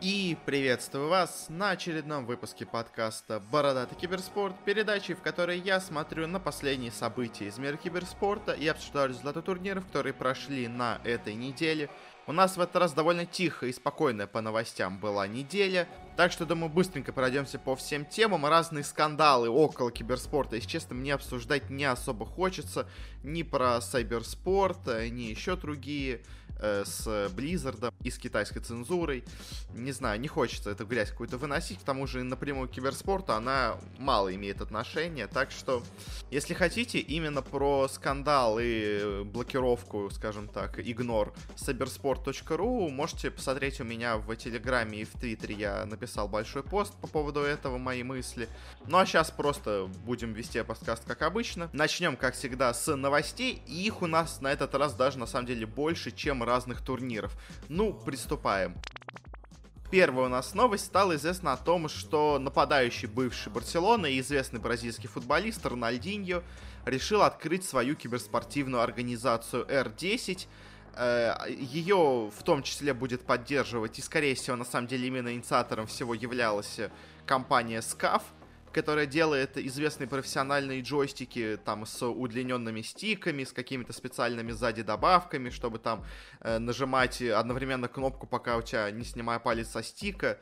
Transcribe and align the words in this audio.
И 0.00 0.34
приветствую 0.46 1.10
вас 1.10 1.48
на 1.50 1.72
очередном 1.72 2.24
выпуске 2.24 2.64
подкаста 2.64 3.38
«Бородатый 3.52 3.96
киберспорт», 3.96 4.54
передачи, 4.64 5.12
в 5.12 5.20
которой 5.20 5.58
я 5.58 5.78
смотрю 5.78 6.26
на 6.26 6.40
последние 6.40 6.90
события 6.90 7.48
из 7.48 7.58
мира 7.58 7.76
киберспорта 7.76 8.52
и 8.52 8.66
обсуждаю 8.66 9.10
результаты 9.10 9.42
турниров, 9.42 9.84
которые 9.84 10.14
прошли 10.14 10.68
на 10.68 11.02
этой 11.04 11.34
неделе. 11.34 11.90
У 12.26 12.32
нас 12.32 12.56
в 12.56 12.60
этот 12.62 12.76
раз 12.76 12.94
довольно 12.94 13.26
тихо 13.26 13.66
и 13.66 13.72
спокойная 13.74 14.26
по 14.26 14.40
новостям 14.40 14.98
была 14.98 15.26
неделя, 15.26 15.86
так 16.16 16.32
что, 16.32 16.46
думаю, 16.46 16.70
быстренько 16.70 17.12
пройдемся 17.12 17.58
по 17.58 17.76
всем 17.76 18.06
темам. 18.06 18.46
Разные 18.46 18.84
скандалы 18.84 19.50
около 19.50 19.90
киберспорта, 19.90 20.56
если 20.56 20.68
честно, 20.68 20.94
мне 20.94 21.12
обсуждать 21.12 21.68
не 21.68 21.84
особо 21.84 22.24
хочется. 22.24 22.88
Ни 23.22 23.42
про 23.42 23.82
сайберспорт, 23.82 24.86
ни 25.10 25.24
еще 25.24 25.56
другие 25.56 26.22
э, 26.60 26.84
с 26.84 27.06
Blizzard 27.34 27.92
и 28.02 28.10
с 28.10 28.18
китайской 28.18 28.60
цензурой. 28.60 29.24
Не 29.74 29.92
знаю, 29.92 30.20
не 30.20 30.28
хочется 30.28 30.70
эту 30.70 30.86
грязь 30.86 31.10
какую-то 31.10 31.38
выносить, 31.38 31.78
к 31.78 31.82
тому 31.82 32.06
же 32.06 32.22
напрямую 32.22 32.68
к 32.68 32.72
киберспорту 32.72 33.32
она 33.32 33.76
мало 33.98 34.34
имеет 34.34 34.60
отношения, 34.60 35.26
так 35.26 35.50
что, 35.50 35.82
если 36.30 36.54
хотите, 36.54 36.98
именно 36.98 37.42
про 37.42 37.88
скандал 37.88 38.58
и 38.60 39.22
блокировку, 39.24 40.10
скажем 40.10 40.48
так, 40.48 40.78
игнор 40.78 41.32
cybersport.ru 41.56 42.90
можете 42.90 43.30
посмотреть 43.30 43.80
у 43.80 43.84
меня 43.84 44.16
в 44.16 44.34
Телеграме 44.36 45.02
и 45.02 45.04
в 45.04 45.12
Твиттере, 45.12 45.54
я 45.54 45.86
написал 45.86 46.28
большой 46.28 46.62
пост 46.62 46.94
по 47.00 47.06
поводу 47.06 47.40
этого, 47.40 47.78
мои 47.78 48.02
мысли. 48.02 48.48
Ну 48.86 48.98
а 48.98 49.06
сейчас 49.06 49.30
просто 49.30 49.88
будем 50.04 50.32
вести 50.32 50.62
подкаст 50.62 51.04
как 51.06 51.22
обычно. 51.22 51.70
Начнем, 51.72 52.16
как 52.16 52.34
всегда, 52.34 52.72
с 52.74 52.94
новостей, 52.94 53.62
их 53.66 54.02
у 54.02 54.06
нас 54.06 54.40
на 54.40 54.52
этот 54.52 54.74
раз 54.74 54.94
даже 54.94 55.18
на 55.18 55.26
самом 55.26 55.46
деле 55.46 55.66
больше, 55.66 56.10
чем 56.10 56.42
разных 56.50 56.82
турниров. 56.82 57.32
Ну, 57.68 57.92
приступаем. 57.92 58.74
Первая 59.90 60.26
у 60.26 60.28
нас 60.28 60.54
новость 60.54 60.86
стала 60.86 61.16
известна 61.16 61.52
о 61.52 61.56
том, 61.56 61.88
что 61.88 62.38
нападающий 62.38 63.08
бывший 63.08 63.52
Барселоны 63.52 64.12
и 64.12 64.20
известный 64.20 64.60
бразильский 64.60 65.08
футболист 65.08 65.64
Рональдиньо 65.64 66.42
решил 66.84 67.22
открыть 67.22 67.64
свою 67.64 67.94
киберспортивную 67.94 68.82
организацию 68.82 69.64
R10. 69.66 70.46
Э, 70.94 71.34
Ее 71.48 72.30
в 72.36 72.42
том 72.44 72.62
числе 72.62 72.94
будет 72.94 73.22
поддерживать 73.22 73.98
и, 73.98 74.02
скорее 74.02 74.34
всего, 74.34 74.56
на 74.56 74.64
самом 74.64 74.86
деле 74.86 75.06
именно 75.06 75.32
инициатором 75.32 75.86
всего 75.86 76.14
являлась 76.14 76.80
компания 77.26 77.80
SCAF– 77.80 78.22
которая 78.72 79.06
делает 79.06 79.56
известные 79.56 80.06
профессиональные 80.08 80.82
джойстики 80.82 81.58
там 81.64 81.86
с 81.86 82.06
удлиненными 82.06 82.82
стиками, 82.82 83.44
с 83.44 83.52
какими-то 83.52 83.92
специальными 83.92 84.52
сзади 84.52 84.82
добавками, 84.82 85.50
чтобы 85.50 85.78
там 85.78 86.04
э, 86.40 86.58
нажимать 86.58 87.20
одновременно 87.22 87.88
кнопку, 87.88 88.26
пока 88.26 88.56
у 88.56 88.62
тебя 88.62 88.90
не 88.90 89.04
снимая 89.04 89.38
палец 89.38 89.68
со 89.68 89.82
стика. 89.82 90.38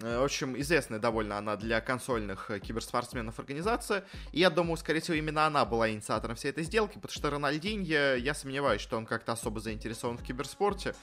Э, 0.00 0.20
в 0.20 0.24
общем, 0.24 0.58
известная 0.60 0.98
довольно 0.98 1.38
она 1.38 1.56
для 1.56 1.80
консольных 1.80 2.50
э, 2.50 2.60
киберспортсменов 2.60 3.38
организация. 3.38 4.04
И 4.32 4.40
я 4.40 4.50
думаю, 4.50 4.76
скорее 4.76 5.00
всего, 5.00 5.16
именно 5.16 5.46
она 5.46 5.64
была 5.64 5.90
инициатором 5.90 6.36
всей 6.36 6.50
этой 6.50 6.64
сделки, 6.64 6.94
потому 6.94 7.12
что 7.12 7.30
Рональдиньо, 7.30 8.14
я 8.14 8.34
сомневаюсь, 8.34 8.80
что 8.80 8.96
он 8.96 9.06
как-то 9.06 9.32
особо 9.32 9.60
заинтересован 9.60 10.18
в 10.18 10.22
киберспорте. 10.22 10.94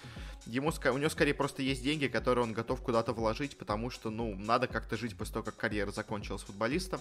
Ему, 0.45 0.69
у 0.69 0.97
него 0.97 1.09
скорее 1.09 1.33
просто 1.33 1.61
есть 1.61 1.83
деньги, 1.83 2.07
которые 2.07 2.43
он 2.43 2.53
готов 2.53 2.81
куда-то 2.81 3.13
вложить, 3.13 3.57
потому 3.57 3.89
что, 3.89 4.09
ну, 4.09 4.35
надо 4.35 4.67
как-то 4.67 4.95
жить 4.95 5.17
после 5.17 5.33
того, 5.33 5.45
как 5.45 5.57
карьера 5.57 5.91
закончилась 5.91 6.43
футболиста. 6.43 6.99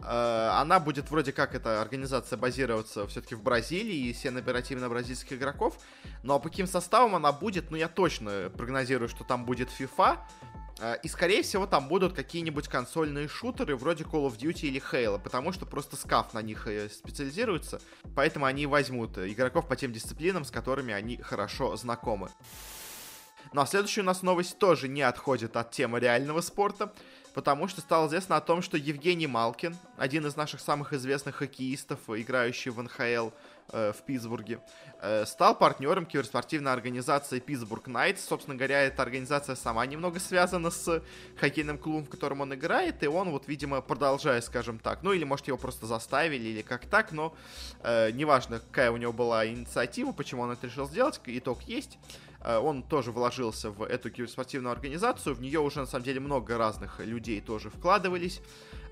Э, 0.00 0.48
она 0.54 0.80
будет 0.80 1.10
вроде 1.10 1.32
как 1.32 1.54
эта 1.54 1.80
организация 1.80 2.36
базироваться 2.36 3.06
все-таки 3.06 3.36
в 3.36 3.42
Бразилии 3.42 4.08
и 4.08 4.12
все 4.12 4.30
набирать 4.30 4.70
именно 4.72 4.88
бразильских 4.88 5.34
игроков. 5.34 5.78
Но 6.24 6.40
по 6.40 6.48
каким 6.48 6.66
составом 6.66 7.14
она 7.14 7.30
будет, 7.30 7.70
ну 7.70 7.76
я 7.76 7.88
точно 7.88 8.50
прогнозирую, 8.56 9.08
что 9.08 9.22
там 9.22 9.44
будет 9.44 9.68
FIFA, 9.68 10.18
и, 11.02 11.08
скорее 11.08 11.42
всего, 11.42 11.66
там 11.66 11.86
будут 11.86 12.12
какие-нибудь 12.12 12.68
консольные 12.68 13.28
шутеры 13.28 13.76
вроде 13.76 14.04
Call 14.04 14.26
of 14.26 14.36
Duty 14.36 14.66
или 14.66 14.80
Halo, 14.80 15.20
потому 15.22 15.52
что 15.52 15.64
просто 15.64 15.96
скаф 15.96 16.34
на 16.34 16.42
них 16.42 16.66
э, 16.66 16.88
специализируется, 16.88 17.80
поэтому 18.16 18.46
они 18.46 18.66
возьмут 18.66 19.16
игроков 19.18 19.68
по 19.68 19.76
тем 19.76 19.92
дисциплинам, 19.92 20.44
с 20.44 20.50
которыми 20.50 20.92
они 20.92 21.18
хорошо 21.18 21.76
знакомы. 21.76 22.30
Ну 23.52 23.60
а 23.60 23.66
следующая 23.66 24.00
у 24.00 24.04
нас 24.04 24.22
новость 24.22 24.58
тоже 24.58 24.88
не 24.88 25.02
отходит 25.02 25.56
от 25.56 25.70
темы 25.70 26.00
реального 26.00 26.40
спорта, 26.40 26.92
потому 27.34 27.68
что 27.68 27.80
стало 27.80 28.08
известно 28.08 28.36
о 28.36 28.40
том, 28.40 28.62
что 28.62 28.76
Евгений 28.76 29.26
Малкин, 29.26 29.76
один 29.96 30.26
из 30.26 30.36
наших 30.36 30.60
самых 30.60 30.92
известных 30.92 31.36
хоккеистов, 31.36 32.00
играющий 32.08 32.70
в 32.70 32.82
НХЛ, 32.82 33.30
Э, 33.30 33.30
в 33.68 34.02
Питтсбурге, 34.04 34.60
э, 35.00 35.24
стал 35.26 35.56
партнером 35.56 36.06
киберспортивной 36.06 36.72
организации 36.72 37.40
Питтсбург 37.40 37.86
Найтс. 37.86 38.24
Собственно 38.24 38.56
говоря, 38.56 38.82
эта 38.82 39.02
организация 39.02 39.56
сама 39.56 39.84
немного 39.86 40.20
связана 40.20 40.70
с 40.70 41.02
хоккейным 41.36 41.78
клубом, 41.78 42.04
в 42.04 42.10
котором 42.10 42.40
он 42.40 42.54
играет, 42.54 43.02
и 43.02 43.06
он 43.06 43.30
вот, 43.30 43.48
видимо, 43.48 43.80
продолжает, 43.80 44.44
скажем 44.44 44.78
так, 44.78 45.02
ну 45.02 45.12
или, 45.12 45.24
может, 45.24 45.48
его 45.48 45.58
просто 45.58 45.86
заставили, 45.86 46.48
или 46.48 46.62
как 46.62 46.86
так, 46.86 47.12
но 47.12 47.34
э, 47.82 48.10
неважно, 48.12 48.60
какая 48.60 48.90
у 48.90 48.96
него 48.96 49.12
была 49.12 49.46
инициатива, 49.46 50.12
почему 50.12 50.42
он 50.42 50.50
это 50.52 50.66
решил 50.66 50.88
сделать, 50.88 51.20
итог 51.26 51.62
есть. 51.62 51.98
Э, 52.44 52.58
он 52.58 52.82
тоже 52.82 53.12
вложился 53.12 53.70
в 53.70 53.82
эту 53.82 54.10
киберспортивную 54.10 54.72
организацию, 54.72 55.34
в 55.34 55.40
нее 55.40 55.60
уже, 55.60 55.80
на 55.80 55.86
самом 55.86 56.04
деле, 56.04 56.20
много 56.20 56.58
разных 56.58 57.00
людей 57.00 57.40
тоже 57.40 57.70
вкладывались. 57.70 58.40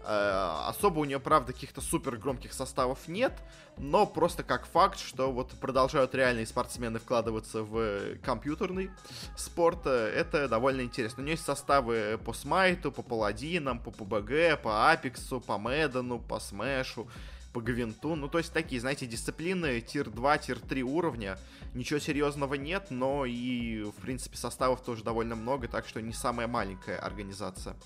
Э, 0.04 0.68
особо 0.68 1.00
у 1.00 1.04
нее, 1.04 1.20
правда, 1.20 1.52
каких-то 1.52 1.80
супер 1.80 2.16
громких 2.16 2.52
составов 2.52 3.06
нет, 3.06 3.32
но 3.76 4.06
просто 4.06 4.42
как 4.42 4.66
факт, 4.66 4.98
что 4.98 5.30
вот 5.30 5.50
продолжают 5.60 6.14
реальные 6.14 6.46
спортсмены 6.46 6.98
вкладываться 6.98 7.62
в 7.62 8.16
компьютерный 8.22 8.90
спорт, 9.36 9.80
э, 9.84 10.12
это 10.14 10.48
довольно 10.48 10.80
интересно. 10.82 11.22
У 11.22 11.24
нее 11.24 11.34
есть 11.34 11.44
составы 11.44 12.18
по 12.24 12.32
Смайту, 12.32 12.90
по 12.92 13.02
Паладинам, 13.02 13.78
по 13.78 13.90
PUBG, 13.90 14.62
по 14.62 14.90
Апексу, 14.90 15.40
по 15.40 15.58
Мэддену, 15.58 16.18
по 16.18 16.40
Смешу, 16.40 17.08
по 17.52 17.60
Гвинту. 17.60 18.14
Ну, 18.14 18.28
то 18.28 18.38
есть 18.38 18.52
такие, 18.52 18.80
знаете, 18.80 19.06
дисциплины 19.06 19.80
tier-2, 19.80 20.46
tier-3 20.46 20.80
уровня. 20.82 21.38
Ничего 21.74 22.00
серьезного 22.00 22.54
нет, 22.54 22.86
но 22.90 23.26
и, 23.26 23.82
в 23.82 24.00
принципе, 24.00 24.36
составов 24.36 24.82
тоже 24.82 25.04
довольно 25.04 25.36
много, 25.36 25.68
так 25.68 25.86
что 25.86 26.00
не 26.00 26.12
самая 26.12 26.46
маленькая 26.46 26.98
организация. 26.98 27.76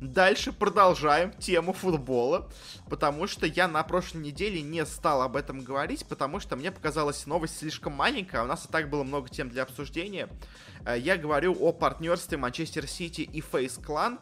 Дальше 0.00 0.52
продолжаем 0.52 1.32
тему 1.32 1.72
футбола, 1.72 2.50
потому 2.90 3.26
что 3.26 3.46
я 3.46 3.68
на 3.68 3.82
прошлой 3.82 4.18
неделе 4.18 4.60
не 4.60 4.84
стал 4.84 5.22
об 5.22 5.34
этом 5.34 5.60
говорить, 5.60 6.04
потому 6.06 6.40
что 6.40 6.56
мне 6.56 6.70
показалась 6.70 7.26
новость 7.26 7.58
слишком 7.58 7.94
маленькая, 7.94 8.42
а 8.42 8.44
у 8.44 8.46
нас 8.46 8.66
и 8.66 8.68
так 8.68 8.90
было 8.90 9.02
много 9.02 9.28
тем 9.28 9.48
для 9.48 9.62
обсуждения. 9.62 10.28
Э, 10.84 10.98
я 10.98 11.16
говорю 11.16 11.56
о 11.58 11.72
партнерстве 11.72 12.36
Манчестер 12.36 12.86
Сити 12.86 13.22
и 13.22 13.40
Фейс 13.40 13.78
Клан, 13.78 14.18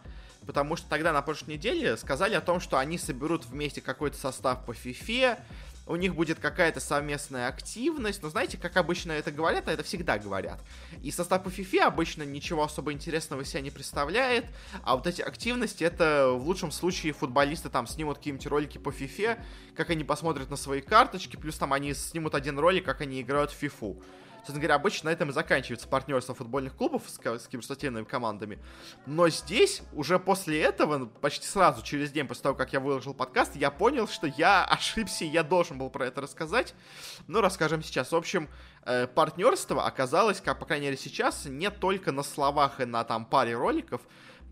потому 0.47 0.77
что 0.77 0.89
тогда 0.89 1.13
на 1.13 1.23
прошлой 1.23 1.55
неделе 1.55 1.97
сказали 1.97 2.35
о 2.35 2.41
том, 2.41 2.61
что 2.61 2.79
они 2.79 2.99
соберут 2.99 3.47
вместе 3.47 3.81
какой-то 3.81 4.17
состав 4.17 4.65
по 4.65 4.73
FIFA, 4.73 5.41
у 5.87 5.97
них 5.97 6.15
будет 6.15 6.39
какая-то 6.39 6.81
совместная 6.81 7.49
активность. 7.49 8.23
Но 8.23 8.29
знаете, 8.29 8.57
как 8.57 8.77
обычно 8.77 9.13
это 9.13 9.31
говорят, 9.31 9.69
а 9.69 9.73
это 9.73 9.83
всегда 9.83 10.19
говорят. 10.19 10.61
И 11.03 11.11
состав 11.11 11.47
FIFA 11.47 11.81
обычно 11.83 12.23
ничего 12.23 12.63
особо 12.63 12.93
интересного 12.93 13.45
себя 13.45 13.61
не 13.61 13.71
представляет. 13.71 14.47
А 14.83 14.97
вот 14.97 15.07
эти 15.07 15.23
активности, 15.23 15.85
это 15.85 16.29
в 16.33 16.47
лучшем 16.47 16.71
случае 16.71 17.13
футболисты 17.13 17.69
там 17.69 17.87
снимут 17.87 18.19
какие-нибудь 18.19 18.47
ролики 18.47 18.79
по 18.79 18.91
FIFA, 18.91 19.39
как 19.77 19.91
они 19.91 20.05
посмотрят 20.05 20.51
на 20.51 20.57
свои 20.57 20.81
карточки, 20.81 21.37
плюс 21.37 21.57
там 21.57 21.73
они 21.73 21.95
снимут 21.95 22.35
один 22.35 22.59
ролик, 22.59 22.85
как 22.85 23.01
они 23.01 23.21
играют 23.21 23.51
в 23.51 23.63
FIFA. 23.63 24.03
Собственно 24.43 24.59
говоря, 24.59 24.75
обычно 24.75 25.09
на 25.09 25.13
этом 25.13 25.31
и 25.31 25.33
заканчивается 25.33 25.87
партнерство 25.87 26.35
футбольных 26.35 26.75
клубов 26.75 27.05
с, 27.07 27.15
с 27.17 27.47
киберспортивными 27.47 28.05
командами. 28.05 28.59
Но 29.07 29.29
здесь, 29.29 29.83
уже 29.93 30.19
после 30.19 30.61
этого, 30.61 31.07
почти 31.07 31.47
сразу, 31.47 31.81
через 31.83 32.11
день 32.11 32.27
после 32.27 32.43
того, 32.43 32.57
как 32.57 32.73
я 32.73 32.81
выложил 32.81 33.15
подкаст, 33.15 33.55
я 33.55 33.71
понял, 33.71 34.09
что 34.09 34.27
я 34.27 34.65
ошибся, 34.69 35.25
я 35.25 35.45
должен 35.45 35.79
был 35.79 35.91
про 35.91 36.07
это 36.07 36.21
рассказать. 36.21 36.75
Ну, 37.29 37.41
расскажем 37.41 37.85
сейчас. 37.85 38.11
В 38.11 38.17
общем, 38.17 38.49
э, 38.85 39.07
партнерство 39.07 39.87
оказалось, 39.87 40.41
как, 40.41 40.59
по 40.59 40.67
крайней 40.67 40.87
мере, 40.87 40.97
сейчас, 40.97 41.45
не 41.45 41.71
только 41.71 42.11
на 42.11 42.25
словах 42.25 42.81
и 42.81 42.85
на 42.85 43.05
там 43.05 43.25
паре 43.25 43.55
роликов, 43.55 44.01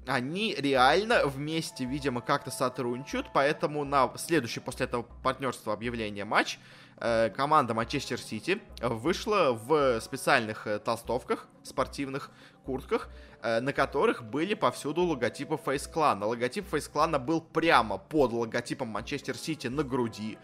они 0.06 0.54
реально 0.56 1.26
вместе, 1.26 1.84
видимо, 1.84 2.20
как-то 2.20 2.52
сотрудничают, 2.52 3.26
поэтому 3.34 3.84
на 3.84 4.10
следующий 4.16 4.60
после 4.60 4.86
этого 4.86 5.02
партнерства 5.02 5.72
объявления 5.72 6.24
матч 6.24 6.58
команда 7.00 7.72
Манчестер 7.74 8.20
Сити 8.20 8.60
вышла 8.80 9.52
в 9.52 10.00
специальных 10.00 10.66
э, 10.66 10.78
толстовках, 10.78 11.48
спортивных 11.62 12.30
куртках, 12.64 13.08
э, 13.42 13.60
на 13.60 13.72
которых 13.72 14.22
были 14.22 14.54
повсюду 14.54 15.02
логотипы 15.02 15.58
Фейс 15.64 15.86
Клана. 15.86 16.26
Логотип 16.26 16.68
Фейс 16.68 16.88
Клана 16.88 17.18
был 17.18 17.40
прямо 17.40 17.96
под 17.96 18.32
логотипом 18.32 18.88
Манчестер 18.88 19.36
Сити 19.36 19.68
на 19.68 19.82
груди. 19.82 20.38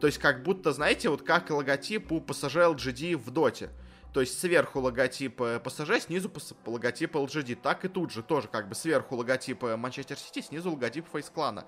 То 0.00 0.06
есть 0.06 0.18
как 0.18 0.42
будто, 0.42 0.72
знаете, 0.72 1.10
вот 1.10 1.22
как 1.22 1.50
логотип 1.50 2.10
у 2.10 2.18
PSG 2.18 2.74
LGD 2.74 3.16
в 3.16 3.30
Доте. 3.30 3.70
То 4.12 4.20
есть 4.20 4.40
сверху 4.40 4.80
логотип 4.80 5.40
PSG, 5.40 6.00
снизу 6.00 6.32
логотип 6.66 7.14
LGD. 7.14 7.54
Так 7.54 7.84
и 7.84 7.88
тут 7.88 8.10
же 8.10 8.24
тоже 8.24 8.48
как 8.48 8.68
бы 8.68 8.74
сверху 8.74 9.14
логотип 9.14 9.62
Манчестер 9.62 10.18
Сити, 10.18 10.40
снизу 10.40 10.72
логотип 10.72 11.06
Фейс 11.12 11.30
Клана. 11.30 11.66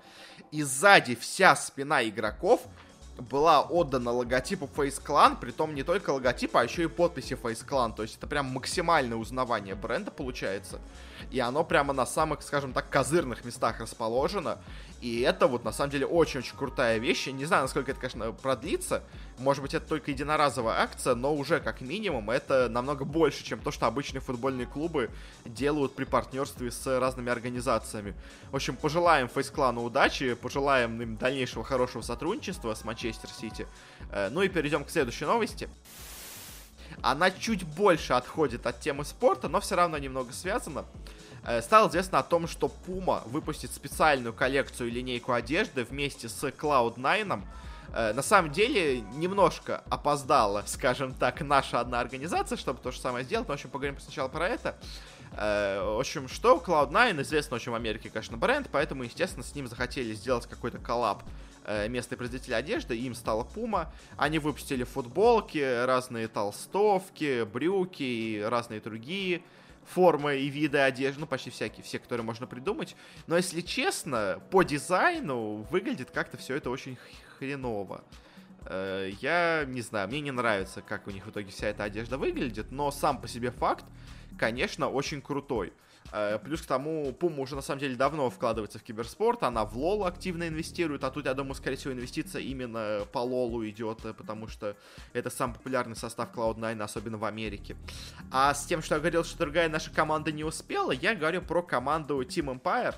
И 0.51 0.63
сзади 0.63 1.15
вся 1.15 1.55
спина 1.55 2.03
игроков 2.03 2.67
была 3.17 3.61
отдана 3.61 4.11
логотипу 4.11 4.69
Face 4.75 5.01
Clan, 5.01 5.37
притом 5.39 5.75
не 5.75 5.83
только 5.83 6.09
логотипа, 6.09 6.61
а 6.61 6.63
еще 6.63 6.83
и 6.83 6.87
подписи 6.87 7.33
Face 7.33 7.65
Clan. 7.65 7.93
То 7.95 8.03
есть 8.03 8.17
это 8.17 8.27
прям 8.27 8.47
максимальное 8.47 9.17
узнавание 9.17 9.75
бренда 9.75 10.11
получается. 10.11 10.79
И 11.31 11.39
оно 11.39 11.63
прямо 11.63 11.93
на 11.93 12.05
самых, 12.05 12.41
скажем 12.41 12.73
так, 12.73 12.89
козырных 12.89 13.45
местах 13.45 13.79
расположено. 13.79 14.57
И 15.01 15.21
это 15.21 15.47
вот 15.47 15.63
на 15.63 15.71
самом 15.71 15.91
деле 15.91 16.05
очень-очень 16.05 16.55
крутая 16.55 16.97
вещь. 16.97 17.27
Я 17.27 17.33
не 17.33 17.45
знаю, 17.45 17.63
насколько 17.63 17.91
это, 17.91 17.99
конечно, 17.99 18.31
продлится. 18.31 19.03
Может 19.37 19.63
быть, 19.63 19.73
это 19.73 19.87
только 19.87 20.11
единоразовая 20.11 20.75
акция, 20.81 21.15
но 21.15 21.33
уже 21.33 21.59
как 21.59 21.81
минимум 21.81 22.29
это 22.29 22.69
намного 22.69 23.03
больше, 23.03 23.43
чем 23.43 23.59
то, 23.59 23.71
что 23.71 23.87
обычные 23.87 24.21
футбольные 24.21 24.67
клубы 24.67 25.09
делают 25.43 25.95
при 25.95 26.03
партнерстве 26.03 26.71
с 26.71 26.99
разными 26.99 27.31
организациями. 27.31 28.13
В 28.51 28.55
общем, 28.55 28.75
пожелаем 28.75 29.27
Фейсклану 29.27 29.83
удачи, 29.83 30.35
пожелаем 30.35 31.01
им 31.01 31.17
дальнейшего 31.17 31.63
хорошего 31.63 32.03
сотрудничества 32.03 32.73
с 32.75 32.83
Манчестер 32.83 33.29
Сити. 33.29 33.67
Э, 34.11 34.29
ну 34.29 34.43
и 34.43 34.49
перейдем 34.49 34.85
к 34.85 34.91
следующей 34.91 35.25
новости. 35.25 35.67
Она 37.01 37.31
чуть 37.31 37.63
больше 37.63 38.13
отходит 38.13 38.67
от 38.67 38.79
темы 38.79 39.03
спорта, 39.03 39.49
но 39.49 39.59
все 39.59 39.75
равно 39.75 39.97
немного 39.97 40.31
связана. 40.31 40.85
Э, 41.45 41.61
стало 41.61 41.89
известно 41.89 42.19
о 42.19 42.23
том, 42.23 42.47
что 42.47 42.71
Puma 42.87 43.27
выпустит 43.27 43.71
специальную 43.71 44.33
коллекцию 44.33 44.89
и 44.89 44.91
линейку 44.91 45.33
одежды 45.33 45.83
вместе 45.83 46.29
с 46.29 46.43
Cloud9. 46.43 47.41
Э, 47.93 48.11
на 48.13 48.23
самом 48.23 48.51
деле, 48.51 49.01
немножко 49.13 49.83
опоздала, 49.89 50.63
скажем 50.65 51.13
так, 51.13 51.41
наша 51.41 51.79
одна 51.79 51.99
организация, 51.99 52.57
чтобы 52.57 52.79
то 52.81 52.91
же 52.91 52.99
самое 52.99 53.23
сделать. 53.23 53.47
Но, 53.47 53.53
в 53.53 53.55
общем, 53.55 53.69
поговорим 53.69 53.99
сначала 53.99 54.27
про 54.27 54.49
это. 54.49 54.75
Э, 55.37 55.83
в 55.83 55.99
общем, 55.99 56.27
что 56.27 56.61
Cloud9 56.65 57.21
известно 57.21 57.55
очень 57.55 57.71
в 57.71 57.75
Америке, 57.75 58.09
конечно, 58.09 58.35
бренд, 58.35 58.67
поэтому, 58.71 59.03
естественно, 59.03 59.43
с 59.43 59.53
ним 59.53 59.67
захотели 59.67 60.13
сделать 60.13 60.47
какой-то 60.47 60.79
коллаб 60.79 61.23
местный 61.87 62.17
производитель 62.17 62.55
одежды, 62.55 62.97
им 62.97 63.15
стала 63.15 63.47
Puma. 63.55 63.87
Они 64.17 64.37
выпустили 64.37 64.83
футболки, 64.83 65.85
разные 65.85 66.27
толстовки, 66.27 67.45
брюки 67.45 68.03
и 68.03 68.41
разные 68.41 68.81
другие 68.81 69.43
формы 69.85 70.37
и 70.37 70.49
виды 70.49 70.79
одежды, 70.79 71.21
ну, 71.21 71.27
почти 71.27 71.49
всякие, 71.49 71.83
все, 71.83 71.99
которые 71.99 72.25
можно 72.25 72.47
придумать. 72.47 72.95
Но, 73.27 73.37
если 73.37 73.61
честно, 73.61 74.41
по 74.51 74.63
дизайну 74.63 75.65
выглядит 75.69 76.11
как-то 76.11 76.37
все 76.37 76.55
это 76.55 76.69
очень 76.69 76.97
хреново. 77.39 78.03
Э, 78.65 79.09
я 79.21 79.65
не 79.65 79.81
знаю, 79.81 80.07
мне 80.07 80.21
не 80.21 80.31
нравится, 80.31 80.81
как 80.81 81.07
у 81.07 81.11
них 81.11 81.25
в 81.25 81.29
итоге 81.29 81.51
вся 81.51 81.67
эта 81.67 81.83
одежда 81.83 82.17
выглядит, 82.17 82.71
но 82.71 82.91
сам 82.91 83.19
по 83.19 83.27
себе 83.27 83.51
факт, 83.51 83.85
конечно, 84.37 84.89
очень 84.89 85.21
крутой. 85.21 85.73
Э, 86.11 86.37
плюс 86.37 86.61
к 86.61 86.65
тому, 86.65 87.15
Puma 87.19 87.41
уже 87.41 87.55
на 87.55 87.61
самом 87.61 87.79
деле 87.79 87.95
давно 87.95 88.29
вкладывается 88.29 88.79
в 88.79 88.83
киберспорт, 88.83 89.43
она 89.43 89.65
в 89.65 89.75
лол 89.77 90.05
активно 90.05 90.47
инвестирует, 90.47 91.03
а 91.03 91.11
тут, 91.11 91.25
я 91.25 91.33
думаю, 91.33 91.55
скорее 91.55 91.77
всего, 91.77 91.93
инвестиция 91.93 92.41
именно 92.41 93.05
по 93.11 93.19
лолу 93.19 93.67
идет, 93.67 94.05
э, 94.05 94.13
потому 94.13 94.47
что 94.47 94.75
это 95.13 95.29
самый 95.29 95.53
популярный 95.53 95.95
состав 95.95 96.31
Cloud9, 96.33 96.81
особенно 96.81 97.17
в 97.17 97.25
Америке. 97.25 97.75
А 98.31 98.53
с 98.53 98.65
тем, 98.65 98.81
что 98.81 98.95
я 98.95 98.99
говорил, 98.99 99.23
что 99.23 99.39
другая 99.39 99.69
наша 99.69 99.91
команда 99.91 100.31
не 100.31 100.43
успела, 100.43 100.91
я 100.91 101.15
говорю 101.15 101.41
про 101.41 101.63
команду 101.63 102.21
Team 102.21 102.61
Empire, 102.61 102.95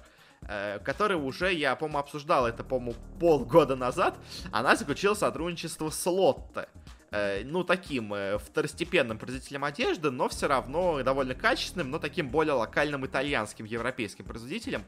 э, 0.48 0.80
которая 0.80 1.18
уже, 1.18 1.54
я, 1.54 1.76
по-моему, 1.76 2.00
обсуждал 2.00 2.48
это, 2.48 2.64
по-моему, 2.64 2.96
полгода 3.20 3.76
назад, 3.76 4.18
она 4.52 4.76
заключила 4.76 5.14
сотрудничество 5.14 5.90
с 5.90 6.06
Лотте. 6.06 6.68
Э, 7.12 7.44
ну, 7.46 7.64
таким 7.64 8.14
э, 8.14 8.38
второстепенным 8.38 9.18
производителем 9.18 9.64
одежды, 9.64 10.12
но 10.12 10.28
все 10.28 10.48
равно 10.48 11.02
довольно 11.02 11.34
качественным, 11.34 11.90
но 11.90 11.98
таким 11.98 12.30
более 12.30 12.54
локальным 12.56 13.06
итальянским, 13.06 13.64
европейским 13.64 14.26
производителем. 14.26 14.84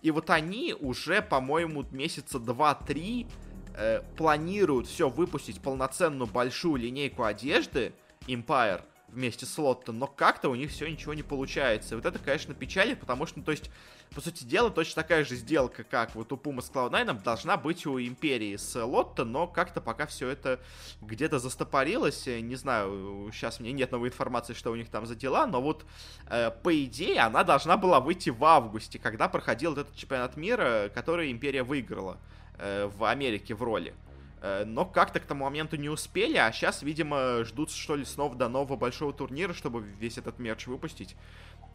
И 0.00 0.10
вот 0.10 0.30
они 0.30 0.74
уже, 0.78 1.20
по-моему, 1.20 1.84
месяца 1.90 2.38
2-3 2.38 3.26
э, 3.74 4.02
планируют 4.16 4.86
все 4.86 5.10
выпустить 5.10 5.60
полноценную 5.60 6.26
большую 6.26 6.76
линейку 6.76 7.24
одежды 7.24 7.92
Empire 8.26 8.82
вместе 9.16 9.46
с 9.46 9.58
Лотто, 9.58 9.92
но 9.92 10.06
как-то 10.06 10.50
у 10.50 10.54
них 10.54 10.70
все 10.70 10.86
ничего 10.86 11.14
не 11.14 11.22
получается. 11.22 11.94
И 11.94 11.96
вот 11.96 12.04
это, 12.04 12.18
конечно, 12.18 12.54
печалит, 12.54 13.00
потому 13.00 13.26
что, 13.26 13.38
ну, 13.38 13.44
то 13.44 13.50
есть, 13.50 13.70
по 14.14 14.20
сути 14.20 14.44
дела, 14.44 14.70
точно 14.70 15.02
такая 15.02 15.24
же 15.24 15.34
сделка, 15.34 15.84
как 15.84 16.14
вот 16.14 16.32
у 16.32 16.36
Puma 16.36 16.60
с 16.60 16.70
Cloud9, 16.70 17.22
должна 17.22 17.56
быть 17.56 17.86
у 17.86 17.98
Империи 17.98 18.56
с 18.56 18.80
Лотто, 18.80 19.24
но 19.24 19.46
как-то 19.46 19.80
пока 19.80 20.06
все 20.06 20.28
это 20.28 20.60
где-то 21.00 21.38
застопорилось. 21.38 22.26
Не 22.26 22.56
знаю, 22.56 23.30
сейчас 23.32 23.58
у 23.58 23.62
меня 23.62 23.72
нет 23.72 23.90
новой 23.90 24.10
информации, 24.10 24.52
что 24.52 24.70
у 24.70 24.76
них 24.76 24.90
там 24.90 25.06
за 25.06 25.16
дела, 25.16 25.46
но 25.46 25.60
вот 25.62 25.86
э, 26.28 26.50
по 26.50 26.84
идее 26.84 27.20
она 27.20 27.42
должна 27.42 27.76
была 27.76 28.00
выйти 28.00 28.30
в 28.30 28.44
августе, 28.44 28.98
когда 28.98 29.28
проходил 29.28 29.72
этот 29.72 29.96
чемпионат 29.96 30.36
мира, 30.36 30.90
который 30.94 31.32
Империя 31.32 31.62
выиграла 31.62 32.18
э, 32.58 32.86
в 32.86 33.04
Америке 33.04 33.54
в 33.54 33.62
роли. 33.62 33.94
Э, 34.42 34.64
но 34.64 34.84
как-то 34.84 35.20
к 35.20 35.24
тому 35.24 35.44
моменту 35.44 35.76
не 35.76 35.88
успели, 35.88 36.36
а 36.36 36.52
сейчас, 36.52 36.82
видимо, 36.82 37.44
ждут, 37.44 37.70
что 37.70 37.96
ли, 37.96 38.04
снова 38.04 38.34
до 38.34 38.48
нового 38.48 38.76
большого 38.76 39.12
турнира, 39.12 39.52
чтобы 39.52 39.82
весь 39.82 40.18
этот 40.18 40.38
мерч 40.38 40.66
выпустить. 40.66 41.16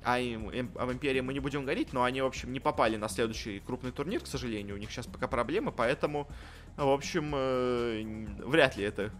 А 0.03 0.19
им, 0.19 0.49
им, 0.49 0.71
об 0.75 0.91
Империи 0.91 1.21
мы 1.21 1.33
не 1.33 1.39
будем 1.39 1.61
говорить, 1.61 1.93
но 1.93 2.03
они, 2.03 2.21
в 2.21 2.25
общем, 2.25 2.51
не 2.51 2.59
попали 2.59 2.97
на 2.97 3.07
следующий 3.07 3.59
крупный 3.59 3.91
турнир, 3.91 4.21
к 4.21 4.27
сожалению. 4.27 4.75
У 4.75 4.79
них 4.79 4.91
сейчас 4.91 5.05
пока 5.05 5.27
проблемы, 5.27 5.71
поэтому, 5.71 6.27
в 6.75 6.89
общем, 6.89 7.31
э, 7.35 8.25
вряд 8.45 8.77
ли 8.77 8.83
это 8.83 9.11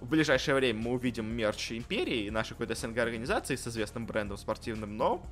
в 0.00 0.08
ближайшее 0.08 0.54
время 0.54 0.80
мы 0.80 0.92
увидим 0.92 1.26
мерч 1.26 1.72
Империи, 1.72 2.30
нашей 2.30 2.50
какой-то 2.50 2.74
СНГ-организации 2.74 3.56
с 3.56 3.66
известным 3.66 4.06
брендом 4.06 4.38
спортивным, 4.38 4.96
но 4.96 5.22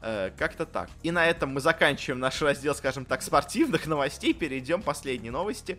э, 0.00 0.30
как-то 0.36 0.64
так. 0.64 0.88
И 1.02 1.10
на 1.10 1.26
этом 1.26 1.52
мы 1.52 1.60
заканчиваем 1.60 2.18
наш 2.18 2.40
раздел, 2.40 2.74
скажем 2.74 3.04
так, 3.04 3.22
спортивных 3.22 3.86
новостей, 3.86 4.32
перейдем 4.32 4.82
к 4.82 4.84
последней 4.86 5.30
новости 5.30 5.78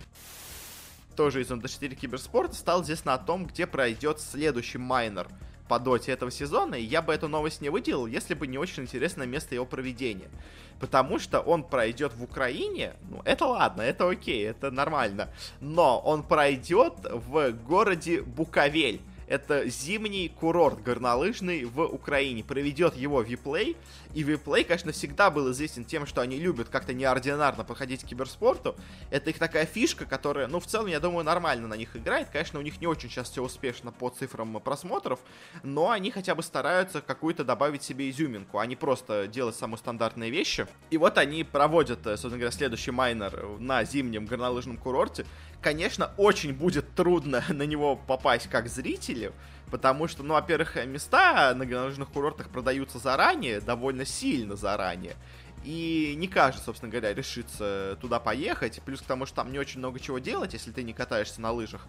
тоже 1.17 1.41
из 1.41 1.49
М4 1.49 1.95
Киберспорта, 1.95 2.55
стало 2.55 2.83
известно 2.83 3.15
о 3.15 3.17
том, 3.17 3.47
где 3.47 3.65
пройдет 3.65 4.21
следующий 4.21 4.77
майнер 4.77 5.27
по 5.67 5.79
доте 5.79 6.13
этого 6.13 6.31
сезона, 6.31 6.75
и 6.75 6.83
я 6.83 7.01
бы 7.01 7.13
эту 7.13 7.27
новость 7.27 7.59
не 7.59 7.69
выделил, 7.69 8.05
если 8.05 8.35
бы 8.35 8.47
не 8.47 8.57
очень 8.57 8.83
интересное 8.83 9.27
место 9.27 9.55
его 9.55 9.65
проведения. 9.65 10.29
Потому 10.79 11.17
что 11.17 11.41
он 11.41 11.63
пройдет 11.63 12.13
в 12.13 12.23
Украине, 12.23 12.93
ну 13.09 13.21
это 13.25 13.47
ладно, 13.47 13.81
это 13.81 14.07
окей, 14.07 14.47
это 14.47 14.69
нормально, 14.69 15.29
но 15.59 15.99
он 15.99 16.21
пройдет 16.23 16.93
в 17.03 17.51
городе 17.51 18.21
Буковель. 18.21 19.01
Это 19.27 19.67
зимний 19.69 20.29
курорт 20.29 20.81
горнолыжный 20.81 21.65
в 21.65 21.81
Украине. 21.81 22.43
Проведет 22.43 22.95
его 22.95 23.21
Виплей. 23.21 23.75
И 24.13 24.23
Виплей, 24.23 24.63
конечно, 24.63 24.93
всегда 24.93 25.29
был 25.29 25.51
известен 25.51 25.83
тем, 25.83 26.05
что 26.05 26.21
они 26.21 26.37
любят 26.37 26.69
как-то 26.69 26.93
неординарно 26.93 27.63
подходить 27.65 28.03
к 28.03 28.07
киберспорту. 28.07 28.75
Это 29.11 29.29
их 29.29 29.37
такая 29.37 29.65
фишка, 29.65 30.05
которая, 30.05 30.47
ну, 30.47 30.59
в 30.59 30.65
целом, 30.65 30.87
я 30.87 30.99
думаю, 30.99 31.25
нормально 31.25 31.67
на 31.67 31.75
них 31.75 31.95
играет. 31.95 32.29
Конечно, 32.29 32.59
у 32.59 32.61
них 32.61 32.79
не 32.79 32.87
очень 32.87 33.09
сейчас 33.09 33.29
все 33.29 33.43
успешно 33.43 33.91
по 33.91 34.09
цифрам 34.09 34.61
просмотров, 34.61 35.19
но 35.61 35.91
они 35.91 36.09
хотя 36.09 36.33
бы 36.33 36.41
стараются 36.41 37.01
какую-то 37.01 37.43
добавить 37.43 37.83
себе 37.83 38.09
изюминку, 38.09 38.59
а 38.59 38.65
не 38.65 38.75
просто 38.75 39.27
делать 39.27 39.55
самые 39.55 39.77
стандартные 39.77 40.31
вещи. 40.31 40.67
И 40.89 40.97
вот 40.97 41.17
они 41.17 41.43
проводят, 41.43 41.99
э, 42.07 42.11
собственно 42.11 42.37
говоря, 42.37 42.51
следующий 42.51 42.91
майнер 42.91 43.59
на 43.59 43.83
зимнем 43.83 44.25
горнолыжном 44.25 44.77
курорте. 44.77 45.25
Конечно, 45.61 46.11
очень 46.17 46.53
будет 46.53 46.93
трудно 46.95 47.43
на 47.49 47.63
него 47.63 47.95
попасть 47.95 48.47
как 48.47 48.69
зрителю, 49.17 49.33
потому 49.71 50.07
что, 50.07 50.23
ну, 50.23 50.33
во-первых, 50.35 50.75
места 50.85 51.53
на 51.55 51.65
горнолыжных 51.65 52.09
курортах 52.09 52.49
продаются 52.49 52.99
заранее, 52.99 53.59
довольно 53.59 54.05
сильно 54.05 54.55
заранее. 54.55 55.15
И 55.63 56.13
не 56.17 56.27
каждый, 56.27 56.61
собственно 56.61 56.91
говоря, 56.91 57.13
решится 57.13 57.97
туда 57.99 58.19
поехать. 58.19 58.81
Плюс 58.85 59.01
к 59.01 59.05
тому, 59.05 59.25
что 59.25 59.37
там 59.37 59.51
не 59.51 59.59
очень 59.59 59.79
много 59.79 59.99
чего 59.99 60.19
делать, 60.19 60.53
если 60.53 60.71
ты 60.71 60.83
не 60.83 60.93
катаешься 60.93 61.41
на 61.41 61.51
лыжах. 61.51 61.87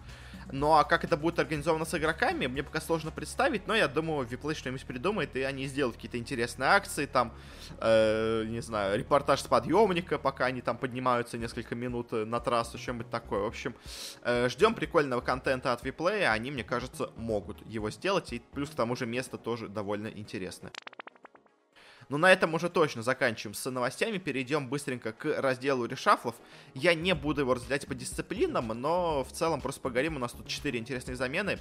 Ну 0.51 0.73
а 0.73 0.83
как 0.83 1.03
это 1.03 1.15
будет 1.15 1.37
организовано 1.39 1.85
с 1.85 1.93
игроками, 1.93 2.47
мне 2.47 2.63
пока 2.63 2.81
сложно 2.81 3.11
представить, 3.11 3.67
но 3.67 3.75
я 3.75 3.87
думаю, 3.87 4.27
Виплей 4.27 4.55
что-нибудь 4.55 4.83
придумает, 4.85 5.35
и 5.35 5.43
они 5.43 5.67
сделают 5.67 5.95
какие-то 5.95 6.17
интересные 6.17 6.69
акции, 6.69 7.05
там, 7.05 7.33
э, 7.79 8.45
не 8.47 8.61
знаю, 8.61 8.97
репортаж 8.97 9.41
с 9.41 9.47
подъемника, 9.47 10.17
пока 10.17 10.45
они 10.45 10.61
там 10.61 10.77
поднимаются 10.77 11.37
несколько 11.37 11.75
минут 11.75 12.11
на 12.11 12.39
трассу, 12.39 12.79
что-нибудь 12.79 13.11
такое. 13.11 13.41
В 13.41 13.45
общем, 13.45 13.75
э, 14.23 14.49
ждем 14.49 14.73
прикольного 14.73 15.21
контента 15.21 15.71
от 15.71 15.83
Виплея, 15.83 16.31
они, 16.31 16.49
мне 16.49 16.63
кажется, 16.63 17.11
могут 17.15 17.65
его 17.67 17.91
сделать, 17.91 18.33
и 18.33 18.41
плюс 18.51 18.71
к 18.71 18.75
тому 18.75 18.95
же 18.95 19.05
место 19.05 19.37
тоже 19.37 19.67
довольно 19.67 20.07
интересное. 20.07 20.71
Но 22.09 22.17
на 22.17 22.31
этом 22.31 22.55
уже 22.55 22.69
точно 22.69 23.03
заканчиваем 23.03 23.53
с 23.53 23.69
новостями. 23.69 24.17
Перейдем 24.17 24.67
быстренько 24.67 25.13
к 25.13 25.39
разделу 25.39 25.85
решафлов. 25.85 26.35
Я 26.73 26.95
не 26.95 27.13
буду 27.13 27.41
его 27.41 27.53
разделять 27.53 27.85
по 27.85 27.93
дисциплинам, 27.93 28.67
но 28.69 29.23
в 29.23 29.31
целом 29.31 29.61
просто 29.61 29.79
поговорим. 29.81 30.15
У 30.15 30.19
нас 30.19 30.31
тут 30.31 30.47
4 30.47 30.77
интересные 30.79 31.15
замены. 31.15 31.59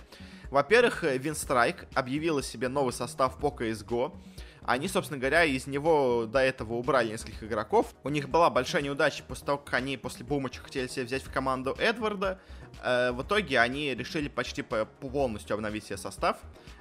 Во-первых, 0.50 1.02
Винстрайк 1.02 1.86
объявила 1.94 2.42
себе 2.42 2.68
новый 2.68 2.94
состав 2.94 3.38
по 3.38 3.48
CSGO. 3.48 4.16
Они, 4.62 4.88
собственно 4.88 5.18
говоря, 5.18 5.44
из 5.44 5.66
него 5.66 6.26
до 6.26 6.40
этого 6.40 6.74
убрали 6.74 7.12
нескольких 7.12 7.42
игроков. 7.42 7.94
У 8.04 8.10
них 8.10 8.28
была 8.28 8.50
большая 8.50 8.82
неудача 8.82 9.24
после 9.24 9.46
того, 9.46 9.58
как 9.58 9.74
они 9.74 9.96
после 9.96 10.26
Бумача 10.26 10.60
хотели 10.60 10.86
себе 10.88 11.04
взять 11.04 11.22
в 11.22 11.32
команду 11.32 11.74
Эдварда. 11.78 12.38
Э, 12.82 13.12
в 13.12 13.22
итоге 13.22 13.60
они 13.60 13.94
решили 13.94 14.28
почти 14.28 14.62
полностью 14.62 15.54
обновить 15.54 15.84
себе 15.84 15.96
состав. 15.96 16.38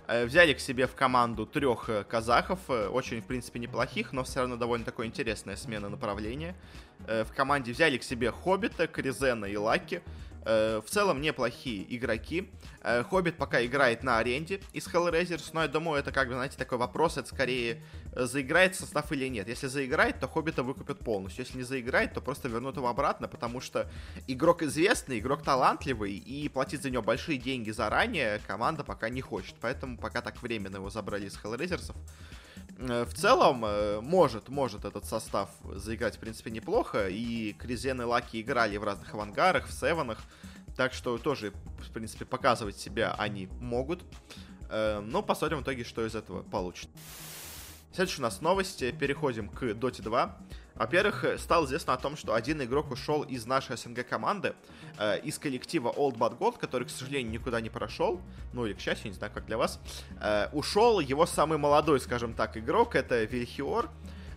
Э, 0.08 0.26
взяли 0.26 0.54
к 0.54 0.60
себе 0.62 0.88
в 0.88 0.96
команду 0.96 1.46
трех 1.46 1.90
э, 1.90 2.06
казахов, 2.06 2.60
э, 2.70 2.88
очень, 2.88 3.22
в 3.22 3.26
принципе, 3.26 3.60
неплохих, 3.60 4.14
но 4.14 4.24
все 4.24 4.40
равно 4.40 4.56
довольно 4.56 4.86
такое 4.86 5.06
интересная 5.06 5.58
смена 5.58 5.90
направления. 5.90 6.56
В 7.00 7.28
команде 7.36 7.74
взяли 7.74 7.98
к 7.98 8.04
себе 8.04 8.32
Хоббита, 8.32 8.88
Кризена 8.88 9.46
и 9.46 9.56
Лаки. 9.56 10.02
Э, 10.50 10.80
в 10.80 10.90
целом 10.90 11.20
неплохие 11.20 11.86
игроки. 11.94 12.50
Э, 12.82 13.04
Хоббит 13.04 13.36
пока 13.36 13.66
играет 13.66 14.02
на 14.04 14.18
аренде 14.18 14.62
из 14.72 14.88
Hellraisers, 14.88 15.50
но 15.52 15.64
я 15.64 15.68
думаю, 15.68 16.00
это 16.00 16.14
как 16.14 16.30
бы, 16.30 16.36
знаете, 16.36 16.56
такой 16.58 16.78
вопрос, 16.78 17.18
это 17.18 17.28
скорее 17.28 17.84
э, 18.14 18.24
заиграет 18.24 18.74
состав 18.74 19.12
или 19.12 19.28
нет. 19.28 19.50
Если 19.50 19.68
заиграет, 19.68 20.22
то 20.22 20.30
Хоббита 20.30 20.64
выкупят 20.64 21.00
полностью. 21.00 21.44
Если 21.44 21.58
не 21.58 21.64
заиграет, 21.64 22.14
то 22.14 22.22
просто 22.22 22.48
вернут 22.48 22.78
его 22.78 22.88
обратно, 22.88 23.28
потому 23.28 23.60
что 23.60 23.92
игрок 24.26 24.64
известный, 24.64 25.20
игрок 25.20 25.44
талантливый, 25.44 26.14
и 26.14 26.48
платить 26.48 26.82
за 26.82 26.92
него 26.92 27.04
большие 27.04 27.38
деньги 27.38 27.72
заранее 27.72 28.40
команда 28.48 28.86
пока 28.86 29.10
не 29.10 29.20
хочет. 29.20 29.56
Поэтому 29.60 29.98
пока 29.98 30.22
так 30.22 30.42
временно 30.42 30.78
его 30.78 30.90
забрали 30.90 31.26
из 31.26 31.38
Hellraisers'ов. 31.44 31.98
В 32.78 33.14
целом, 33.14 33.66
может, 34.04 34.50
может 34.50 34.86
этот 34.86 35.06
состав 35.06 35.50
заиграть, 35.74 36.18
в 36.18 36.20
принципе, 36.20 36.52
неплохо. 36.52 37.08
И 37.10 37.54
Кризен 37.54 38.02
и 38.02 38.06
Лаки 38.06 38.42
играли 38.42 38.78
в 38.78 38.84
разных 38.84 39.14
авангарах, 39.14 39.68
в 39.68 39.72
севенах. 39.72 40.20
Так 40.76 40.94
что 40.94 41.18
тоже, 41.18 41.54
в 41.80 41.92
принципе, 41.92 42.26
показывать 42.26 42.78
себя 42.78 43.16
они 43.18 43.48
могут. 43.60 44.04
Э, 44.70 45.00
но 45.00 45.24
посмотрим 45.24 45.60
в 45.60 45.64
итоге, 45.64 45.84
что 45.84 46.06
из 46.06 46.16
этого 46.16 46.44
получится. 46.44 46.90
Следующая 47.94 48.22
у 48.22 48.24
нас 48.24 48.42
новости. 48.42 48.92
Переходим 48.92 49.50
к 49.50 49.64
Dota 49.64 50.04
2. 50.04 50.38
Во-первых, 50.78 51.26
стало 51.40 51.66
известно 51.66 51.94
о 51.94 51.98
том, 51.98 52.16
что 52.16 52.36
один 52.36 52.62
игрок 52.62 52.92
ушел 52.92 53.24
из 53.24 53.46
нашей 53.46 53.78
СНГ 53.78 54.08
команды, 54.08 54.54
э, 55.00 55.20
из 55.22 55.40
коллектива 55.40 55.90
Old 55.90 56.18
Bad 56.18 56.38
Gold, 56.38 56.60
который, 56.60 56.86
к 56.86 56.92
сожалению, 56.92 57.32
никуда 57.32 57.62
не 57.62 57.70
прошел, 57.70 58.22
ну 58.54 58.66
или, 58.66 58.74
к 58.74 58.80
счастью, 58.80 59.10
не 59.10 59.16
знаю, 59.16 59.34
как 59.34 59.46
для 59.48 59.58
вас. 59.58 59.80
Э, 60.22 60.50
ушел 60.54 61.00
его 61.00 61.26
самый 61.26 61.58
молодой, 61.58 62.00
скажем 62.00 62.34
так, 62.34 62.58
игрок, 62.58 62.96
это 62.96 63.24
Вильхиор. 63.24 63.90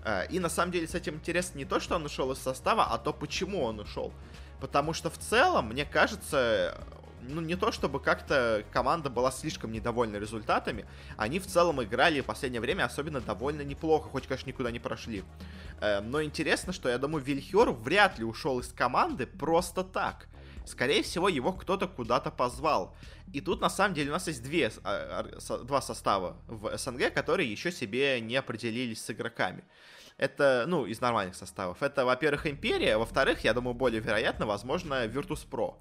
Э, 0.02 0.26
и 0.30 0.38
на 0.38 0.48
самом 0.48 0.72
деле 0.72 0.88
с 0.88 0.94
этим 0.94 1.16
интересно 1.16 1.58
не 1.58 1.66
то, 1.66 1.78
что 1.78 1.96
он 1.96 2.06
ушел 2.06 2.32
из 2.32 2.38
состава, 2.38 2.84
а 2.84 2.96
то, 2.96 3.12
почему 3.12 3.62
он 3.62 3.80
ушел. 3.80 4.12
Потому 4.60 4.94
что 4.94 5.10
в 5.10 5.18
целом, 5.18 5.68
мне 5.68 5.84
кажется, 5.84 6.78
ну, 7.22 7.40
не 7.40 7.56
то 7.56 7.72
чтобы 7.72 8.00
как-то 8.00 8.64
команда 8.72 9.10
была 9.10 9.30
слишком 9.30 9.72
недовольна 9.72 10.16
результатами, 10.16 10.86
они 11.16 11.38
в 11.38 11.46
целом 11.46 11.82
играли 11.82 12.20
в 12.20 12.26
последнее 12.26 12.60
время 12.60 12.84
особенно 12.84 13.20
довольно 13.20 13.62
неплохо, 13.62 14.08
хоть, 14.08 14.26
конечно, 14.26 14.48
никуда 14.48 14.70
не 14.70 14.78
прошли. 14.78 15.24
Эм, 15.80 16.10
но 16.10 16.22
интересно, 16.22 16.72
что, 16.72 16.88
я 16.88 16.98
думаю, 16.98 17.24
Вильхер 17.24 17.70
вряд 17.70 18.18
ли 18.18 18.24
ушел 18.24 18.60
из 18.60 18.72
команды 18.72 19.26
просто 19.26 19.84
так. 19.84 20.28
Скорее 20.66 21.02
всего, 21.02 21.28
его 21.28 21.52
кто-то 21.52 21.88
куда-то 21.88 22.30
позвал. 22.30 22.94
И 23.32 23.40
тут, 23.40 23.60
на 23.60 23.70
самом 23.70 23.94
деле, 23.94 24.10
у 24.10 24.12
нас 24.12 24.26
есть 24.28 24.42
две, 24.42 24.70
а, 24.84 25.24
два 25.64 25.80
состава 25.80 26.36
в 26.46 26.76
СНГ, 26.76 27.12
которые 27.12 27.50
еще 27.50 27.72
себе 27.72 28.20
не 28.20 28.36
определились 28.36 29.02
с 29.02 29.10
игроками. 29.10 29.64
Это, 30.16 30.64
ну, 30.68 30.84
из 30.84 31.00
нормальных 31.00 31.34
составов. 31.34 31.82
Это, 31.82 32.04
во-первых, 32.04 32.46
Империя, 32.46 32.98
во-вторых, 32.98 33.42
я 33.42 33.54
думаю, 33.54 33.74
более 33.74 34.00
вероятно, 34.00 34.44
возможно, 34.46 35.06
Virtus.pro. 35.06 35.76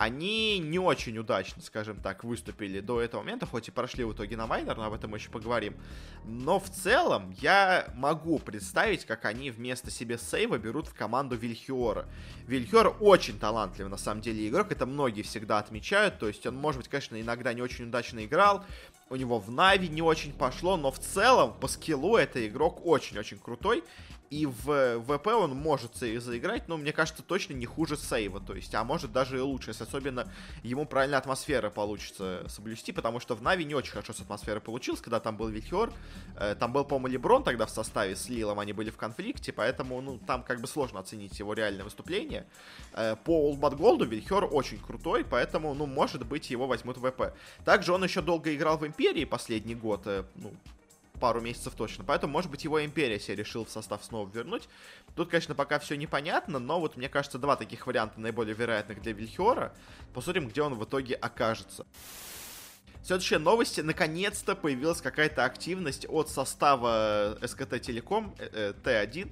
Они 0.00 0.58
не 0.60 0.78
очень 0.78 1.18
удачно, 1.18 1.60
скажем 1.60 2.00
так, 2.00 2.24
выступили 2.24 2.80
до 2.80 3.02
этого 3.02 3.20
момента, 3.20 3.44
хоть 3.44 3.68
и 3.68 3.70
прошли 3.70 4.02
в 4.02 4.14
итоге 4.14 4.34
на 4.34 4.46
майнер, 4.46 4.74
но 4.74 4.84
об 4.84 4.94
этом 4.94 5.10
мы 5.10 5.18
еще 5.18 5.28
поговорим. 5.28 5.76
Но 6.24 6.58
в 6.58 6.70
целом 6.70 7.34
я 7.42 7.86
могу 7.96 8.38
представить, 8.38 9.04
как 9.04 9.26
они 9.26 9.50
вместо 9.50 9.90
себе 9.90 10.16
сейва 10.16 10.56
берут 10.56 10.86
в 10.86 10.94
команду 10.94 11.36
Вильхиора. 11.36 12.08
Вильхиор 12.46 12.96
очень 12.98 13.38
талантливый, 13.38 13.90
на 13.90 13.98
самом 13.98 14.22
деле, 14.22 14.48
игрок, 14.48 14.72
это 14.72 14.86
многие 14.86 15.20
всегда 15.20 15.58
отмечают, 15.58 16.18
то 16.18 16.28
есть 16.28 16.46
он, 16.46 16.56
может 16.56 16.80
быть, 16.80 16.88
конечно, 16.88 17.20
иногда 17.20 17.52
не 17.52 17.60
очень 17.60 17.84
удачно 17.84 18.24
играл, 18.24 18.64
у 19.10 19.16
него 19.16 19.38
в 19.38 19.50
Нави 19.50 19.88
не 19.88 20.00
очень 20.00 20.32
пошло, 20.32 20.78
но 20.78 20.90
в 20.90 20.98
целом 20.98 21.52
по 21.52 21.68
скиллу 21.68 22.16
это 22.16 22.46
игрок 22.48 22.86
очень-очень 22.86 23.38
крутой. 23.38 23.84
И 24.30 24.46
в 24.46 25.00
ВП 25.00 25.26
он 25.26 25.56
может 25.56 25.96
заиграть, 25.96 26.68
но 26.68 26.76
мне 26.76 26.92
кажется, 26.92 27.20
точно 27.20 27.54
не 27.54 27.66
хуже 27.66 27.96
сейва. 27.96 28.40
То 28.40 28.54
есть, 28.54 28.72
а 28.76 28.84
может 28.84 29.10
даже 29.10 29.38
и 29.38 29.40
лучше, 29.40 29.70
если 29.70 29.82
особенно 29.82 30.32
ему 30.62 30.86
правильная 30.86 31.18
атмосфера 31.18 31.68
получится 31.68 32.44
соблюсти, 32.46 32.92
потому 32.92 33.18
что 33.18 33.34
в 33.34 33.42
Нави 33.42 33.64
не 33.64 33.74
очень 33.74 33.90
хорошо 33.90 34.12
с 34.12 34.20
атмосферой 34.20 34.60
получилось, 34.60 35.00
когда 35.00 35.18
там 35.18 35.36
был 35.36 35.48
Вильхер. 35.48 35.92
Э, 36.36 36.54
там 36.54 36.72
был, 36.72 36.84
по-моему, 36.84 37.08
Леброн 37.08 37.42
тогда 37.42 37.66
в 37.66 37.70
составе 37.70 38.14
с 38.14 38.28
Лилом, 38.28 38.60
они 38.60 38.72
были 38.72 38.90
в 38.90 38.96
конфликте, 38.96 39.52
поэтому, 39.52 40.00
ну, 40.00 40.20
там 40.24 40.44
как 40.44 40.60
бы 40.60 40.68
сложно 40.68 41.00
оценить 41.00 41.36
его 41.40 41.52
реальное 41.52 41.82
выступление. 41.82 42.46
Э, 42.92 43.16
по 43.16 43.48
Олдбат 43.48 43.74
Голду 43.76 44.04
Вильхер 44.04 44.46
очень 44.48 44.78
крутой, 44.78 45.24
поэтому, 45.24 45.74
ну, 45.74 45.86
может 45.86 46.24
быть, 46.24 46.50
его 46.50 46.68
возьмут 46.68 46.98
в 46.98 47.10
ВП. 47.10 47.34
Также 47.64 47.92
он 47.92 48.04
еще 48.04 48.22
долго 48.22 48.54
играл 48.54 48.78
в 48.78 48.86
Империи 48.86 49.24
последний 49.24 49.74
год, 49.74 50.02
э, 50.06 50.22
ну, 50.36 50.52
пару 51.20 51.40
месяцев 51.40 51.74
точно. 51.76 52.02
Поэтому, 52.04 52.32
может 52.32 52.50
быть, 52.50 52.64
его 52.64 52.84
Империя 52.84 53.20
себе 53.20 53.36
решил 53.36 53.64
в 53.64 53.70
состав 53.70 54.04
снова 54.04 54.28
вернуть. 54.28 54.68
Тут, 55.14 55.30
конечно, 55.30 55.54
пока 55.54 55.78
все 55.78 55.96
непонятно, 55.96 56.58
но 56.58 56.80
вот, 56.80 56.96
мне 56.96 57.08
кажется, 57.08 57.38
два 57.38 57.56
таких 57.56 57.86
варианта 57.86 58.20
наиболее 58.20 58.54
вероятных 58.54 59.00
для 59.02 59.12
Вильхиора. 59.12 59.72
Посмотрим, 60.14 60.48
где 60.48 60.62
он 60.62 60.74
в 60.74 60.84
итоге 60.84 61.14
окажется. 61.14 61.86
Следующие 63.02 63.38
новости. 63.38 63.80
Наконец-то 63.80 64.54
появилась 64.54 65.00
какая-то 65.00 65.44
активность 65.44 66.06
от 66.08 66.28
состава 66.28 67.38
СКТ 67.42 67.80
Телеком 67.80 68.34
э, 68.38 68.72
э, 68.84 69.04
Т1, 69.06 69.30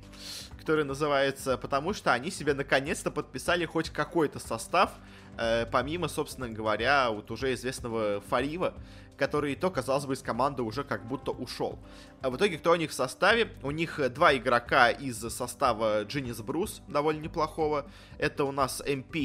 который 0.58 0.84
называется 0.84 1.58
«Потому 1.58 1.92
что 1.92 2.12
они 2.12 2.30
себе 2.30 2.54
наконец-то 2.54 3.10
подписали 3.10 3.66
хоть 3.66 3.90
какой-то 3.90 4.38
состав, 4.38 4.92
э, 5.36 5.66
помимо, 5.70 6.08
собственно 6.08 6.48
говоря, 6.48 7.10
вот 7.10 7.30
уже 7.30 7.52
известного 7.52 8.22
Фарива, 8.22 8.74
который 9.18 9.54
то, 9.56 9.70
казалось 9.70 10.06
бы, 10.06 10.14
из 10.14 10.22
команды 10.22 10.62
уже 10.62 10.84
как 10.84 11.06
будто 11.06 11.32
ушел. 11.32 11.78
А 12.22 12.30
в 12.30 12.36
итоге, 12.36 12.56
кто 12.56 12.72
у 12.72 12.76
них 12.76 12.90
в 12.90 12.94
составе? 12.94 13.52
У 13.62 13.70
них 13.70 13.98
э, 13.98 14.08
два 14.08 14.34
игрока 14.34 14.90
из 14.90 15.18
состава 15.18 16.04
Джинис 16.04 16.40
Брус, 16.40 16.80
довольно 16.88 17.20
неплохого. 17.20 17.90
Это 18.18 18.44
у 18.44 18.52
нас 18.52 18.80
МП, 18.80 19.16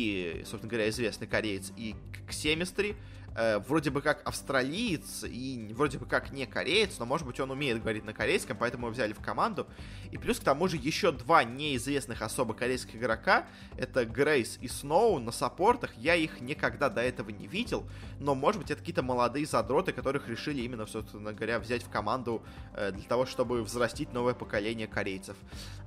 собственно 0.45 0.69
говоря, 0.69 0.89
известный 0.89 1.27
кореец, 1.27 1.71
и 1.77 1.95
Ксемистри 2.27 2.95
э, 3.35 3.59
вроде 3.59 3.89
бы 3.89 4.01
как 4.01 4.21
австралиец 4.27 5.23
и 5.23 5.71
вроде 5.75 5.97
бы 5.97 6.05
как 6.05 6.31
не 6.31 6.45
кореец, 6.45 6.99
но 6.99 7.05
может 7.05 7.25
быть 7.25 7.39
он 7.39 7.51
умеет 7.51 7.81
говорить 7.81 8.05
на 8.05 8.13
корейском, 8.13 8.57
поэтому 8.57 8.87
его 8.87 8.93
взяли 8.93 9.13
в 9.13 9.19
команду. 9.19 9.67
И 10.11 10.17
плюс 10.17 10.39
к 10.39 10.43
тому 10.43 10.67
же 10.67 10.77
еще 10.77 11.11
два 11.11 11.43
неизвестных 11.43 12.21
особо 12.21 12.53
корейских 12.53 12.95
игрока, 12.95 13.45
это 13.77 14.05
Грейс 14.05 14.57
и 14.61 14.67
Сноу 14.67 15.19
на 15.19 15.31
саппортах, 15.31 15.91
я 15.97 16.15
их 16.15 16.41
никогда 16.41 16.89
до 16.89 17.01
этого 17.01 17.29
не 17.29 17.47
видел, 17.47 17.85
но 18.19 18.35
может 18.35 18.61
быть 18.61 18.71
это 18.71 18.79
какие-то 18.79 19.03
молодые 19.03 19.45
задроты, 19.45 19.91
которых 19.91 20.27
решили 20.27 20.61
именно, 20.61 20.85
собственно 20.85 21.33
говоря, 21.33 21.59
взять 21.59 21.83
в 21.83 21.89
команду 21.89 22.43
э, 22.73 22.91
для 22.91 23.03
того, 23.03 23.25
чтобы 23.25 23.63
взрастить 23.63 24.13
новое 24.13 24.33
поколение 24.33 24.87
корейцев. 24.87 25.35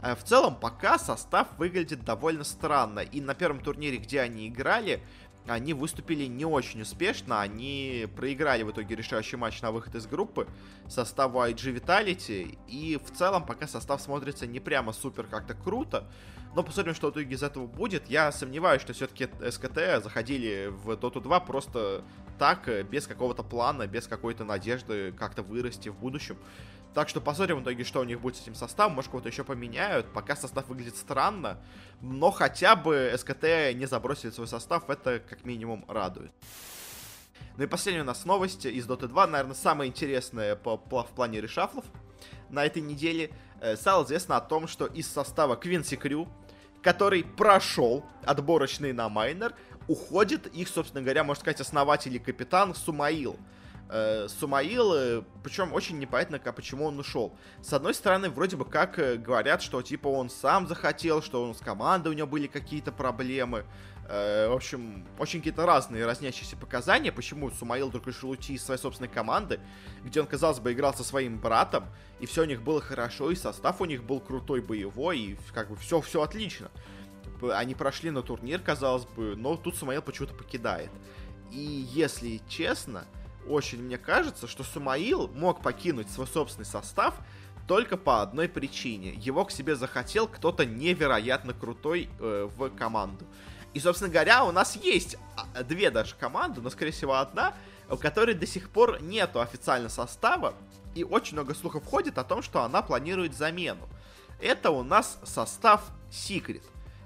Э, 0.03 0.15
в 0.15 0.25
целом 0.25 0.57
пока 0.57 0.99
состав 0.99 1.49
выглядит 1.59 2.05
довольно 2.05 2.45
странно, 2.45 3.01
и 3.01 3.21
на 3.21 3.35
первом 3.35 3.61
турнире, 3.61 3.99
где 3.99 4.21
они 4.21 4.49
играли, 4.49 5.03
они 5.47 5.75
выступили 5.75 6.25
не 6.27 6.45
очень 6.45 6.83
успешно, 6.83 7.41
они 7.41 8.07
проиграли 8.17 8.63
в 8.63 8.71
итоге 8.71 8.97
решающий 8.97 9.37
матч 9.37 9.63
на 9.63 9.71
выход 9.71 9.95
из 9.95 10.07
группы 10.07 10.47
составу 10.89 11.41
IG 11.41 11.81
Vitality, 11.81 12.59
и 12.69 12.99
в 13.05 13.17
целом 13.17 13.45
пока 13.47 13.67
состав 13.67 14.01
смотрится 14.01 14.47
не 14.47 14.61
прямо 14.61 14.93
супер 14.93 15.27
как-то 15.27 15.55
круто, 15.55 16.09
но 16.55 16.63
посмотрим, 16.63 16.95
что 16.95 17.09
в 17.09 17.11
итоге 17.11 17.35
из 17.35 17.43
этого 17.43 17.67
будет. 17.67 18.09
Я 18.09 18.33
сомневаюсь, 18.33 18.81
что 18.81 18.95
все-таки 18.95 19.29
СКТ 19.51 20.03
заходили 20.03 20.69
в 20.71 20.91
Dota 20.93 21.21
2 21.21 21.41
просто 21.41 22.03
так, 22.39 22.69
без 22.89 23.07
какого-то 23.07 23.43
плана, 23.43 23.87
без 23.87 24.07
какой-то 24.07 24.45
надежды 24.45 25.13
как-то 25.13 25.43
вырасти 25.43 25.91
в 25.91 25.97
будущем. 25.97 26.39
Так 26.95 27.09
что 27.09 27.21
посмотрим 27.21 27.59
в 27.59 27.63
итоге, 27.63 27.85
что 27.85 28.01
у 28.01 28.05
них 28.05 28.21
будет 28.21 28.37
с 28.37 28.43
этим 28.43 28.55
составом. 28.55 28.95
Может, 28.95 29.11
кого-то 29.11 29.29
еще 29.29 29.45
поменяют. 29.45 30.13
Пока 30.13 30.35
состав 30.35 30.69
выглядит 30.69 30.97
странно. 30.97 31.59
Но 32.01 32.31
хотя 32.31 32.75
бы 32.75 33.15
СКТ 33.17 33.75
не 33.75 33.87
забросили 33.87 34.31
свой 34.31 34.49
состав. 34.49 34.89
Это 34.89 35.21
как 35.21 35.45
минимум 35.45 35.85
радует. 35.89 36.33
Ну 37.57 37.65
и 37.65 37.67
последняя 37.67 38.03
у 38.03 38.05
нас 38.05 38.25
новость 38.25 38.67
из 38.67 38.87
Dota 38.87 39.09
2. 39.09 39.27
Наверное, 39.27 39.55
самая 39.55 39.89
интересная 39.89 40.57
по, 40.57 40.77
по, 40.77 41.05
в 41.05 41.09
плане 41.09 41.41
решафлов 41.41 41.85
на 42.51 42.65
этой 42.65 42.83
неделе. 42.83 43.31
Э, 43.61 43.77
стало 43.77 44.05
известно 44.05 44.37
о 44.37 44.41
том, 44.41 44.69
что 44.69 44.87
из 44.87 45.11
состава 45.11 45.57
Квинси 45.57 45.97
Крю, 45.97 46.29
который 46.83 47.25
прошел 47.25 48.05
отборочный 48.25 48.93
на 48.93 49.09
майнер, 49.09 49.55
уходит 49.89 50.47
их, 50.49 50.69
собственно 50.69 51.03
говоря, 51.03 51.25
можно 51.25 51.41
сказать, 51.41 51.61
основатель 51.61 52.15
и 52.15 52.19
капитан 52.19 52.75
Сумаил 52.75 53.37
э, 54.95 55.23
причем 55.43 55.73
очень 55.73 55.99
непонятно, 55.99 56.39
как, 56.39 56.57
почему 56.57 56.87
он 56.87 56.99
ушел. 56.99 57.37
С 57.63 57.73
одной 57.73 57.95
стороны, 57.95 58.31
вроде 58.31 58.57
бы 58.57 58.65
как 58.65 58.99
э, 58.99 59.17
говорят, 59.17 59.63
что 59.63 59.81
типа 59.83 60.09
он 60.09 60.29
сам 60.31 60.67
захотел, 60.67 61.23
что 61.23 61.43
он 61.45 61.55
с 61.55 61.59
командой 61.59 62.09
у 62.09 62.13
него 62.13 62.27
были 62.27 62.47
какие-то 62.47 62.93
проблемы. 62.93 63.65
Э, 64.09 64.49
в 64.49 64.53
общем, 64.53 65.07
очень 65.19 65.41
какие-то 65.41 65.67
разные 65.67 66.07
разнящиеся 66.07 66.57
показания, 66.57 67.13
почему 67.13 67.51
Сумаил 67.51 67.89
вдруг 67.89 68.07
решил 68.07 68.31
уйти 68.31 68.55
из 68.55 68.65
своей 68.65 68.81
собственной 68.81 69.09
команды, 69.09 69.61
где 70.05 70.21
он, 70.21 70.27
казалось 70.27 70.61
бы, 70.61 70.73
играл 70.73 70.95
со 70.95 71.05
своим 71.05 71.39
братом, 71.39 71.87
и 72.21 72.27
все 72.27 72.43
у 72.43 72.47
них 72.47 72.63
было 72.63 72.81
хорошо, 72.81 73.31
и 73.31 73.35
состав 73.35 73.81
у 73.81 73.85
них 73.85 74.05
был 74.05 74.21
крутой, 74.21 74.61
боевой, 74.61 75.19
и 75.19 75.39
как 75.53 75.71
бы 75.71 75.77
все, 75.77 76.01
все 76.01 76.23
отлично. 76.23 76.71
Они 77.53 77.75
прошли 77.75 78.11
на 78.11 78.23
турнир, 78.23 78.61
казалось 78.61 79.05
бы, 79.05 79.37
но 79.37 79.57
тут 79.57 79.77
Сумаил 79.77 80.03
почему-то 80.03 80.35
покидает. 80.35 80.91
И 81.51 81.87
если 81.93 82.41
честно, 82.49 83.07
очень 83.49 83.83
мне 83.83 83.99
кажется, 83.99 84.47
что 84.47 84.65
Сумаил 84.65 85.29
мог 85.29 85.63
покинуть 85.63 86.11
свой 86.11 86.27
собственный 86.27 86.67
состав 86.67 87.15
только 87.67 87.97
по 87.97 88.23
одной 88.23 88.49
причине. 88.49 89.11
Его 89.15 89.45
к 89.45 89.51
себе 89.51 89.75
захотел 89.77 90.29
кто-то 90.29 90.65
невероятно 90.65 91.53
крутой 91.53 92.09
э, 92.19 92.49
в 92.57 92.71
команду. 92.71 93.25
И, 93.75 93.81
собственно 93.81 94.11
говоря, 94.11 94.45
у 94.45 94.53
нас 94.53 94.77
есть 94.77 95.17
а, 95.37 95.63
две 95.63 95.91
даже 95.91 96.15
команды, 96.15 96.63
но, 96.63 96.71
скорее 96.71 96.93
всего, 96.93 97.15
одна, 97.15 97.55
у 97.91 97.97
которой 97.97 98.35
до 98.35 98.47
сих 98.47 98.71
пор 98.71 99.03
нету 99.03 99.41
официального 99.41 99.91
состава, 99.91 100.55
и 100.95 101.05
очень 101.05 101.35
много 101.35 101.55
слухов 101.55 101.85
ходит 101.85 102.17
о 102.17 102.25
том, 102.25 102.43
что 102.43 102.63
она 102.63 102.81
планирует 102.81 103.37
замену. 103.37 103.87
Это 104.41 104.71
у 104.71 104.83
нас 104.83 105.19
состав 105.25 105.83
Secret. 106.11 106.63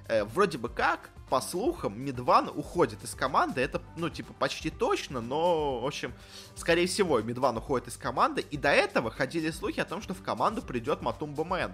Э, 0.06 0.24
вроде 0.24 0.58
бы 0.58 0.68
как, 0.68 1.10
по 1.30 1.40
слухам, 1.40 1.98
Мидван 1.98 2.48
уходит 2.48 3.02
из 3.04 3.14
команды. 3.14 3.60
Это, 3.60 3.80
ну, 3.96 4.10
типа, 4.10 4.34
почти 4.34 4.68
точно, 4.68 5.20
но, 5.20 5.80
в 5.80 5.86
общем, 5.86 6.12
скорее 6.56 6.88
всего, 6.88 7.20
Мидван 7.20 7.56
уходит 7.56 7.88
из 7.88 7.96
команды. 7.96 8.44
И 8.50 8.56
до 8.56 8.70
этого 8.70 9.10
ходили 9.10 9.50
слухи 9.50 9.78
о 9.80 9.84
том, 9.84 10.02
что 10.02 10.12
в 10.12 10.22
команду 10.22 10.60
придет 10.60 11.02
Матумба 11.02 11.44
Мэн. 11.44 11.72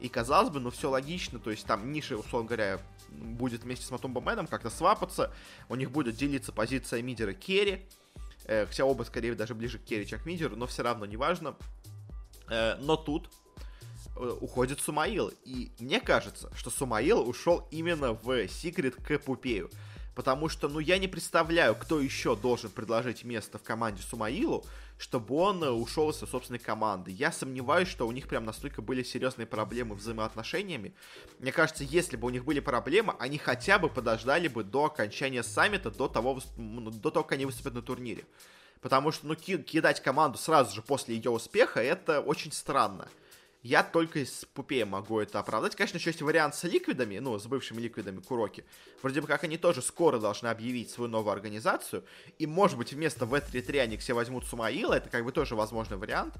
И 0.00 0.08
казалось 0.08 0.50
бы, 0.50 0.60
ну 0.60 0.70
все 0.70 0.90
логично, 0.90 1.38
то 1.38 1.50
есть 1.50 1.66
там 1.66 1.92
Ниши, 1.92 2.16
условно 2.16 2.48
говоря, 2.48 2.80
будет 3.10 3.64
вместе 3.64 3.84
с 3.84 3.90
Матумба 3.90 4.20
Мэном 4.20 4.46
как-то 4.46 4.70
свапаться, 4.70 5.32
у 5.68 5.74
них 5.74 5.90
будет 5.90 6.16
делиться 6.16 6.52
позиция 6.52 7.02
мидера 7.02 7.34
Керри, 7.34 7.86
э, 8.44 8.66
хотя 8.66 8.84
оба 8.86 9.02
скорее 9.02 9.34
даже 9.34 9.54
ближе 9.54 9.78
к 9.78 9.84
Керри, 9.84 10.06
чем 10.06 10.20
к 10.20 10.26
мидеру, 10.26 10.56
но 10.56 10.66
все 10.66 10.82
равно 10.82 11.04
неважно. 11.04 11.54
Э, 12.48 12.76
но 12.80 12.96
тут 12.96 13.30
уходит 14.16 14.80
Сумаил, 14.80 15.32
и 15.44 15.72
мне 15.78 16.00
кажется, 16.00 16.50
что 16.54 16.70
Сумаил 16.70 17.26
ушел 17.28 17.66
именно 17.70 18.12
в 18.12 18.48
Секрет 18.48 18.96
к 18.96 19.18
Пупею. 19.18 19.70
Потому 20.14 20.48
что, 20.48 20.68
ну, 20.68 20.80
я 20.80 20.98
не 20.98 21.08
представляю, 21.08 21.74
кто 21.74 22.00
еще 22.00 22.36
должен 22.36 22.68
предложить 22.70 23.24
место 23.24 23.58
в 23.58 23.62
команде 23.62 24.02
Сумаилу, 24.02 24.66
чтобы 24.98 25.34
он 25.36 25.64
э, 25.64 25.70
ушел 25.70 26.10
из 26.10 26.16
собственной 26.16 26.58
команды. 26.58 27.10
Я 27.10 27.32
сомневаюсь, 27.32 27.88
что 27.88 28.06
у 28.06 28.12
них 28.12 28.28
прям 28.28 28.44
настолько 28.44 28.82
были 28.82 29.02
серьезные 29.02 29.46
проблемы 29.46 29.94
взаимоотношениями. 29.94 30.94
Мне 31.38 31.52
кажется, 31.52 31.84
если 31.84 32.16
бы 32.16 32.26
у 32.26 32.30
них 32.30 32.44
были 32.44 32.60
проблемы, 32.60 33.14
они 33.18 33.38
хотя 33.38 33.78
бы 33.78 33.88
подождали 33.88 34.48
бы 34.48 34.62
до 34.62 34.86
окончания 34.86 35.42
саммита, 35.42 35.90
до 35.90 36.06
того, 36.08 36.40
до 36.56 37.10
того, 37.10 37.24
как 37.24 37.32
они 37.32 37.46
выступят 37.46 37.72
на 37.72 37.80
турнире. 37.80 38.26
Потому 38.82 39.12
что, 39.12 39.26
ну, 39.26 39.36
кидать 39.36 40.02
команду 40.02 40.36
сразу 40.36 40.74
же 40.74 40.82
после 40.82 41.14
ее 41.14 41.30
успеха, 41.30 41.80
это 41.80 42.20
очень 42.20 42.52
странно. 42.52 43.08
Я 43.62 43.82
только 43.82 44.20
из 44.20 44.46
Пупея 44.54 44.86
могу 44.86 45.20
это 45.20 45.38
оправдать. 45.38 45.76
Конечно, 45.76 45.98
еще 45.98 46.10
есть 46.10 46.22
вариант 46.22 46.54
с 46.54 46.64
ликвидами, 46.64 47.18
ну, 47.18 47.38
с 47.38 47.46
бывшими 47.46 47.80
ликвидами 47.80 48.20
Куроки. 48.20 48.64
Вроде 49.02 49.20
бы 49.20 49.26
как 49.26 49.44
они 49.44 49.58
тоже 49.58 49.82
скоро 49.82 50.18
должны 50.18 50.48
объявить 50.48 50.90
свою 50.90 51.10
новую 51.10 51.32
организацию. 51.32 52.04
И, 52.38 52.46
может 52.46 52.78
быть, 52.78 52.92
вместо 52.92 53.26
В3-3 53.26 53.80
они 53.80 53.96
все 53.98 54.14
возьмут 54.14 54.46
Сумаила. 54.46 54.94
Это 54.94 55.10
как 55.10 55.24
бы 55.24 55.32
тоже 55.32 55.56
возможный 55.56 55.98
вариант. 55.98 56.34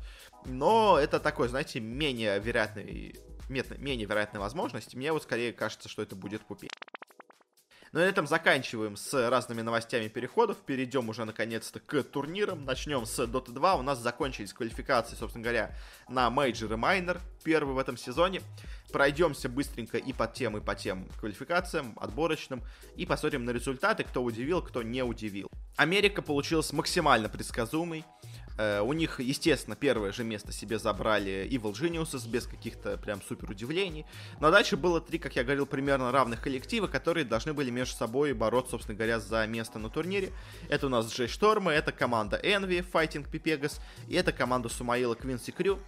Но 0.47 0.99
это 0.99 1.21
такой, 1.21 1.49
знаете, 1.49 1.81
менее 1.81 2.39
вероятный 2.41 3.17
менее 3.51 4.07
вероятная 4.07 4.41
возможность. 4.41 4.95
Мне 4.95 5.13
вот 5.13 5.25
скорее 5.25 5.53
кажется, 5.53 5.89
что 5.89 6.03
это 6.03 6.15
будет 6.15 6.41
Puppey. 6.43 6.71
Но 7.93 7.99
ну, 7.99 8.05
на 8.05 8.09
этом 8.09 8.29
заканчиваем 8.29 8.97
с 8.97 9.29
разными 9.29 9.63
новостями 9.63 10.07
переходов. 10.07 10.59
Перейдем 10.59 11.09
уже 11.09 11.25
наконец-то 11.25 11.81
к 11.81 12.05
турнирам. 12.05 12.65
Начнем 12.65 13.05
с 13.05 13.19
Dota 13.19 13.51
2. 13.51 13.75
У 13.75 13.83
нас 13.83 13.99
закончились 13.99 14.53
квалификации, 14.53 15.17
собственно 15.17 15.43
говоря, 15.43 15.75
на 16.09 16.31
мейджор 16.31 16.73
и 16.73 16.77
майнор. 16.77 17.21
Первый 17.43 17.75
в 17.75 17.79
этом 17.79 17.97
сезоне. 17.97 18.43
Пройдемся 18.93 19.49
быстренько 19.49 19.99
и 19.99 20.13
по 20.13 20.29
тем, 20.29 20.57
и 20.57 20.61
по 20.61 20.77
тем 20.77 21.09
квалификациям, 21.19 21.99
отборочным. 22.01 22.63
И 22.95 23.07
посмотрим 23.07 23.45
на 23.45 23.51
результаты, 23.51 24.05
кто 24.05 24.23
удивил, 24.23 24.63
кто 24.63 24.85
не 24.85 25.03
удивил. 25.03 25.51
Америка 25.77 26.23
получилась 26.23 26.73
максимально 26.73 27.29
предсказуемой. 27.29 28.05
Э, 28.61 28.83
у 28.83 28.93
них, 28.93 29.21
естественно, 29.21 29.75
первое 29.75 30.13
же 30.13 30.23
место 30.23 30.53
себе 30.53 30.79
забрали 30.79 31.49
Evil 31.51 31.73
Geniuses 31.73 32.29
без 32.29 32.47
каких-то 32.47 32.99
прям 32.99 33.23
супер 33.23 33.51
удивлений. 33.51 34.05
Но 34.39 34.51
дальше 34.51 34.77
было 34.77 35.01
три, 35.01 35.19
как 35.19 35.35
я 35.37 35.45
говорил, 35.45 35.65
примерно 35.65 36.13
равных 36.13 36.43
коллектива, 36.43 36.87
которые 36.87 37.25
должны 37.25 37.55
были 37.55 37.71
между 37.71 37.97
собой 37.97 38.35
бороться, 38.35 38.73
собственно 38.73 38.99
говоря, 38.99 39.19
за 39.19 39.47
место 39.47 39.79
на 39.79 39.89
турнире. 39.89 40.31
Это 40.69 40.87
у 40.87 40.89
нас 40.91 41.11
Джей 41.11 41.27
Штормы, 41.27 41.73
это 41.73 41.91
команда 41.91 42.39
Envy, 42.43 42.85
Fighting 42.93 43.27
Pipegas, 43.31 43.81
и 44.09 44.15
это 44.15 44.31
команда 44.31 44.69
Сумаила 44.69 45.15
Квинси 45.15 45.53
Крю. 45.53 45.79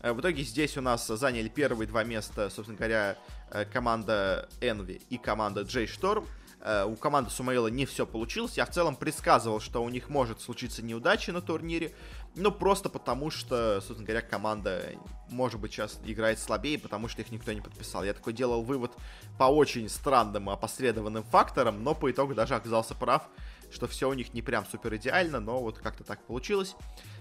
Э, 0.00 0.12
в 0.12 0.20
итоге 0.20 0.42
здесь 0.42 0.76
у 0.76 0.80
нас 0.80 1.06
заняли 1.06 1.48
первые 1.48 1.86
два 1.86 2.02
места, 2.02 2.50
собственно 2.50 2.76
говоря, 2.76 3.16
э, 3.52 3.64
команда 3.66 4.48
Envy 4.60 5.00
и 5.10 5.16
команда 5.16 5.60
Джей 5.62 5.86
Шторм. 5.86 6.24
Э, 6.24 6.45
у 6.64 6.96
команды 6.96 7.30
Сумаила 7.30 7.68
не 7.68 7.86
все 7.86 8.06
получилось. 8.06 8.56
Я 8.56 8.66
в 8.66 8.70
целом 8.70 8.96
предсказывал, 8.96 9.60
что 9.60 9.84
у 9.84 9.88
них 9.88 10.08
может 10.08 10.40
случиться 10.40 10.82
неудача 10.82 11.32
на 11.32 11.40
турнире. 11.40 11.94
Ну, 12.34 12.50
просто 12.50 12.88
потому 12.88 13.30
что, 13.30 13.80
собственно 13.80 14.04
говоря, 14.04 14.20
команда, 14.20 14.92
может 15.30 15.60
быть, 15.60 15.72
сейчас 15.72 15.98
играет 16.04 16.38
слабее, 16.38 16.78
потому 16.78 17.08
что 17.08 17.22
их 17.22 17.30
никто 17.30 17.52
не 17.52 17.60
подписал. 17.60 18.04
Я 18.04 18.14
такой 18.14 18.32
делал 18.32 18.62
вывод 18.62 18.92
по 19.38 19.44
очень 19.44 19.88
странным 19.88 20.50
опосредованным 20.50 21.24
факторам, 21.24 21.82
но 21.84 21.94
по 21.94 22.10
итогу 22.10 22.34
даже 22.34 22.54
оказался 22.54 22.94
прав, 22.94 23.28
что 23.70 23.86
все 23.86 24.08
у 24.08 24.12
них 24.12 24.34
не 24.34 24.42
прям 24.42 24.66
супер 24.66 24.96
идеально, 24.96 25.40
но 25.40 25.60
вот 25.60 25.78
как-то 25.78 26.04
так 26.04 26.22
получилось. 26.26 26.74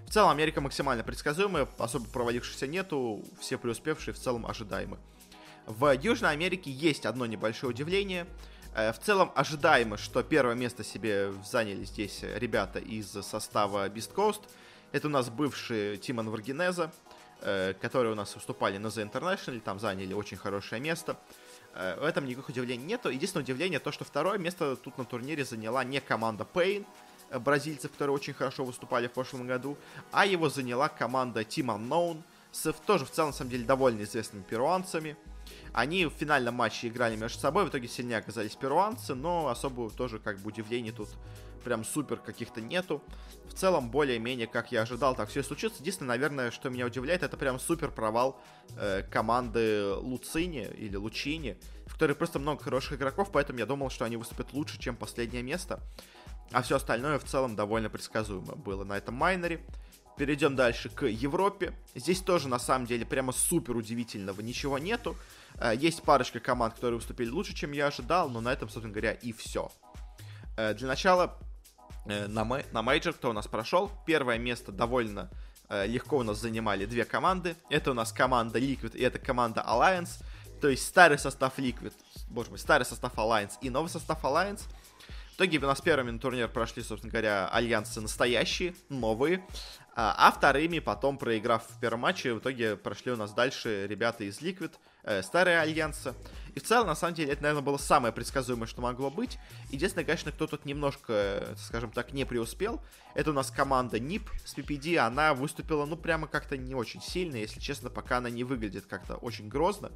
В 0.07 0.11
целом, 0.11 0.31
Америка 0.31 0.59
максимально 0.59 1.03
предсказуемая, 1.03 1.67
особо 1.77 2.07
провалившихся 2.09 2.67
нету, 2.67 3.23
все 3.39 3.57
преуспевшие 3.57 4.13
в 4.13 4.19
целом 4.19 4.45
ожидаемы. 4.45 4.97
В 5.65 5.91
Южной 5.95 6.31
Америке 6.31 6.71
есть 6.71 7.05
одно 7.05 7.25
небольшое 7.25 7.71
удивление– 7.71 8.25
Э, 8.37 8.54
в 8.75 8.97
целом 9.01 9.31
ожидаемо, 9.35 9.95
что 9.95 10.21
первое 10.21 10.53
место 10.53 10.83
себе 10.83 11.31
заняли 11.45 11.85
здесь 11.85 12.19
ребята 12.23 12.79
из 12.79 13.09
состава 13.09 13.87
Beast 13.87 14.13
Coast. 14.13 14.41
Это 14.91 15.07
у 15.07 15.09
нас 15.09 15.29
бывший 15.29 15.95
Тимон 15.95 16.29
Варгинеза, 16.29 16.91
э, 17.39 17.73
которые 17.79 18.11
у 18.11 18.15
нас 18.15 18.35
выступали 18.35 18.77
на 18.77 18.87
The 18.87 19.09
International, 19.09 19.61
там 19.61 19.79
заняли 19.79 20.13
очень 20.13 20.35
хорошее 20.35 20.81
место. 20.81 21.17
Э, 21.73 21.97
в 22.01 22.03
этом 22.03 22.25
никаких 22.25 22.49
удивлений 22.49 22.83
нету. 22.83 23.07
Единственное 23.07 23.45
удивление 23.45 23.79
то, 23.79 23.93
что 23.93 24.03
второе 24.03 24.37
место 24.37 24.75
тут 24.75 24.97
на 24.97 25.05
турнире 25.05 25.45
заняла 25.45 25.85
не 25.85 26.01
команда 26.01 26.45
Pain, 26.53 26.85
бразильцев, 27.39 27.91
которые 27.91 28.13
очень 28.13 28.33
хорошо 28.33 28.65
выступали 28.65 29.07
в 29.07 29.13
прошлом 29.13 29.47
году, 29.47 29.77
а 30.11 30.25
его 30.25 30.49
заняла 30.49 30.89
команда 30.89 31.41
Team 31.41 31.67
Unknown, 31.67 32.21
с 32.51 32.73
тоже 32.85 33.05
в 33.05 33.11
целом, 33.11 33.29
на 33.29 33.37
самом 33.37 33.51
деле, 33.51 33.63
довольно 33.63 34.03
известными 34.03 34.43
перуанцами. 34.43 35.15
Они 35.75 36.05
в 36.05 36.11
финальном 36.11 36.55
матче 36.55 36.87
играли 36.87 37.17
между 37.17 37.37
собой, 37.37 37.65
в 37.65 37.69
итоге 37.69 37.89
сильнее 37.89 38.19
оказались 38.19 38.55
перуанцы, 38.55 39.13
но 39.13 39.49
особо 39.49 39.89
тоже 39.89 40.19
как 40.19 40.39
бы 40.39 40.47
удивлений 40.47 40.93
тут 40.93 41.09
прям 41.65 41.83
супер 41.83 42.15
каких-то 42.15 42.61
нету. 42.61 43.03
В 43.49 43.53
целом, 43.53 43.89
более-менее, 43.89 44.47
как 44.47 44.71
я 44.71 44.83
ожидал, 44.83 45.15
так 45.15 45.27
все 45.27 45.41
и 45.41 45.43
случится. 45.43 45.81
Единственное, 45.81 46.15
наверное, 46.15 46.51
что 46.51 46.69
меня 46.69 46.85
удивляет, 46.85 47.23
это 47.23 47.35
прям 47.35 47.59
супер 47.59 47.91
провал 47.91 48.39
э, 48.77 49.03
команды 49.11 49.93
Луцини 49.95 50.65
или 50.77 50.95
Лучини, 50.95 51.57
в 51.87 51.91
которой 51.91 52.13
просто 52.13 52.39
много 52.39 52.63
хороших 52.63 52.93
игроков, 52.93 53.29
поэтому 53.33 53.59
я 53.59 53.65
думал, 53.65 53.89
что 53.89 54.05
они 54.05 54.15
выступят 54.15 54.53
лучше, 54.53 54.79
чем 54.79 54.95
последнее 54.95 55.43
место. 55.43 55.81
А 56.53 56.61
все 56.61 56.77
остальное 56.77 57.19
в 57.19 57.25
целом 57.25 57.57
довольно 57.57 57.89
предсказуемо 57.89 58.55
было 58.55 58.85
на 58.85 58.97
этом 58.97 59.15
майнере. 59.15 59.59
Перейдем 60.17 60.55
дальше 60.55 60.89
к 60.89 61.05
Европе. 61.05 61.73
Здесь 61.93 62.21
тоже, 62.21 62.47
на 62.47 62.57
самом 62.57 62.85
деле, 62.87 63.05
прямо 63.05 63.33
супер 63.33 63.75
удивительного 63.75 64.39
ничего 64.39 64.77
нету. 64.77 65.17
Э, 65.59 65.73
есть 65.75 66.03
парочка 66.03 66.39
команд, 66.39 66.75
которые 66.75 66.99
выступили 66.99 67.29
лучше, 67.29 67.53
чем 67.53 67.73
я 67.73 67.87
ожидал, 67.87 68.29
но 68.29 68.39
на 68.39 68.53
этом, 68.53 68.69
собственно 68.69 68.93
говоря, 68.93 69.11
и 69.11 69.33
все. 69.33 69.69
Э, 70.55 70.73
для 70.73 70.87
начала 70.87 71.37
э, 72.05 72.27
на, 72.27 72.45
мей- 72.45 72.65
на 72.71 72.81
мейджор, 72.81 73.13
кто 73.13 73.29
у 73.29 73.33
нас 73.33 73.47
прошел, 73.47 73.91
первое 74.05 74.37
место 74.37 74.71
довольно 74.71 75.29
легко 75.67 76.17
у 76.17 76.23
нас 76.23 76.39
занимали 76.39 76.85
две 76.85 77.05
команды. 77.05 77.55
Это 77.71 77.89
у 77.89 77.93
нас 77.95 78.13
команда 78.13 78.59
Liquid 78.59 78.95
и 78.95 79.01
это 79.01 79.17
команда 79.17 79.65
Alliance. 79.67 80.23
То 80.61 80.69
есть 80.69 80.85
старый 80.85 81.17
состав 81.17 81.57
Liquid, 81.57 81.91
боже 82.29 82.51
мой, 82.51 82.59
старый 82.59 82.85
состав 82.85 83.15
Alliance 83.15 83.53
и 83.61 83.71
новый 83.71 83.89
состав 83.89 84.23
Alliance. 84.23 84.61
В 85.31 85.37
итоге 85.37 85.57
у 85.57 85.61
нас 85.61 85.81
первыми 85.81 86.11
на 86.11 86.19
турнир 86.19 86.47
прошли, 86.47 86.83
собственно 86.83 87.11
говоря, 87.11 87.49
альянсы 87.49 87.99
настоящие, 87.99 88.75
новые. 88.89 89.43
А, 89.97 90.13
а 90.27 90.31
вторыми 90.31 90.79
потом, 90.79 91.17
проиграв 91.17 91.63
в 91.69 91.79
первом 91.79 92.01
матче, 92.01 92.33
в 92.33 92.39
итоге 92.39 92.75
прошли 92.75 93.13
у 93.13 93.15
нас 93.15 93.31
дальше 93.31 93.87
ребята 93.87 94.25
из 94.25 94.41
Liquid, 94.41 94.73
э, 95.03 95.21
старые 95.23 95.61
альянсы. 95.61 96.13
И 96.53 96.59
в 96.59 96.63
целом, 96.63 96.87
на 96.87 96.95
самом 96.95 97.13
деле, 97.13 97.31
это, 97.31 97.43
наверное, 97.43 97.63
было 97.63 97.77
самое 97.77 98.13
предсказуемое, 98.13 98.67
что 98.67 98.81
могло 98.81 99.09
быть. 99.09 99.37
Единственное, 99.69 100.03
конечно, 100.03 100.33
кто 100.33 100.47
тут 100.47 100.65
немножко, 100.65 101.55
скажем 101.57 101.91
так, 101.91 102.11
не 102.11 102.25
преуспел, 102.25 102.81
это 103.13 103.29
у 103.29 103.33
нас 103.33 103.51
команда 103.51 103.97
NIP 103.97 104.23
с 104.43 104.57
PPD. 104.57 104.97
Она 104.97 105.33
выступила, 105.33 105.85
ну, 105.85 105.95
прямо 105.95 106.27
как-то 106.27 106.57
не 106.57 106.75
очень 106.75 107.01
сильно, 107.01 107.37
если 107.37 107.61
честно, 107.61 107.89
пока 107.89 108.17
она 108.17 108.29
не 108.29 108.43
выглядит 108.43 108.87
как-то 108.87 109.15
очень 109.15 109.47
грозно. 109.47 109.91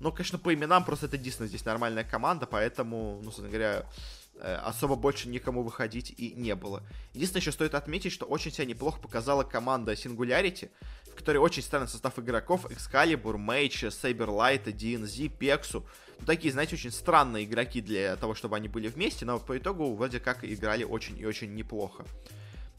Но, 0.00 0.12
конечно, 0.12 0.38
по 0.38 0.54
именам 0.54 0.82
просто 0.82 1.06
это 1.06 1.18
действительно 1.18 1.48
здесь 1.48 1.66
нормальная 1.66 2.04
команда, 2.04 2.46
поэтому, 2.46 3.18
ну, 3.22 3.24
собственно 3.26 3.48
говоря, 3.50 3.84
Э, 3.84 4.21
особо 4.42 4.96
больше 4.96 5.28
никому 5.28 5.62
выходить 5.62 6.12
и 6.16 6.32
не 6.34 6.54
было. 6.54 6.82
Единственное, 7.14 7.40
еще 7.40 7.52
стоит 7.52 7.74
отметить, 7.74 8.12
что 8.12 8.26
очень 8.26 8.50
себя 8.50 8.64
неплохо 8.64 9.00
показала 9.00 9.44
команда 9.44 9.92
Singularity, 9.92 10.70
в 11.10 11.14
которой 11.14 11.38
очень 11.38 11.62
странный 11.62 11.88
состав 11.88 12.18
игроков 12.18 12.66
Excalibur, 12.66 13.36
Mage, 13.36 13.88
Saberlight, 13.88 14.64
DNZ, 14.64 15.38
Pexu. 15.38 15.84
Ну, 16.20 16.26
такие, 16.26 16.52
знаете, 16.52 16.74
очень 16.74 16.90
странные 16.90 17.44
игроки 17.44 17.80
для 17.80 18.16
того, 18.16 18.34
чтобы 18.34 18.56
они 18.56 18.68
были 18.68 18.88
вместе, 18.88 19.24
но 19.24 19.38
по 19.38 19.56
итогу 19.56 19.94
вроде 19.94 20.20
как 20.20 20.44
играли 20.44 20.84
очень 20.84 21.18
и 21.18 21.24
очень 21.24 21.54
неплохо. 21.54 22.04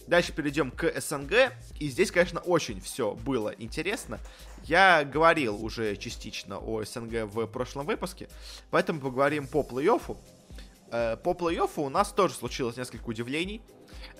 Дальше 0.08 0.34
перейдем 0.34 0.72
к 0.72 1.00
СНГ. 1.00 1.54
И 1.80 1.88
здесь, 1.88 2.12
конечно, 2.12 2.40
очень 2.42 2.82
все 2.82 3.14
было 3.14 3.54
интересно. 3.58 4.20
Я 4.64 5.06
говорил 5.06 5.64
уже 5.64 5.96
частично 5.96 6.58
о 6.58 6.84
СНГ 6.84 7.34
в 7.34 7.48
прошлом 7.48 7.86
выпуске, 7.86 8.28
поэтому 8.70 9.00
поговорим 9.00 9.48
по 9.48 9.62
плей-оффу. 9.62 10.18
Э, 10.94 11.18
по 11.18 11.32
плей-оффу 11.32 11.82
у 11.82 11.90
нас 11.90 12.14
тоже 12.14 12.36
случилось 12.36 12.78
несколько 12.78 13.10
удивлений. 13.10 13.64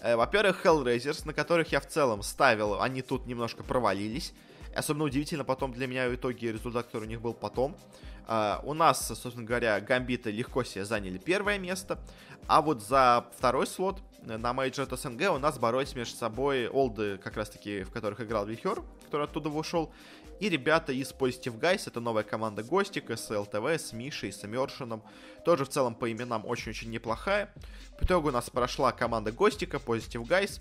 Э, 0.02 0.16
во-первых, 0.16 0.66
Hellraisers, 0.66 1.26
на 1.28 1.34
которых 1.34 1.72
я 1.72 1.80
в 1.80 1.88
целом 1.88 2.24
ставил, 2.24 2.82
они 2.82 3.04
тут 3.04 3.28
немножко 3.28 3.64
провалились. 3.64 4.34
Особенно 4.76 5.04
удивительно 5.04 5.44
потом 5.44 5.72
для 5.72 5.86
меня 5.86 6.10
в 6.10 6.16
итоге 6.16 6.52
результат, 6.52 6.88
который 6.88 7.04
у 7.04 7.08
них 7.08 7.22
был 7.22 7.36
потом. 7.36 7.78
Uh, 8.26 8.62
у 8.64 8.74
нас, 8.74 9.06
собственно 9.06 9.46
говоря, 9.46 9.82
гамбиты 9.82 10.32
легко 10.32 10.64
себе 10.64 10.86
заняли 10.86 11.18
первое 11.18 11.60
место, 11.60 12.00
а 12.48 12.62
вот 12.62 12.82
за 12.82 13.26
второй 13.38 13.68
слот 13.68 14.00
на 14.22 14.52
Major 14.52 14.96
СНГ 14.96 15.36
у 15.36 15.40
нас 15.40 15.60
боролись 15.60 15.94
между 15.94 16.16
собой 16.16 16.70
олды, 16.70 17.18
как 17.18 17.36
раз 17.36 17.50
таки, 17.50 17.84
в 17.84 17.92
которых 17.92 18.22
играл 18.22 18.46
Вихер, 18.46 18.82
который 19.04 19.26
оттуда 19.26 19.50
вышел, 19.50 19.92
и 20.44 20.50
ребята 20.50 20.92
из 20.92 21.14
Positive 21.14 21.58
Guys, 21.58 21.84
это 21.88 22.02
новая 22.02 22.24
команда 22.24 22.64
Гостика 22.64 23.16
с 23.16 23.30
ЛТВ, 23.30 23.66
с 23.66 23.94
Мишей, 23.94 24.34
с 24.34 24.44
Эмершином. 24.44 25.02
Тоже 25.46 25.64
в 25.64 25.70
целом 25.70 25.96
по 25.96 26.12
именам 26.12 26.46
очень-очень 26.46 26.90
неплохая. 26.90 27.54
В 27.98 28.04
итоге 28.04 28.28
у 28.28 28.32
нас 28.32 28.50
прошла 28.50 28.92
команда 28.92 29.32
Гостика, 29.32 29.78
Positive 29.78 30.28
Guys. 30.28 30.60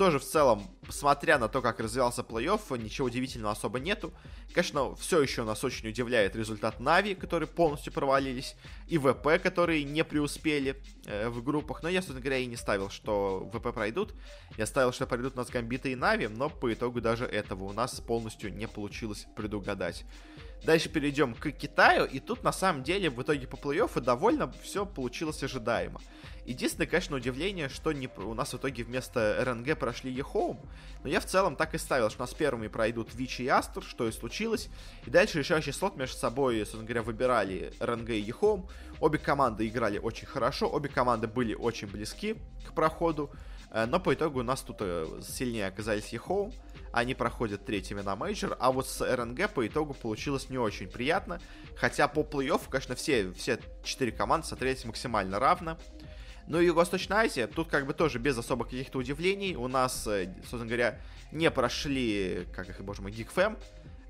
Тоже 0.00 0.18
в 0.18 0.24
целом, 0.24 0.66
смотря 0.88 1.38
на 1.38 1.48
то, 1.48 1.60
как 1.60 1.78
развивался 1.78 2.22
плей-офф, 2.22 2.78
ничего 2.78 3.08
удивительного 3.08 3.52
особо 3.52 3.80
нету. 3.80 4.14
Конечно, 4.54 4.94
все 4.94 5.20
еще 5.20 5.44
нас 5.44 5.62
очень 5.62 5.90
удивляет 5.90 6.34
результат 6.34 6.80
Нави, 6.80 7.14
которые 7.14 7.46
полностью 7.46 7.92
провалились, 7.92 8.56
и 8.88 8.96
ВП, 8.96 9.38
которые 9.42 9.84
не 9.84 10.02
преуспели 10.02 10.82
э, 11.04 11.28
в 11.28 11.44
группах. 11.44 11.82
Но 11.82 11.90
я, 11.90 12.00
собственно 12.00 12.22
говоря, 12.22 12.38
и 12.38 12.46
не 12.46 12.56
ставил, 12.56 12.88
что 12.88 13.46
ВП 13.52 13.74
пройдут. 13.74 14.14
Я 14.56 14.64
ставил, 14.64 14.92
что 14.92 15.06
пройдут 15.06 15.34
у 15.34 15.36
нас 15.36 15.50
Гамбиты 15.50 15.92
и 15.92 15.96
Нави, 15.96 16.28
но 16.28 16.48
по 16.48 16.72
итогу 16.72 17.02
даже 17.02 17.26
этого 17.26 17.64
у 17.64 17.74
нас 17.74 18.00
полностью 18.00 18.54
не 18.54 18.66
получилось 18.68 19.26
предугадать. 19.36 20.06
Дальше 20.64 20.88
перейдем 20.88 21.34
к 21.34 21.50
Китаю, 21.52 22.04
и 22.04 22.20
тут 22.20 22.42
на 22.42 22.52
самом 22.52 22.82
деле 22.82 23.08
в 23.08 23.20
итоге 23.22 23.46
по 23.46 23.56
плей-оффу 23.56 24.00
довольно 24.00 24.52
все 24.62 24.84
получилось 24.84 25.42
ожидаемо. 25.42 26.00
Единственное, 26.44 26.86
конечно, 26.86 27.16
удивление, 27.16 27.68
что 27.68 27.92
не, 27.92 28.08
у 28.16 28.34
нас 28.34 28.52
в 28.52 28.56
итоге 28.56 28.82
вместо 28.82 29.42
RNG 29.44 29.78
прошли 29.78 30.10
EHOME. 30.10 30.58
Но 31.02 31.08
я 31.08 31.20
в 31.20 31.26
целом 31.26 31.54
так 31.54 31.74
и 31.74 31.78
ставил, 31.78 32.10
что 32.10 32.22
у 32.22 32.26
нас 32.26 32.34
первыми 32.34 32.68
пройдут 32.68 33.14
Vici 33.14 33.42
и 33.42 33.48
Aster, 33.48 33.82
что 33.82 34.08
и 34.08 34.12
случилось. 34.12 34.68
И 35.06 35.10
дальше 35.10 35.38
решающий 35.38 35.72
слот 35.72 35.96
между 35.96 36.16
собой, 36.16 36.58
собственно 36.60 36.84
говоря, 36.84 37.02
выбирали 37.02 37.72
RNG 37.80 38.10
и 38.10 38.20
EHOME. 38.20 38.68
Обе 39.00 39.18
команды 39.18 39.66
играли 39.68 39.98
очень 39.98 40.26
хорошо, 40.26 40.68
обе 40.70 40.88
команды 40.88 41.26
были 41.26 41.54
очень 41.54 41.86
близки 41.86 42.36
к 42.66 42.72
проходу. 42.74 43.30
Э, 43.70 43.86
но 43.86 44.00
по 44.00 44.12
итогу 44.12 44.40
у 44.40 44.42
нас 44.42 44.62
тут 44.62 44.78
э, 44.80 45.06
сильнее 45.22 45.68
оказались 45.68 46.08
EHOME. 46.08 46.52
Они 46.92 47.14
проходят 47.14 47.64
третьими 47.64 48.00
на 48.00 48.16
мейджор, 48.16 48.56
а 48.58 48.72
вот 48.72 48.88
с 48.88 49.00
RNG 49.00 49.50
по 49.50 49.66
итогу 49.66 49.94
получилось 49.94 50.50
не 50.50 50.58
очень 50.58 50.88
приятно. 50.88 51.40
Хотя 51.76 52.08
по 52.08 52.20
плей-оффу, 52.20 52.68
конечно, 52.68 52.94
все, 52.94 53.32
все 53.32 53.58
четыре 53.84 54.12
команды 54.12 54.46
смотрелись 54.46 54.84
максимально 54.84 55.38
равно. 55.38 55.78
Ну 56.48 56.60
и 56.60 56.66
Юго-Восточная 56.66 57.18
Азия, 57.18 57.46
тут 57.46 57.68
как 57.68 57.86
бы 57.86 57.94
тоже 57.94 58.18
без 58.18 58.36
особых 58.36 58.70
каких-то 58.70 58.98
удивлений. 58.98 59.54
У 59.54 59.68
нас, 59.68 60.06
э, 60.08 60.34
собственно 60.40 60.66
говоря, 60.66 60.98
не 61.30 61.48
прошли, 61.48 62.48
как 62.52 62.68
их, 62.68 62.80
боже 62.82 63.02
мой, 63.02 63.14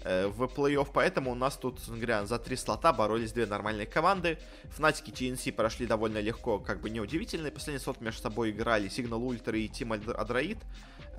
э, 0.02 0.26
в 0.28 0.44
плей-офф, 0.44 0.88
поэтому 0.94 1.32
у 1.32 1.34
нас 1.34 1.58
тут, 1.58 1.74
собственно 1.74 1.98
говоря, 1.98 2.24
за 2.24 2.38
три 2.38 2.56
слота 2.56 2.94
боролись 2.94 3.32
две 3.32 3.44
нормальные 3.44 3.86
команды. 3.86 4.38
Fnatic 4.70 5.05
и 5.05 5.10
TNC 5.10 5.52
прошли 5.52 5.86
довольно 5.86 6.18
легко, 6.18 6.58
как 6.58 6.80
бы 6.80 6.88
неудивительно. 6.88 7.50
Последний 7.50 7.82
слот 7.82 8.00
между 8.00 8.22
собой 8.22 8.52
играли 8.52 8.88
Signal 8.88 9.20
Ultra 9.20 9.58
и 9.58 9.68
Team. 9.68 10.02
Э, 10.10 10.56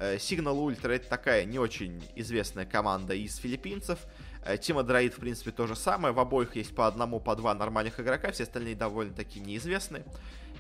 Signal 0.01 0.57
Ultra 0.57 0.93
это 0.93 1.07
такая 1.07 1.45
не 1.45 1.59
очень 1.59 2.03
известная 2.15 2.65
команда 2.65 3.13
из 3.13 3.35
филиппинцев. 3.35 3.99
Team 4.43 4.83
Adroit, 4.83 5.11
в 5.11 5.17
принципе, 5.17 5.51
то 5.51 5.67
же 5.67 5.75
самое. 5.75 6.13
В 6.13 6.19
обоих 6.19 6.55
есть 6.55 6.73
по 6.73 6.87
одному, 6.87 7.19
по 7.19 7.35
два 7.35 7.53
нормальных 7.53 7.99
игрока, 7.99 8.31
все 8.31 8.43
остальные 8.43 8.75
довольно-таки 8.75 9.39
неизвестные. 9.39 10.03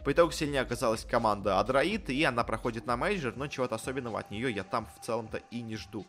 По 0.05 0.11
итогу 0.11 0.31
сильнее 0.31 0.61
оказалась 0.61 1.03
команда 1.03 1.59
Adroit, 1.59 2.09
и 2.09 2.23
она 2.23 2.43
проходит 2.43 2.85
на 2.85 2.97
мейджор, 2.97 3.35
но 3.35 3.47
чего-то 3.47 3.75
особенного 3.75 4.19
от 4.19 4.29
нее 4.31 4.51
я 4.51 4.63
там 4.63 4.87
в 4.99 5.03
целом-то 5.03 5.41
и 5.49 5.61
не 5.61 5.75
жду. 5.75 6.05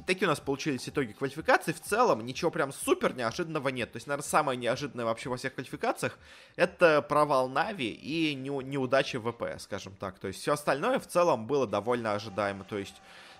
Такие 0.00 0.26
у 0.26 0.30
нас 0.30 0.40
получились 0.40 0.88
итоги 0.88 1.12
квалификации. 1.12 1.72
В 1.72 1.80
целом, 1.80 2.24
ничего 2.24 2.50
прям 2.50 2.72
супер 2.72 3.14
неожиданного 3.14 3.68
нет. 3.68 3.92
То 3.92 3.96
есть, 3.96 4.06
наверное, 4.06 4.28
самое 4.28 4.58
неожиданное 4.58 5.04
вообще 5.04 5.28
во 5.28 5.36
всех 5.36 5.54
квалификациях 5.54 6.18
это 6.56 7.02
провал 7.02 7.48
Na'Vi 7.48 7.90
и 7.90 8.34
не, 8.34 8.50
неудача 8.50 9.20
VP, 9.20 9.58
скажем 9.58 9.94
так. 9.96 10.18
То 10.18 10.28
есть, 10.28 10.40
все 10.40 10.52
остальное 10.52 10.98
в 10.98 11.06
целом 11.06 11.46
было 11.46 11.66
довольно 11.66 12.14
ожидаемо. 12.14 12.64
То 12.64 12.78
есть, 12.78 12.94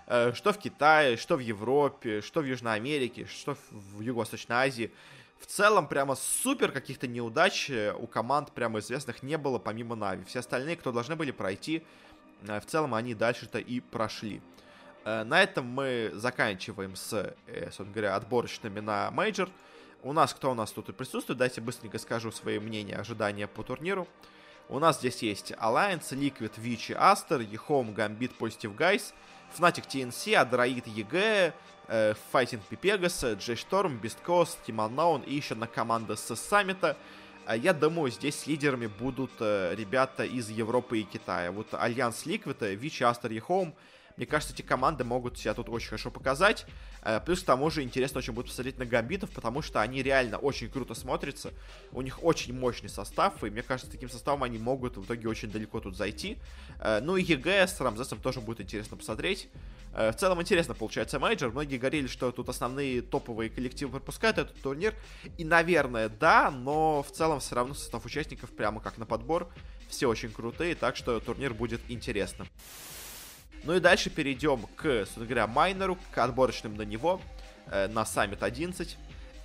э, 0.07 0.33
что 0.33 0.53
в 0.53 0.57
Китае, 0.57 1.17
что 1.17 1.35
в 1.35 1.39
Европе, 1.39 2.21
что 2.21 2.41
в 2.41 2.45
Южной 2.45 2.75
Америке, 2.75 3.25
что 3.25 3.57
в 3.71 4.01
Юго-Восточной 4.01 4.55
Азии 4.55 4.91
в 5.39 5.47
целом 5.47 5.87
прямо 5.87 6.15
супер 6.15 6.71
каких-то 6.71 7.07
неудач 7.07 7.69
э, 7.69 7.93
у 7.93 8.07
команд 8.07 8.51
прямо 8.51 8.79
известных 8.79 9.23
не 9.23 9.37
было 9.37 9.59
помимо 9.59 9.95
Na'Vi. 9.95 10.23
Все 10.25 10.39
остальные, 10.39 10.77
кто 10.77 10.91
должны 10.91 11.15
были 11.15 11.31
пройти, 11.31 11.83
э, 12.47 12.59
в 12.59 12.65
целом 12.65 12.93
они 12.93 13.13
дальше-то 13.13 13.59
и 13.59 13.79
прошли. 13.79 14.41
Э, 15.05 15.23
на 15.23 15.41
этом 15.41 15.65
мы 15.67 16.11
заканчиваем 16.13 16.95
с, 16.95 17.33
собственно 17.65 17.91
говоря, 17.91 18.15
отборочными 18.15 18.79
на 18.79 19.11
мейджор. 19.11 19.49
У 20.03 20.13
нас, 20.13 20.33
кто 20.33 20.51
у 20.51 20.53
нас 20.55 20.71
тут 20.71 20.89
и 20.89 20.93
присутствует, 20.93 21.39
дайте 21.39 21.61
быстренько 21.61 21.97
скажу 21.99 22.31
свои 22.31 22.59
мнения, 22.59 22.95
ожидания 22.95 23.47
по 23.47 23.63
турниру. 23.63 24.07
У 24.67 24.79
нас 24.79 24.97
здесь 24.97 25.21
есть 25.21 25.51
Alliance, 25.51 26.09
Liquid, 26.11 26.53
Vici, 26.57 26.97
Aster, 26.97 27.43
EHOME, 27.43 27.91
Gambit, 27.91 28.31
Positive 28.37 28.75
Guys, 28.75 29.13
Fnatic 29.55 29.87
TNC, 29.87 30.33
Adroit, 30.35 30.87
EG, 30.87 31.53
э, 31.87 32.13
Fighting 32.33 33.37
J.Storm, 33.37 33.99
Beast 34.01 34.17
Coast, 34.25 34.57
Team 34.65 34.77
Unknown 34.77 35.23
и 35.25 35.35
еще 35.35 35.53
одна 35.53 35.67
команда 35.67 36.15
с 36.15 36.35
саммита. 36.35 36.97
Я 37.47 37.73
думаю, 37.73 38.09
здесь 38.09 38.47
лидерами 38.47 38.87
будут 38.87 39.31
э, 39.39 39.75
ребята 39.75 40.25
из 40.25 40.49
Европы 40.49 40.99
и 40.99 41.03
Китая. 41.03 41.51
Вот 41.51 41.67
Alliance, 41.73 42.25
Liquid, 42.25 42.73
Vici, 42.73 43.03
Aster 43.03 43.31
и 43.31 43.39
EHOME 43.39 43.73
мне 44.17 44.25
кажется, 44.25 44.53
эти 44.53 44.61
команды 44.61 45.03
могут 45.03 45.37
себя 45.37 45.53
тут 45.53 45.69
очень 45.69 45.89
хорошо 45.89 46.09
показать. 46.09 46.65
Э, 47.01 47.19
плюс 47.19 47.41
к 47.41 47.45
тому 47.45 47.69
же 47.69 47.83
интересно 47.83 48.19
очень 48.19 48.33
будет 48.33 48.47
посмотреть 48.47 48.77
на 48.77 48.85
гамбитов, 48.85 49.29
потому 49.31 49.61
что 49.61 49.81
они 49.81 50.01
реально 50.01 50.37
очень 50.37 50.69
круто 50.69 50.93
смотрятся. 50.93 51.53
У 51.91 52.01
них 52.01 52.23
очень 52.23 52.57
мощный 52.57 52.89
состав, 52.89 53.43
и 53.43 53.49
мне 53.49 53.61
кажется, 53.61 53.91
таким 53.91 54.09
составом 54.09 54.43
они 54.43 54.57
могут 54.57 54.97
в 54.97 55.03
итоге 55.03 55.27
очень 55.27 55.51
далеко 55.51 55.81
тут 55.81 55.97
зайти. 55.97 56.37
Э, 56.79 57.01
ну 57.01 57.17
и 57.17 57.23
EG 57.23 57.67
с 57.67 57.79
Рамзесом 57.81 58.19
тоже 58.19 58.39
будет 58.39 58.61
интересно 58.61 58.95
посмотреть. 58.95 59.49
Э, 59.93 60.11
в 60.11 60.15
целом 60.15 60.41
интересно 60.41 60.73
получается 60.73 61.19
мейджор. 61.19 61.51
Многие 61.51 61.77
говорили, 61.77 62.07
что 62.07 62.31
тут 62.31 62.47
основные 62.47 63.01
топовые 63.01 63.49
коллективы 63.49 63.91
пропускают 63.91 64.37
этот 64.37 64.61
турнир. 64.61 64.93
И, 65.37 65.43
наверное, 65.43 66.07
да, 66.07 66.51
но 66.51 67.03
в 67.03 67.11
целом 67.11 67.41
все 67.41 67.55
равно 67.55 67.73
состав 67.73 68.05
участников 68.05 68.51
прямо 68.51 68.79
как 68.79 68.97
на 68.97 69.05
подбор. 69.05 69.49
Все 69.89 70.07
очень 70.07 70.31
крутые, 70.31 70.75
так 70.75 70.95
что 70.95 71.19
турнир 71.19 71.53
будет 71.53 71.81
интересным. 71.89 72.47
Ну 73.65 73.73
и 73.75 73.79
дальше 73.79 74.11
перейдем 74.11 74.67
к, 74.75 74.83
собственно 74.83 75.25
говоря, 75.25 75.47
майнору, 75.47 75.97
к 76.11 76.17
отборочным 76.19 76.75
на 76.75 76.83
него, 76.83 77.19
э, 77.67 77.87
на 77.87 78.05
Summit 78.05 78.43
11. 78.43 78.95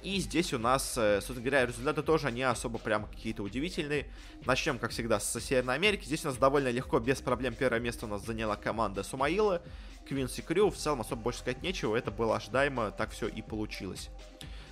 И 0.02 0.18
здесь 0.18 0.52
у 0.52 0.58
нас, 0.58 0.96
э, 0.98 1.20
собственно 1.20 1.40
говоря, 1.40 1.66
результаты 1.66 2.02
тоже 2.02 2.30
не 2.30 2.42
особо 2.42 2.78
прям 2.78 3.06
какие-то 3.06 3.42
удивительные. 3.42 4.06
Начнем, 4.44 4.78
как 4.78 4.90
всегда, 4.90 5.20
с 5.20 5.40
Северной 5.40 5.74
Америки. 5.74 6.04
Здесь 6.04 6.24
у 6.26 6.28
нас 6.28 6.36
довольно 6.36 6.68
легко, 6.68 6.98
без 7.00 7.22
проблем, 7.22 7.54
первое 7.54 7.80
место 7.80 8.04
у 8.04 8.08
нас 8.10 8.24
заняла 8.24 8.56
команда 8.56 9.02
Сумаила. 9.02 9.62
Квинси 10.06 10.42
Крю, 10.42 10.70
в 10.70 10.76
целом 10.76 11.00
особо 11.00 11.22
больше 11.22 11.40
сказать 11.40 11.62
нечего, 11.62 11.96
это 11.96 12.10
было 12.10 12.36
ожидаемо, 12.36 12.90
так 12.90 13.10
все 13.12 13.26
и 13.28 13.42
получилось. 13.42 14.10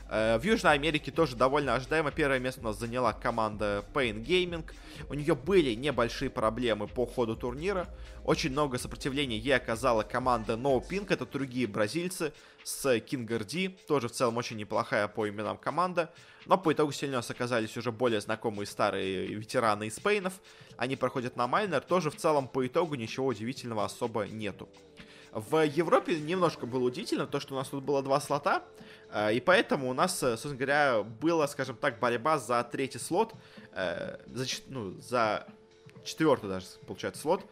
Э, 0.09 0.39
в 0.39 0.45
Южной 0.45 0.73
Америке 0.73 1.11
тоже 1.11 1.37
довольно 1.37 1.75
ожидаемо. 1.75 2.11
Первое 2.11 2.39
место 2.39 2.61
у 2.61 2.65
нас 2.65 2.79
заняла 2.79 3.13
команда 3.13 3.85
Pain 3.93 4.25
Gaming. 4.25 4.65
У 5.09 5.15
нее 5.15 5.35
были 5.35 5.75
небольшие 5.75 6.31
проблемы 6.31 6.87
по 6.87 7.07
ходу 7.07 7.37
турнира. 7.37 7.87
Очень 8.25 8.51
много 8.51 8.79
сопротивления 8.79 9.39
ей 9.39 9.55
оказала 9.57 10.03
команда 10.03 10.55
No 10.55 10.83
Pink. 10.87 11.13
Это 11.13 11.27
другие 11.27 11.67
бразильцы 11.67 12.33
с 12.65 13.01
D. 13.01 13.69
Тоже 13.87 14.09
в 14.09 14.13
целом 14.13 14.37
очень 14.39 14.57
неплохая 14.57 15.09
по 15.09 15.29
именам 15.29 15.59
команда. 15.59 16.13
Но 16.47 16.57
по 16.57 16.73
итогу 16.73 16.93
сильно 16.93 17.17
у 17.17 17.19
нас 17.19 17.31
оказались 17.31 17.77
уже 17.77 17.93
более 17.93 18.21
знакомые 18.21 18.67
старые 18.67 19.27
ветераны 19.27 19.89
из 19.89 19.99
Пейнов. 20.01 20.41
Они 20.79 20.97
проходят 20.97 21.37
на 21.37 21.47
майнер. 21.47 21.83
Тоже 21.83 22.11
в 22.11 22.17
целом 22.17 22.49
по 22.49 22.67
итогу 22.67 22.95
ничего 22.95 23.27
удивительного 23.27 23.85
особо 23.85 24.27
нету. 24.27 24.69
В 25.33 25.65
Европе 25.65 26.19
немножко 26.19 26.67
было 26.67 26.85
удивительно 26.85 27.27
то, 27.27 27.39
что 27.39 27.55
у 27.55 27.59
нас 27.59 27.69
тут 27.69 27.85
было 27.85 28.03
два 28.03 28.21
слота, 28.21 28.65
и 29.33 29.41
поэтому 29.41 29.89
у 29.89 29.95
нас, 29.95 30.23
э, 30.23 30.33
собственно 30.33 30.57
говоря, 30.57 31.03
была, 31.03 31.49
скажем 31.49 31.77
так, 31.77 31.99
борьба 31.99 32.39
за 32.39 32.63
третий 32.65 32.99
слот, 32.99 33.33
э, 33.73 34.17
за, 34.27 34.47
ну, 34.69 34.93
за 35.01 35.47
четвертый 36.05 36.49
даже, 36.49 36.67
получается, 36.87 37.21
слот, 37.21 37.45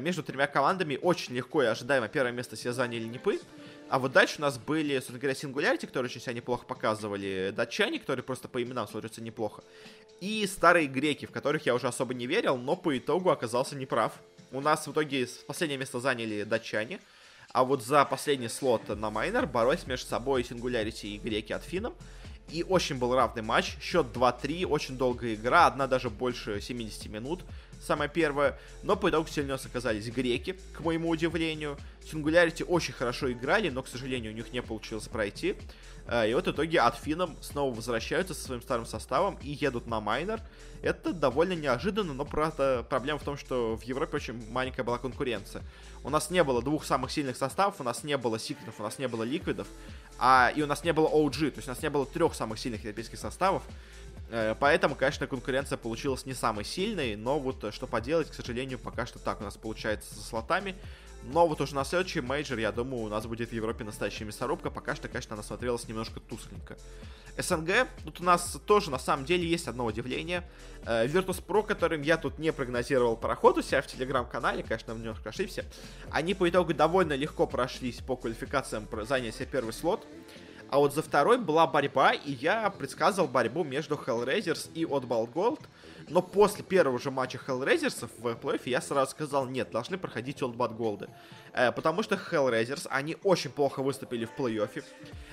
между 0.00 0.22
тремя 0.22 0.46
командами. 0.46 0.98
Очень 1.00 1.34
легко 1.34 1.62
и 1.62 1.66
ожидаемо 1.66 2.08
первое 2.08 2.32
место 2.32 2.56
себе 2.56 2.72
заняли 2.72 3.04
Непы. 3.04 3.40
А 3.88 3.98
вот 3.98 4.12
дальше 4.12 4.36
у 4.38 4.42
нас 4.42 4.58
были, 4.58 4.94
собственно 4.96 5.18
говоря, 5.20 5.34
Singularity, 5.34 5.86
которые 5.86 6.08
очень 6.10 6.20
себя 6.20 6.32
неплохо 6.32 6.64
показывали, 6.66 7.52
датчане, 7.54 8.00
которые 8.00 8.24
просто 8.24 8.48
по 8.48 8.60
именам 8.60 8.88
смотрятся 8.88 9.22
неплохо, 9.22 9.62
и 10.20 10.44
старые 10.46 10.88
греки, 10.88 11.26
в 11.26 11.30
которых 11.30 11.66
я 11.66 11.74
уже 11.74 11.86
особо 11.86 12.14
не 12.14 12.26
верил, 12.26 12.56
но 12.56 12.74
по 12.74 12.96
итогу 12.98 13.30
оказался 13.30 13.76
неправ. 13.76 14.12
У 14.50 14.60
нас 14.60 14.86
в 14.86 14.92
итоге 14.92 15.28
последнее 15.46 15.78
место 15.78 16.00
заняли 16.00 16.42
датчане, 16.42 17.00
а 17.56 17.64
вот 17.64 17.82
за 17.82 18.04
последний 18.04 18.48
слот 18.48 18.86
на 18.86 19.10
майнер 19.10 19.46
боролись 19.46 19.86
между 19.86 20.06
собой 20.08 20.42
Singularity 20.42 21.06
и 21.06 21.16
греки 21.16 21.54
от 21.54 21.64
Финном. 21.64 21.94
И 22.50 22.62
очень 22.62 22.96
был 22.96 23.14
равный 23.14 23.40
матч. 23.40 23.78
Счет 23.80 24.08
2-3, 24.12 24.66
очень 24.66 24.98
долгая 24.98 25.36
игра, 25.36 25.66
одна 25.66 25.86
даже 25.86 26.10
больше 26.10 26.60
70 26.60 27.06
минут 27.06 27.44
самое 27.80 28.10
первое. 28.10 28.58
Но 28.82 28.96
по 28.96 29.10
итогу 29.10 29.28
сильнее 29.28 29.54
оказались 29.54 30.08
греки, 30.08 30.56
к 30.72 30.80
моему 30.80 31.08
удивлению. 31.08 31.76
Сингулярити 32.10 32.62
очень 32.62 32.94
хорошо 32.94 33.32
играли, 33.32 33.68
но, 33.68 33.82
к 33.82 33.88
сожалению, 33.88 34.32
у 34.32 34.34
них 34.34 34.52
не 34.52 34.62
получилось 34.62 35.08
пройти. 35.08 35.56
Э, 36.06 36.28
и 36.28 36.34
вот 36.34 36.46
в 36.46 36.50
итоге 36.50 36.80
от 36.80 36.96
Финном 36.96 37.36
снова 37.40 37.74
возвращаются 37.74 38.34
со 38.34 38.42
своим 38.44 38.62
старым 38.62 38.86
составом 38.86 39.38
и 39.42 39.50
едут 39.50 39.86
на 39.86 40.00
майнер. 40.00 40.40
Это 40.82 41.12
довольно 41.12 41.54
неожиданно, 41.54 42.14
но 42.14 42.24
правда 42.24 42.86
проблема 42.88 43.18
в 43.18 43.24
том, 43.24 43.36
что 43.36 43.76
в 43.76 43.82
Европе 43.82 44.16
очень 44.16 44.50
маленькая 44.50 44.84
была 44.84 44.98
конкуренция. 44.98 45.62
У 46.04 46.10
нас 46.10 46.30
не 46.30 46.44
было 46.44 46.62
двух 46.62 46.84
самых 46.84 47.10
сильных 47.10 47.36
составов, 47.36 47.80
у 47.80 47.82
нас 47.82 48.04
не 48.04 48.16
было 48.16 48.38
Сикретов, 48.38 48.78
у 48.78 48.82
нас 48.82 48.98
не 48.98 49.08
было 49.08 49.24
Ликвидов, 49.24 49.66
а, 50.18 50.52
и 50.54 50.62
у 50.62 50.66
нас 50.66 50.84
не 50.84 50.92
было 50.92 51.08
OG, 51.08 51.50
то 51.50 51.56
есть 51.56 51.66
у 51.66 51.70
нас 51.72 51.82
не 51.82 51.90
было 51.90 52.06
трех 52.06 52.34
самых 52.34 52.58
сильных 52.58 52.82
европейских 52.82 53.18
составов. 53.18 53.62
Э, 54.30 54.54
поэтому, 54.58 54.94
конечно, 54.94 55.26
конкуренция 55.26 55.78
получилась 55.78 56.26
не 56.26 56.34
самой 56.34 56.64
сильной, 56.64 57.16
но 57.16 57.38
вот 57.38 57.62
э, 57.64 57.72
что 57.72 57.86
поделать, 57.86 58.30
к 58.30 58.34
сожалению, 58.34 58.78
пока 58.78 59.06
что 59.06 59.18
так 59.18 59.40
у 59.40 59.44
нас 59.44 59.56
получается 59.56 60.14
со 60.14 60.20
слотами. 60.20 60.74
Но 61.24 61.46
вот 61.46 61.60
уже 61.60 61.74
на 61.74 61.84
следующий 61.84 62.20
мейджор, 62.20 62.58
я 62.58 62.70
думаю, 62.70 63.04
у 63.04 63.08
нас 63.08 63.26
будет 63.26 63.50
в 63.50 63.52
Европе 63.52 63.84
настоящая 63.84 64.24
мясорубка. 64.24 64.70
Пока 64.70 64.94
что, 64.94 65.08
конечно, 65.08 65.34
она 65.34 65.42
смотрелась 65.42 65.88
немножко 65.88 66.20
тускленько. 66.20 66.76
СНГ, 67.38 67.88
тут 68.04 68.20
у 68.20 68.24
нас 68.24 68.58
тоже, 68.64 68.90
на 68.90 68.98
самом 68.98 69.26
деле, 69.26 69.46
есть 69.46 69.68
одно 69.68 69.84
удивление. 69.84 70.42
Э, 70.86 71.06
Virtus.pro, 71.06 71.66
которым 71.66 72.02
я 72.02 72.16
тут 72.16 72.38
не 72.38 72.52
прогнозировал 72.52 73.16
проход 73.16 73.58
у 73.58 73.62
себя 73.62 73.82
в 73.82 73.86
телеграм-канале, 73.86 74.62
конечно, 74.62 74.92
немножко 74.92 75.28
ошибся, 75.28 75.64
они 76.10 76.34
по 76.34 76.48
итогу 76.48 76.72
довольно 76.72 77.14
легко 77.14 77.46
прошлись 77.46 77.96
по 77.98 78.16
квалификациям, 78.16 78.88
заняли 79.06 79.32
себе 79.32 79.46
первый 79.46 79.72
слот. 79.72 80.06
А 80.68 80.78
вот 80.78 80.94
за 80.94 81.02
второй 81.02 81.38
была 81.38 81.66
борьба, 81.66 82.12
и 82.12 82.32
я 82.32 82.68
предсказывал 82.70 83.28
борьбу 83.28 83.62
между 83.62 83.94
Hellraisers 83.94 84.70
и 84.74 84.84
Old 84.84 85.08
But 85.08 85.32
Gold. 85.32 85.60
Но 86.08 86.22
после 86.22 86.64
первого 86.64 86.98
же 86.98 87.10
матча 87.10 87.38
Hellraisers 87.38 88.08
в 88.18 88.34
плей 88.36 88.60
я 88.64 88.80
сразу 88.80 89.12
сказал, 89.12 89.46
нет, 89.46 89.70
должны 89.70 89.98
проходить 89.98 90.42
Old 90.42 90.59
But 90.59 90.76
Gold. 90.76 91.08
Э, 91.52 91.72
потому 91.72 92.02
что 92.02 92.16
Hellraisers, 92.16 92.86
они 92.90 93.16
очень 93.22 93.50
плохо 93.50 93.82
выступили 93.82 94.24
в 94.24 94.30
плей-оффе. 94.36 94.84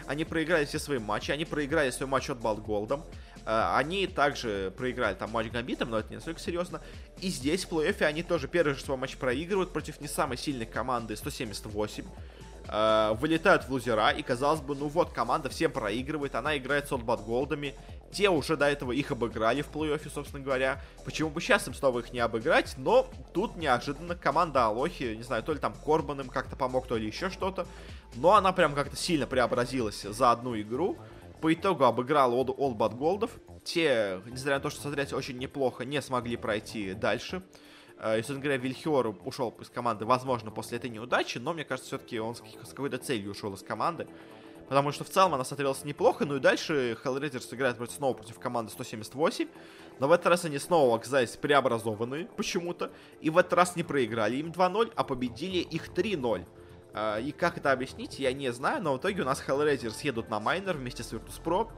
Они 0.06 0.26
проиграли 0.26 0.65
все 0.65 0.80
свои 0.80 1.00
матчи, 1.00 1.32
они 1.32 1.46
проиграли 1.46 1.89
свой 1.89 2.08
матч 2.08 2.30
Oddball 2.30 2.63
Gold. 2.63 3.04
Э, 3.46 3.76
они 3.76 4.06
также 4.08 4.72
проиграли 4.78 5.15
там 5.15 5.32
матч 5.32 5.52
Гамбитом, 5.52 5.89
но 5.89 6.00
это 6.00 6.10
не 6.10 6.15
настолько 6.15 6.39
серьезно. 6.39 6.82
И 7.22 7.30
здесь 7.30 7.65
в 7.65 7.72
плей-оффе 7.72 8.06
они 8.06 8.24
тоже 8.24 8.48
первый 8.48 8.74
же 8.74 8.82
свой 8.82 8.98
матч 8.98 9.17
проигрывают 9.17 9.74
против 9.74 10.00
не 10.00 10.08
самой 10.08 10.38
сильной 10.38 10.65
команды 10.65 11.15
178 11.15 12.06
э, 12.67 13.13
вылетают 13.19 13.63
в 13.63 13.69
лузера, 13.69 14.10
и 14.10 14.21
казалось 14.21 14.62
бы, 14.62 14.76
ну 14.76 14.88
вот, 14.88 15.12
команда 15.12 15.49
всем 15.49 15.71
проигрывает, 15.71 16.36
она 16.36 16.58
играет 16.58 16.88
с 16.88 16.91
отбат-голдами, 16.91 17.76
те 18.12 18.30
уже 18.30 18.56
до 18.58 18.69
этого 18.69 18.91
их 18.91 19.12
обыграли 19.12 19.62
в 19.62 19.69
плей-оффе, 19.71 20.10
собственно 20.10 20.43
говоря, 20.43 20.82
почему 21.04 21.30
бы 21.30 21.41
сейчас 21.41 21.67
им 21.67 21.73
снова 21.73 21.99
их 21.99 22.13
не 22.13 22.19
обыграть, 22.19 22.76
но 22.78 23.10
тут 23.34 23.56
неожиданно 23.56 24.15
команда 24.15 24.65
Алохи, 24.65 25.15
не 25.15 25.23
знаю, 25.23 25.43
то 25.43 25.54
ли 25.54 25.60
там 25.60 25.73
Корбан 25.73 26.21
им 26.21 26.30
как-то 26.30 26.56
помог, 26.56 26.88
то 26.88 26.95
ли 26.95 27.08
еще 27.08 27.30
что-то, 27.30 27.65
но 28.15 28.34
она 28.34 28.54
прям 28.54 28.76
как-то 28.76 28.95
сильно 28.95 29.26
преобразилась 29.26 30.04
за 30.04 30.32
одну 30.32 30.60
игру, 30.60 30.97
по 31.41 31.54
итогу 31.54 31.84
обыграла 31.84 32.36
All 32.36 32.78
But 32.78 32.95
Голдов, 32.95 33.32
те, 33.65 34.21
несмотря 34.26 34.56
на 34.56 34.60
то, 34.62 34.69
что 34.69 34.82
смотреть 34.82 35.12
очень 35.12 35.38
неплохо, 35.38 35.84
не 35.84 36.02
смогли 36.02 36.38
пройти 36.38 36.93
дальше, 36.93 37.41
и, 38.04 38.18
собственно 38.18 38.42
говоря, 38.42 38.58
Вильхиор 38.58 39.16
ушел 39.24 39.54
из 39.62 39.70
команды, 39.70 40.06
возможно, 40.06 40.52
после 40.52 40.78
этой 40.78 40.89
неудачи, 40.89 41.38
но 41.38 41.54
мне 41.54 41.63
кажется, 41.63 41.88
все-таки 41.88 42.20
он 42.20 42.36
с 42.36 42.42
какой-то 42.70 42.98
целью 42.98 43.32
ушел 43.32 43.54
из 43.54 43.63
команды. 43.63 44.08
Потому 44.68 44.92
что 44.92 45.04
в 45.04 45.10
целом 45.10 45.34
она 45.34 45.44
смотрелась 45.44 45.84
неплохо, 45.84 46.26
ну 46.26 46.38
и 46.38 46.39
дальше 46.39 46.98
Hellraisers 47.04 47.54
играет 47.54 47.78
против, 47.78 47.94
снова 47.94 48.13
против 48.13 48.39
команды 48.39 48.72
178. 48.72 49.48
Но 50.00 50.08
в 50.08 50.12
этот 50.12 50.28
раз 50.28 50.46
они 50.46 50.58
снова 50.58 50.96
оказались 50.96 51.38
преобразованные 51.38 52.26
почему-то. 52.26 52.92
И 53.22 53.30
в 53.30 53.38
этот 53.38 53.54
раз 53.54 53.76
не 53.76 53.84
проиграли 53.84 54.38
им 54.38 54.52
2-0, 54.52 54.94
а 54.96 55.04
победили 55.04 55.58
их 55.58 55.89
3-0. 55.89 56.46
Э, 56.94 57.22
и 57.22 57.32
как 57.32 57.58
это 57.58 57.72
объяснить, 57.72 58.20
я 58.20 58.34
не 58.34 58.52
знаю, 58.52 58.82
но 58.82 58.94
в 58.96 58.98
итоге 58.98 59.22
у 59.22 59.26
нас 59.26 59.44
Hellraisers 59.46 59.98
едут 60.04 60.30
на 60.30 60.39
майнер 60.39 60.78
вместе 60.78 61.04
с 61.04 61.13
Virtus.pro. 61.13 61.70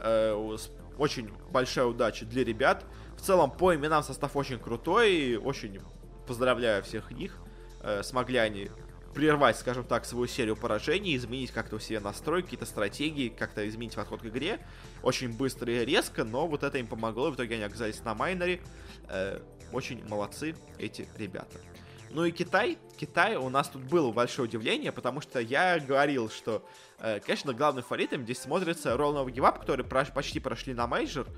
Э, 0.00 0.56
очень 0.98 1.30
большая 1.50 1.86
удача 1.86 2.26
для 2.26 2.44
ребят. 2.44 2.84
В 3.16 3.22
целом, 3.22 3.50
по 3.50 3.74
именам 3.74 4.02
состав 4.02 4.36
очень 4.36 4.58
крутой. 4.58 5.36
Очень 5.36 5.80
поздравляю 6.26 6.82
всех 6.82 7.10
них. 7.10 7.36
Э, 7.82 8.02
смогли 8.02 8.38
они 8.38 8.70
прервать, 9.14 9.58
скажем 9.58 9.84
так, 9.84 10.04
свою 10.04 10.26
серию 10.26 10.56
поражений, 10.56 11.16
изменить 11.16 11.50
как-то 11.50 11.76
у 11.76 11.78
себя 11.78 12.00
настрой, 12.00 12.42
какие-то 12.42 12.66
стратегии, 12.66 13.28
как-то 13.28 13.68
изменить 13.68 13.94
подход 13.94 14.22
к 14.22 14.26
игре. 14.26 14.60
Очень 15.02 15.36
быстро 15.36 15.72
и 15.72 15.84
резко, 15.84 16.24
но 16.24 16.46
вот 16.46 16.62
это 16.62 16.78
им 16.78 16.86
помогло, 16.86 17.28
и 17.28 17.32
в 17.32 17.34
итоге 17.34 17.56
они 17.56 17.64
оказались 17.64 18.02
на 18.04 18.14
майнере. 18.14 18.60
Э, 19.08 19.40
очень 19.72 20.06
молодцы 20.08 20.54
эти 20.78 21.08
ребята. 21.16 21.58
Ну 22.12 22.24
и 22.24 22.32
Китай. 22.32 22.76
Китай 22.96 23.36
у 23.36 23.48
нас 23.48 23.68
тут 23.68 23.82
было 23.84 24.10
большое 24.10 24.48
удивление, 24.48 24.92
потому 24.92 25.20
что 25.20 25.40
я 25.40 25.78
говорил, 25.78 26.28
что, 26.28 26.66
э, 26.98 27.20
конечно, 27.20 27.54
главным 27.54 27.82
фаворитом 27.84 28.24
здесь 28.24 28.40
смотрится 28.40 28.90
Royal 28.90 29.14
Never 29.14 29.26
Give 29.26 29.58
которые 29.58 29.86
почти 29.86 30.40
прошли 30.40 30.74
на 30.74 30.86
мейджор, 30.86 31.28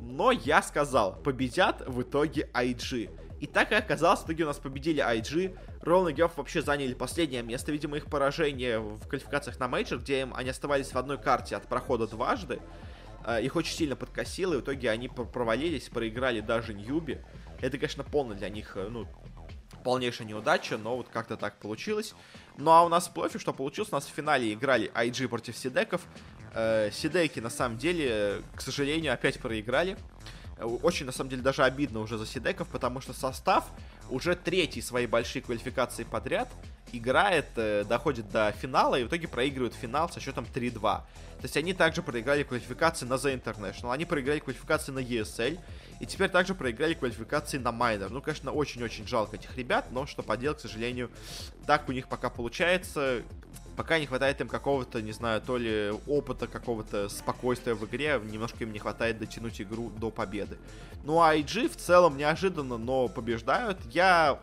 но 0.00 0.32
я 0.32 0.62
сказал, 0.62 1.14
победят 1.22 1.86
в 1.86 2.02
итоге 2.02 2.50
IG. 2.54 3.10
И 3.40 3.46
так 3.46 3.72
и 3.72 3.74
оказалось, 3.74 4.20
в 4.20 4.24
итоге 4.24 4.44
у 4.44 4.46
нас 4.46 4.58
победили 4.58 5.02
IG. 5.02 5.56
Royal 5.82 6.06
Never 6.06 6.14
Give 6.14 6.32
вообще 6.34 6.62
заняли 6.62 6.94
последнее 6.94 7.42
место, 7.42 7.70
видимо, 7.70 7.98
их 7.98 8.06
поражение 8.06 8.80
в 8.80 9.06
квалификациях 9.06 9.60
на 9.60 9.68
мейджор, 9.68 9.98
где 9.98 10.22
им, 10.22 10.34
они 10.34 10.48
оставались 10.48 10.92
в 10.92 10.96
одной 10.96 11.18
карте 11.18 11.56
от 11.56 11.68
прохода 11.68 12.06
дважды. 12.06 12.60
Э, 13.26 13.40
их 13.42 13.54
очень 13.54 13.74
сильно 13.74 13.96
подкосило, 13.96 14.54
и 14.54 14.56
в 14.56 14.60
итоге 14.62 14.90
они 14.90 15.08
провалились, 15.08 15.88
проиграли 15.88 16.40
даже 16.40 16.72
Ньюби. 16.72 17.18
Это, 17.60 17.78
конечно, 17.78 18.02
полно 18.02 18.34
для 18.34 18.48
них, 18.48 18.76
э, 18.76 18.88
ну, 18.88 19.06
полнейшая 19.84 20.26
неудача, 20.26 20.78
но 20.78 20.96
вот 20.96 21.08
как-то 21.08 21.36
так 21.36 21.58
получилось. 21.58 22.14
Ну 22.56 22.70
а 22.70 22.82
у 22.82 22.88
нас 22.88 23.08
в 23.08 23.12
плей 23.12 23.28
что 23.38 23.52
получилось? 23.52 23.90
У 23.92 23.94
нас 23.94 24.06
в 24.06 24.10
финале 24.10 24.52
играли 24.52 24.90
IG 24.94 25.28
против 25.28 25.56
Сидеков. 25.56 26.02
Э, 26.54 26.90
Сидеки, 26.92 27.40
на 27.40 27.50
самом 27.50 27.78
деле, 27.78 28.42
к 28.54 28.60
сожалению, 28.60 29.12
опять 29.12 29.40
проиграли. 29.40 29.96
Э, 30.58 30.64
очень, 30.64 31.06
на 31.06 31.12
самом 31.12 31.30
деле, 31.30 31.42
даже 31.42 31.64
обидно 31.64 32.00
уже 32.00 32.18
за 32.18 32.26
Сидеков, 32.26 32.68
потому 32.68 33.00
что 33.00 33.12
состав 33.12 33.70
уже 34.12 34.36
третий 34.36 34.82
свои 34.82 35.06
большие 35.06 35.42
квалификации 35.42 36.04
подряд 36.04 36.48
играет, 36.92 37.46
э, 37.56 37.84
доходит 37.84 38.30
до 38.30 38.52
финала 38.52 38.96
и 38.96 39.04
в 39.04 39.08
итоге 39.08 39.26
проигрывает 39.26 39.74
финал 39.74 40.10
со 40.10 40.20
счетом 40.20 40.44
3-2. 40.44 40.80
То 40.80 41.44
есть 41.44 41.56
они 41.56 41.72
также 41.72 42.02
проиграли 42.02 42.42
квалификации 42.42 43.06
на 43.06 43.14
The 43.14 43.42
International, 43.42 43.92
они 43.92 44.04
проиграли 44.04 44.38
квалификации 44.38 44.92
на 44.92 44.98
ESL, 45.00 45.58
и 45.98 46.06
теперь 46.06 46.28
также 46.28 46.54
проиграли 46.54 46.94
квалификации 46.94 47.58
на 47.58 47.72
майнер. 47.72 48.10
Ну, 48.10 48.20
конечно, 48.20 48.52
очень-очень 48.52 49.06
жалко 49.08 49.36
этих 49.36 49.56
ребят, 49.56 49.86
но 49.90 50.06
что 50.06 50.22
поделать, 50.22 50.58
к 50.58 50.60
сожалению, 50.60 51.10
так 51.66 51.88
у 51.88 51.92
них 51.92 52.06
пока 52.08 52.28
получается. 52.28 53.22
Пока 53.76 53.98
не 53.98 54.06
хватает 54.06 54.40
им 54.40 54.48
какого-то, 54.48 55.00
не 55.00 55.12
знаю, 55.12 55.40
то 55.40 55.56
ли 55.56 55.92
опыта, 56.06 56.46
какого-то 56.46 57.08
спокойствия 57.08 57.74
в 57.74 57.84
игре, 57.86 58.20
немножко 58.22 58.64
им 58.64 58.72
не 58.72 58.78
хватает 58.78 59.18
дотянуть 59.18 59.60
игру 59.60 59.90
до 59.90 60.10
победы. 60.10 60.58
Ну, 61.04 61.22
а 61.22 61.34
IG 61.34 61.70
в 61.70 61.76
целом 61.76 62.16
неожиданно, 62.16 62.76
но 62.76 63.08
побеждают. 63.08 63.78
Я 63.90 64.38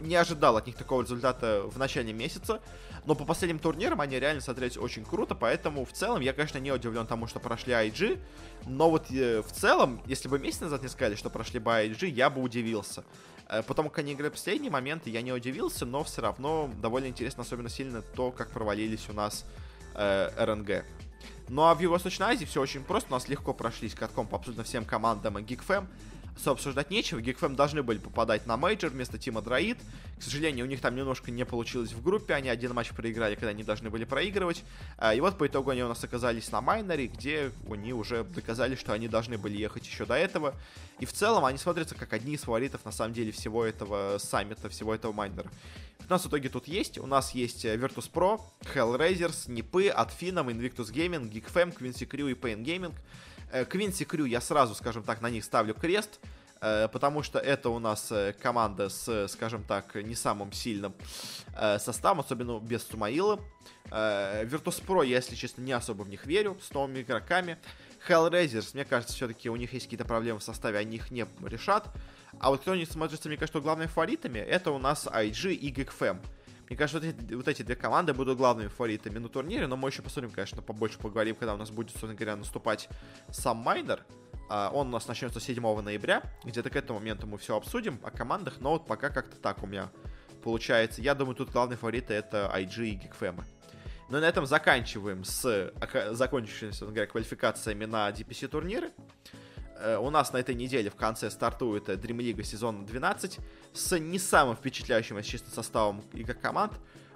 не 0.00 0.16
ожидал 0.16 0.56
от 0.56 0.66
них 0.66 0.76
такого 0.76 1.02
результата 1.02 1.62
в 1.66 1.78
начале 1.78 2.12
месяца. 2.12 2.60
Но 3.06 3.14
по 3.14 3.24
последним 3.24 3.60
турнирам 3.60 4.00
они 4.00 4.18
реально 4.18 4.40
смотрелись 4.40 4.76
очень 4.76 5.04
круто, 5.04 5.36
поэтому 5.36 5.84
в 5.84 5.92
целом 5.92 6.20
я, 6.20 6.32
конечно, 6.32 6.58
не 6.58 6.72
удивлен 6.72 7.06
тому, 7.06 7.28
что 7.28 7.38
прошли 7.38 7.72
IG, 7.72 8.18
но 8.66 8.90
вот 8.90 9.12
э, 9.12 9.42
в 9.42 9.52
целом, 9.52 10.00
если 10.06 10.28
бы 10.28 10.40
месяц 10.40 10.62
назад 10.62 10.82
не 10.82 10.88
сказали, 10.88 11.14
что 11.14 11.30
прошли 11.30 11.60
бы 11.60 11.70
IG, 11.70 12.08
я 12.08 12.30
бы 12.30 12.42
удивился. 12.42 13.04
Э, 13.48 13.62
потому 13.62 13.90
как 13.90 14.00
они 14.00 14.12
играли 14.12 14.30
последние 14.30 14.70
моменты, 14.70 15.10
я 15.10 15.22
не 15.22 15.32
удивился, 15.32 15.86
но 15.86 16.04
все 16.04 16.22
равно 16.22 16.70
довольно 16.80 17.06
интересно, 17.06 17.42
особенно 17.42 17.68
сильно 17.68 18.02
то, 18.02 18.30
как 18.30 18.50
провалились 18.50 19.08
у 19.08 19.12
нас 19.12 19.44
э, 19.94 20.30
RNG. 20.44 20.84
Ну 21.48 21.62
а 21.62 21.74
в 21.74 21.80
Юго-Восточной 21.80 22.26
Азии 22.26 22.44
все 22.44 22.60
очень 22.60 22.82
просто, 22.82 23.10
у 23.10 23.12
нас 23.12 23.28
легко 23.28 23.54
прошлись 23.54 23.94
катком 23.94 24.26
по 24.26 24.36
абсолютно 24.36 24.64
всем 24.64 24.84
командам 24.84 25.38
и 25.38 25.42
GeekFam 25.42 25.86
особо 26.36 26.54
обсуждать 26.54 26.90
нечего. 26.90 27.18
GeekFam 27.18 27.54
должны 27.54 27.82
были 27.82 27.98
попадать 27.98 28.46
на 28.46 28.56
мейджор 28.56 28.90
вместо 28.90 29.18
Team 29.18 29.42
Adroit. 29.42 29.78
К 30.18 30.22
сожалению, 30.22 30.66
у 30.66 30.68
них 30.68 30.80
там 30.80 30.94
немножко 30.94 31.30
не 31.30 31.44
получилось 31.44 31.92
в 31.92 32.02
группе. 32.02 32.34
Они 32.34 32.48
один 32.48 32.74
матч 32.74 32.90
проиграли, 32.90 33.34
когда 33.34 33.48
они 33.48 33.64
должны 33.64 33.90
были 33.90 34.04
проигрывать. 34.04 34.62
А, 34.98 35.14
и 35.14 35.20
вот 35.20 35.38
по 35.38 35.46
итогу 35.46 35.70
они 35.70 35.82
у 35.82 35.88
нас 35.88 36.02
оказались 36.04 36.50
на 36.52 36.60
майнере, 36.60 37.06
где 37.06 37.50
они 37.70 37.92
уже 37.92 38.24
доказали, 38.24 38.76
что 38.76 38.92
они 38.92 39.08
должны 39.08 39.38
были 39.38 39.56
ехать 39.56 39.86
еще 39.86 40.06
до 40.06 40.14
этого. 40.14 40.54
И 41.00 41.06
в 41.06 41.12
целом 41.12 41.44
они 41.44 41.58
смотрятся 41.58 41.94
как 41.94 42.12
одни 42.12 42.34
из 42.34 42.42
фаворитов, 42.42 42.84
на 42.84 42.92
самом 42.92 43.12
деле, 43.12 43.32
всего 43.32 43.64
этого 43.64 44.18
саммита, 44.18 44.68
всего 44.68 44.94
этого 44.94 45.12
майнера. 45.12 45.50
У 46.08 46.12
нас 46.12 46.24
в 46.24 46.28
итоге 46.28 46.48
тут 46.48 46.68
есть. 46.68 46.98
У 46.98 47.06
нас 47.06 47.32
есть 47.32 47.64
э, 47.64 47.76
Virtus.pro, 47.76 48.40
Hellraisers, 48.74 49.50
Нипы, 49.50 49.88
Atfinum, 49.88 50.52
Invictus 50.52 50.92
Gaming, 50.92 51.30
Geekfam, 51.30 51.76
Quincy 51.76 52.08
Crew 52.08 52.30
и 52.30 52.34
Pain 52.34 52.62
Gaming. 52.62 52.94
Квинси 53.68 54.04
Крю 54.04 54.24
я 54.24 54.40
сразу, 54.40 54.74
скажем 54.74 55.02
так, 55.02 55.20
на 55.20 55.30
них 55.30 55.44
ставлю 55.44 55.74
крест. 55.74 56.20
Э, 56.60 56.88
потому 56.88 57.22
что 57.22 57.38
это 57.38 57.68
у 57.68 57.78
нас 57.78 58.10
э, 58.10 58.34
команда 58.40 58.88
с, 58.88 59.28
скажем 59.28 59.62
так, 59.62 59.94
не 59.94 60.14
самым 60.14 60.52
сильным 60.52 60.94
э, 61.54 61.78
составом, 61.78 62.20
особенно 62.20 62.58
без 62.58 62.82
Сумаила. 62.82 63.40
Virtus.pro, 63.88 65.06
я, 65.06 65.16
если 65.16 65.36
честно, 65.36 65.62
не 65.62 65.70
особо 65.70 66.02
в 66.02 66.08
них 66.08 66.26
верю, 66.26 66.58
с 66.60 66.72
новыми 66.72 67.02
игроками. 67.02 67.56
Hellraisers, 68.08 68.70
мне 68.74 68.84
кажется, 68.84 69.14
все-таки 69.14 69.48
у 69.48 69.54
них 69.54 69.72
есть 69.72 69.86
какие-то 69.86 70.04
проблемы 70.04 70.40
в 70.40 70.42
составе, 70.42 70.78
они 70.78 70.96
их 70.96 71.12
не 71.12 71.24
решат. 71.44 71.86
А 72.40 72.50
вот 72.50 72.62
кто 72.62 72.74
не 72.74 72.84
смотрится, 72.84 73.28
мне 73.28 73.36
кажется, 73.36 73.60
главными 73.60 73.86
фаворитами, 73.86 74.40
это 74.40 74.72
у 74.72 74.78
нас 74.78 75.06
IG 75.06 75.52
и 75.52 75.72
GigFam. 75.72 76.18
Мне 76.68 76.76
кажется, 76.76 76.98
вот 76.98 77.14
эти, 77.14 77.34
вот 77.34 77.48
эти 77.48 77.62
две 77.62 77.76
команды 77.76 78.12
будут 78.12 78.38
главными 78.38 78.68
фаворитами 78.68 79.18
на 79.18 79.28
турнире, 79.28 79.66
но 79.66 79.76
мы 79.76 79.88
еще 79.88 80.02
посмотрим, 80.02 80.32
конечно, 80.32 80.62
побольше 80.62 80.98
поговорим, 80.98 81.36
когда 81.36 81.54
у 81.54 81.56
нас 81.56 81.70
будет, 81.70 81.90
собственно 81.90 82.14
говоря, 82.14 82.36
наступать 82.36 82.88
сам 83.30 83.58
Майнер. 83.58 84.04
А, 84.48 84.70
он 84.72 84.88
у 84.88 84.90
нас 84.90 85.06
начнется 85.06 85.40
7 85.40 85.80
ноября. 85.80 86.22
Где-то 86.44 86.70
к 86.70 86.76
этому 86.76 86.98
моменту 86.98 87.26
мы 87.26 87.38
все 87.38 87.56
обсудим 87.56 88.00
о 88.02 88.10
командах, 88.10 88.60
но 88.60 88.72
вот 88.72 88.86
пока 88.86 89.10
как-то 89.10 89.36
так 89.36 89.62
у 89.62 89.66
меня 89.66 89.90
получается. 90.42 91.02
Я 91.02 91.14
думаю, 91.14 91.36
тут 91.36 91.50
главные 91.50 91.76
фавориты 91.76 92.14
это 92.14 92.50
IG 92.54 92.86
и 92.86 92.96
GeekFam. 92.96 93.42
Ну 94.08 94.18
и 94.18 94.20
на 94.20 94.26
этом 94.26 94.46
заканчиваем 94.46 95.24
с 95.24 95.72
закончившимися, 96.12 96.86
говоря, 96.86 97.06
квалификациями 97.06 97.84
на 97.84 98.10
DPC 98.10 98.48
турниры. 98.48 98.90
Э, 99.78 99.98
у 99.98 100.10
нас 100.10 100.32
на 100.32 100.38
этой 100.38 100.54
неделе 100.54 100.90
в 100.90 100.96
конце 100.96 101.30
стартует 101.30 101.88
Dream 101.88 102.18
League 102.18 102.42
сезон 102.42 102.86
12 102.86 103.38
с 103.72 103.98
не 103.98 104.18
самым 104.18 104.56
впечатляющим, 104.56 105.20
честно, 105.22 105.50
составом 105.52 106.02
игр 106.12 106.34
команд. 106.34 106.72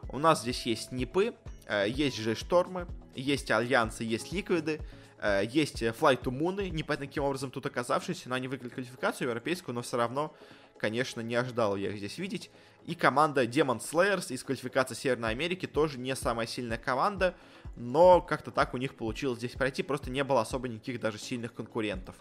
У 0.09 0.18
нас 0.18 0.42
здесь 0.42 0.66
есть 0.66 0.92
Нипы, 0.92 1.35
э, 1.66 1.88
есть 1.88 2.16
же 2.16 2.35
Штормы, 2.35 2.87
есть 3.14 3.51
Альянсы, 3.51 4.05
есть 4.05 4.33
Ликвиды, 4.33 4.81
Э, 5.20 5.42
есть 5.44 5.83
Flight 5.83 6.23
to 6.23 6.33
Moon, 6.33 6.70
непонятно 6.70 7.07
каким 7.07 7.25
образом 7.25 7.51
тут 7.51 7.66
оказавшись, 7.66 8.25
но 8.25 8.35
они 8.35 8.49
выиграли 8.49 8.70
квалификацию 8.70 9.29
европейскую, 9.29 9.75
но 9.75 9.83
все 9.83 9.99
равно, 9.99 10.35
конечно, 10.79 11.20
не 11.20 11.35
ожидал 11.35 11.77
я 11.77 11.90
их 11.90 11.99
здесь 11.99 12.16
видеть. 12.16 12.51
И 12.87 12.94
команда 12.94 13.44
Demon 13.44 13.81
Slayers 13.81 14.33
из 14.33 14.42
квалификации 14.42 14.94
Северной 14.94 15.31
Америки 15.31 15.66
тоже 15.66 15.99
не 15.99 16.16
самая 16.16 16.46
сильная 16.46 16.79
команда, 16.79 17.35
но 17.76 18.20
как-то 18.20 18.50
так 18.50 18.74
у 18.74 18.76
них 18.76 18.94
получилось 18.94 19.38
здесь 19.38 19.52
пройти, 19.52 19.83
просто 19.83 20.11
не 20.11 20.24
было 20.24 20.40
особо 20.40 20.68
никаких 20.68 21.00
даже 21.00 21.18
сильных 21.18 21.54
конкурентов. 21.54 22.16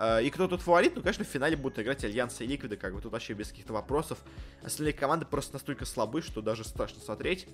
Э, 0.00 0.22
и 0.22 0.30
кто 0.30 0.48
тут 0.48 0.62
фаворит? 0.62 0.96
Ну, 0.96 1.02
конечно, 1.02 1.24
в 1.24 1.28
финале 1.28 1.56
будут 1.56 1.78
играть 1.78 2.02
Альянсы 2.04 2.44
и 2.44 2.46
Ликвиды, 2.46 2.76
как 2.76 2.94
бы 2.94 3.00
тут 3.00 3.12
вообще 3.12 3.34
без 3.34 3.48
каких-то 3.48 3.74
вопросов. 3.74 4.18
Остальные 4.64 4.94
команды 4.94 5.26
просто 5.26 5.52
настолько 5.52 5.84
слабы, 5.84 6.22
что 6.22 6.40
даже 6.40 6.64
страшно 6.64 7.00
смотреть. 7.00 7.46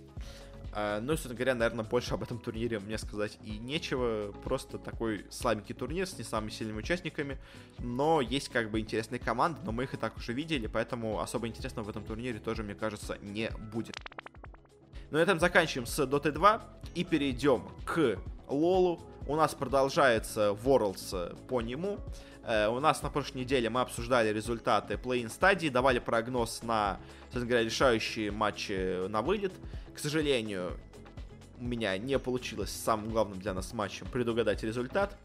Э, 0.72 1.00
ну, 1.00 1.12
собственно 1.12 1.34
говоря, 1.34 1.54
наверное, 1.56 1.84
больше 1.84 2.14
об 2.14 2.22
этом 2.22 2.38
турнире 2.38 2.78
мне 2.78 2.98
сказать 2.98 3.36
и 3.42 3.58
нечего. 3.58 4.32
Просто 4.44 4.78
такой 4.78 5.26
слабенький 5.28 5.74
турнир 5.74 6.06
с 6.06 6.16
не 6.18 6.24
самыми 6.24 6.50
сильными 6.50 6.78
участниками. 6.78 7.38
Но 7.80 8.20
есть 8.20 8.48
как 8.48 8.70
бы 8.70 8.78
интересные 8.78 9.18
команды, 9.18 9.58
но 9.64 9.72
мы 9.72 9.82
их 9.82 9.94
и 9.94 9.96
так 9.96 10.16
уже 10.16 10.32
видели, 10.32 10.68
поэтому 10.68 11.20
особо 11.20 11.48
интересного 11.48 11.86
в 11.86 11.88
этом 11.88 12.04
турнире 12.04 12.38
тоже, 12.38 12.62
мне 12.62 12.76
кажется, 12.76 13.18
не 13.20 13.50
будет. 13.72 13.96
Ну, 15.10 15.18
на 15.18 15.22
этом 15.22 15.38
заканчиваем 15.38 15.86
с 15.86 15.98
Dota 16.00 16.32
2 16.32 16.62
и 16.96 17.04
перейдем 17.04 17.62
к 17.84 18.18
Лолу. 18.48 19.00
У 19.28 19.36
нас 19.36 19.54
продолжается 19.54 20.50
Worlds 20.64 21.36
по 21.46 21.60
нему. 21.60 21.98
Э, 22.44 22.66
у 22.66 22.80
нас 22.80 23.02
на 23.02 23.10
прошлой 23.10 23.42
неделе 23.42 23.70
мы 23.70 23.82
обсуждали 23.82 24.32
результаты 24.32 24.96
плей-ин 24.96 25.30
стадии, 25.30 25.68
давали 25.68 26.00
прогноз 26.00 26.64
на, 26.64 26.98
собственно 27.26 27.46
говоря, 27.46 27.64
решающие 27.64 28.32
матчи 28.32 29.06
на 29.06 29.22
вылет. 29.22 29.52
К 29.94 30.00
сожалению, 30.00 30.72
у 31.60 31.64
меня 31.64 31.96
не 31.98 32.18
получилось 32.18 32.70
самым 32.70 33.10
главным 33.10 33.38
для 33.38 33.54
нас 33.54 33.72
матчем 33.72 34.06
предугадать 34.12 34.62
результат. 34.62 35.16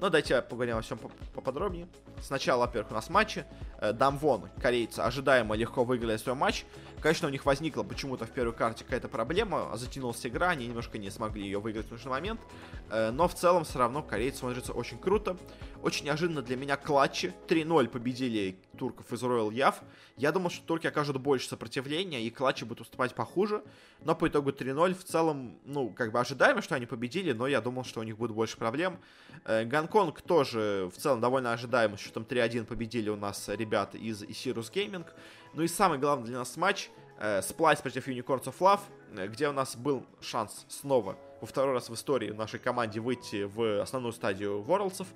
Но 0.00 0.08
давайте 0.08 0.40
поговорим 0.42 0.76
о 0.76 0.82
всем 0.82 0.98
поподробнее. 1.34 1.88
Сначала, 2.22 2.66
во-первых, 2.66 2.92
у 2.92 2.94
нас 2.94 3.10
матчи. 3.10 3.44
Э, 3.80 3.92
Дамвон, 3.92 4.48
корейцы, 4.62 5.00
ожидаемо 5.00 5.56
легко 5.56 5.84
выиграли 5.84 6.16
свой 6.18 6.34
матч. 6.36 6.64
Конечно, 7.04 7.28
у 7.28 7.30
них 7.30 7.44
возникла 7.44 7.82
почему-то 7.82 8.24
в 8.24 8.30
первой 8.30 8.54
карте 8.54 8.82
какая-то 8.82 9.08
проблема, 9.08 9.70
затянулась 9.76 10.24
игра, 10.24 10.48
они 10.48 10.66
немножко 10.66 10.96
не 10.96 11.10
смогли 11.10 11.42
ее 11.42 11.60
выиграть 11.60 11.88
в 11.88 11.90
нужный 11.90 12.10
момент. 12.10 12.40
Э, 12.88 13.10
но 13.10 13.28
в 13.28 13.34
целом 13.34 13.64
все 13.64 13.78
равно 13.78 14.02
корейцы 14.02 14.38
смотрятся 14.38 14.72
очень 14.72 14.96
круто. 14.96 15.36
Очень 15.84 16.06
неожиданно 16.06 16.40
для 16.40 16.56
меня 16.56 16.78
клатчи. 16.78 17.34
3-0 17.46 17.88
победили 17.88 18.56
турков 18.78 19.12
из 19.12 19.22
Royal 19.22 19.52
Яв. 19.52 19.82
Я 20.16 20.32
думал, 20.32 20.48
что 20.48 20.64
турки 20.64 20.86
окажут 20.86 21.20
больше 21.20 21.46
сопротивления, 21.46 22.22
и 22.22 22.30
клатчи 22.30 22.64
будут 22.64 22.80
уступать 22.80 23.14
похуже. 23.14 23.62
Но 24.00 24.14
по 24.14 24.26
итогу 24.26 24.48
3-0 24.48 24.94
в 24.94 25.04
целом, 25.04 25.58
ну, 25.66 25.90
как 25.90 26.10
бы 26.10 26.20
ожидаемо, 26.20 26.62
что 26.62 26.74
они 26.74 26.86
победили, 26.86 27.32
но 27.32 27.46
я 27.46 27.60
думал, 27.60 27.84
что 27.84 28.00
у 28.00 28.02
них 28.02 28.16
будет 28.16 28.30
больше 28.30 28.56
проблем. 28.56 28.98
Э, 29.44 29.66
Гонконг 29.66 30.22
тоже 30.22 30.90
в 30.90 30.98
целом 30.98 31.20
довольно 31.20 31.52
ожидаемо, 31.52 31.98
что 31.98 32.14
там 32.14 32.22
3-1 32.22 32.64
победили 32.64 33.10
у 33.10 33.16
нас 33.16 33.50
ребята 33.50 33.98
из 33.98 34.22
Isirus 34.22 34.72
Gaming. 34.72 35.04
Ну 35.52 35.64
и 35.64 35.68
самый 35.68 35.98
главный 35.98 36.28
для 36.28 36.38
нас 36.38 36.56
матч 36.56 36.88
э, 37.18 37.40
Splice 37.40 37.82
против 37.82 38.08
Unicorns 38.08 38.44
of 38.44 38.54
Love, 38.58 38.80
э, 39.18 39.28
где 39.28 39.50
у 39.50 39.52
нас 39.52 39.76
был 39.76 40.06
шанс 40.22 40.64
снова 40.70 41.18
во 41.42 41.46
второй 41.46 41.74
раз 41.74 41.90
в 41.90 41.94
истории 41.94 42.30
нашей 42.30 42.58
команде 42.58 43.00
выйти 43.00 43.42
в 43.42 43.82
основную 43.82 44.14
стадию 44.14 44.64
Worlds'ов. 44.66 45.08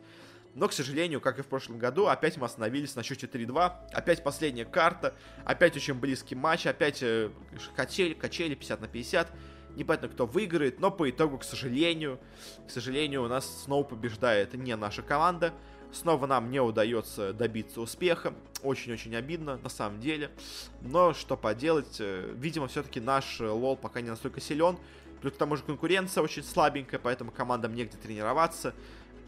Но, 0.58 0.66
к 0.66 0.72
сожалению, 0.72 1.20
как 1.20 1.38
и 1.38 1.42
в 1.42 1.46
прошлом 1.46 1.78
году, 1.78 2.08
опять 2.08 2.36
мы 2.36 2.46
остановились 2.46 2.96
на 2.96 3.04
счете 3.04 3.28
3-2. 3.28 3.72
Опять 3.92 4.24
последняя 4.24 4.64
карта. 4.64 5.14
Опять 5.44 5.76
очень 5.76 5.94
близкий 5.94 6.34
матч. 6.34 6.66
Опять 6.66 7.00
э, 7.00 7.30
качели, 7.76 8.12
качели 8.14 8.56
50 8.56 8.80
на 8.80 8.88
50. 8.88 9.32
Непонятно, 9.76 10.08
кто 10.08 10.26
выиграет. 10.26 10.80
Но 10.80 10.90
по 10.90 11.08
итогу, 11.08 11.38
к 11.38 11.44
сожалению, 11.44 12.18
к 12.66 12.72
сожалению, 12.72 13.22
у 13.22 13.28
нас 13.28 13.62
снова 13.62 13.84
побеждает 13.84 14.52
не 14.54 14.74
наша 14.74 15.02
команда. 15.02 15.54
Снова 15.92 16.26
нам 16.26 16.50
не 16.50 16.58
удается 16.58 17.32
добиться 17.32 17.80
успеха. 17.80 18.34
Очень-очень 18.64 19.14
обидно, 19.14 19.58
на 19.58 19.68
самом 19.68 20.00
деле. 20.00 20.32
Но 20.80 21.14
что 21.14 21.36
поделать, 21.36 21.98
э, 22.00 22.34
видимо, 22.34 22.66
все-таки 22.66 22.98
наш 22.98 23.38
лол 23.38 23.76
пока 23.76 24.00
не 24.00 24.10
настолько 24.10 24.40
силен. 24.40 24.76
Плюс 25.20 25.34
к 25.34 25.36
тому 25.36 25.56
же 25.56 25.62
конкуренция 25.62 26.22
очень 26.22 26.42
слабенькая, 26.42 26.98
поэтому 26.98 27.30
командам 27.30 27.74
негде 27.74 27.96
тренироваться. 27.96 28.74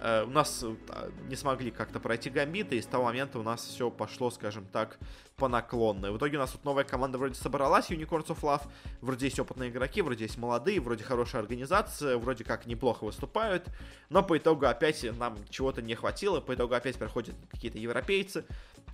Э, 0.00 0.24
у 0.24 0.30
нас 0.30 0.64
э, 0.64 1.10
не 1.28 1.36
смогли 1.36 1.70
как-то 1.70 2.00
пройти 2.00 2.30
гамбиты, 2.30 2.76
и 2.76 2.82
с 2.82 2.86
того 2.86 3.04
момента 3.04 3.38
у 3.38 3.42
нас 3.42 3.64
все 3.64 3.90
пошло, 3.90 4.30
скажем 4.30 4.66
так, 4.66 4.98
по 5.36 5.46
наклонной. 5.46 6.10
В 6.10 6.16
итоге 6.16 6.38
у 6.38 6.40
нас 6.40 6.52
тут 6.52 6.64
новая 6.64 6.84
команда 6.84 7.18
вроде 7.18 7.34
собралась, 7.34 7.90
Unicorns 7.90 8.28
of 8.28 8.40
Love, 8.40 8.62
вроде 9.02 9.26
есть 9.26 9.38
опытные 9.38 9.70
игроки, 9.70 10.00
вроде 10.00 10.24
есть 10.24 10.38
молодые, 10.38 10.80
вроде 10.80 11.04
хорошая 11.04 11.42
организация, 11.42 12.16
вроде 12.16 12.44
как 12.44 12.66
неплохо 12.66 13.04
выступают, 13.04 13.66
но 14.08 14.22
по 14.22 14.38
итогу 14.38 14.66
опять 14.66 15.04
нам 15.18 15.36
чего-то 15.50 15.82
не 15.82 15.94
хватило, 15.94 16.40
по 16.40 16.54
итогу 16.54 16.74
опять 16.74 16.96
приходят 16.96 17.34
какие-то 17.50 17.78
европейцы, 17.78 18.44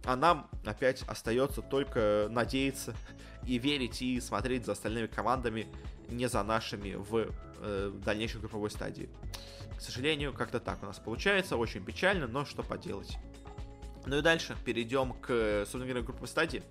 а 0.07 0.17
нам 0.17 0.49
опять 0.65 1.03
остается 1.03 1.63
только 1.63 2.29
надеяться 2.31 2.95
и 3.45 3.59
верить, 3.59 4.01
и 4.01 4.21
смотреть 4.21 4.65
за 4.65 4.73
остальными 4.73 5.09
командами, 5.09 5.67
не 6.09 6.29
за 6.29 6.43
нашими 6.45 6.95
в 6.95 7.27
э, 7.61 7.93
дальнейшей 8.05 8.41
групповой 8.41 8.71
стадии. 8.71 9.11
К 9.77 9.81
сожалению, 9.81 10.33
как-то 10.33 10.61
так 10.61 10.83
у 10.83 10.87
нас 10.87 10.99
получается, 10.99 11.57
очень 11.57 11.85
печально, 11.85 12.29
но 12.29 12.45
что 12.45 12.63
поделать. 12.63 13.19
Ну 14.07 14.19
и 14.19 14.23
дальше 14.23 14.57
перейдем 14.65 15.13
к, 15.15 15.65
собственно 15.67 16.03
групповой 16.03 16.29
стадии. 16.29 16.63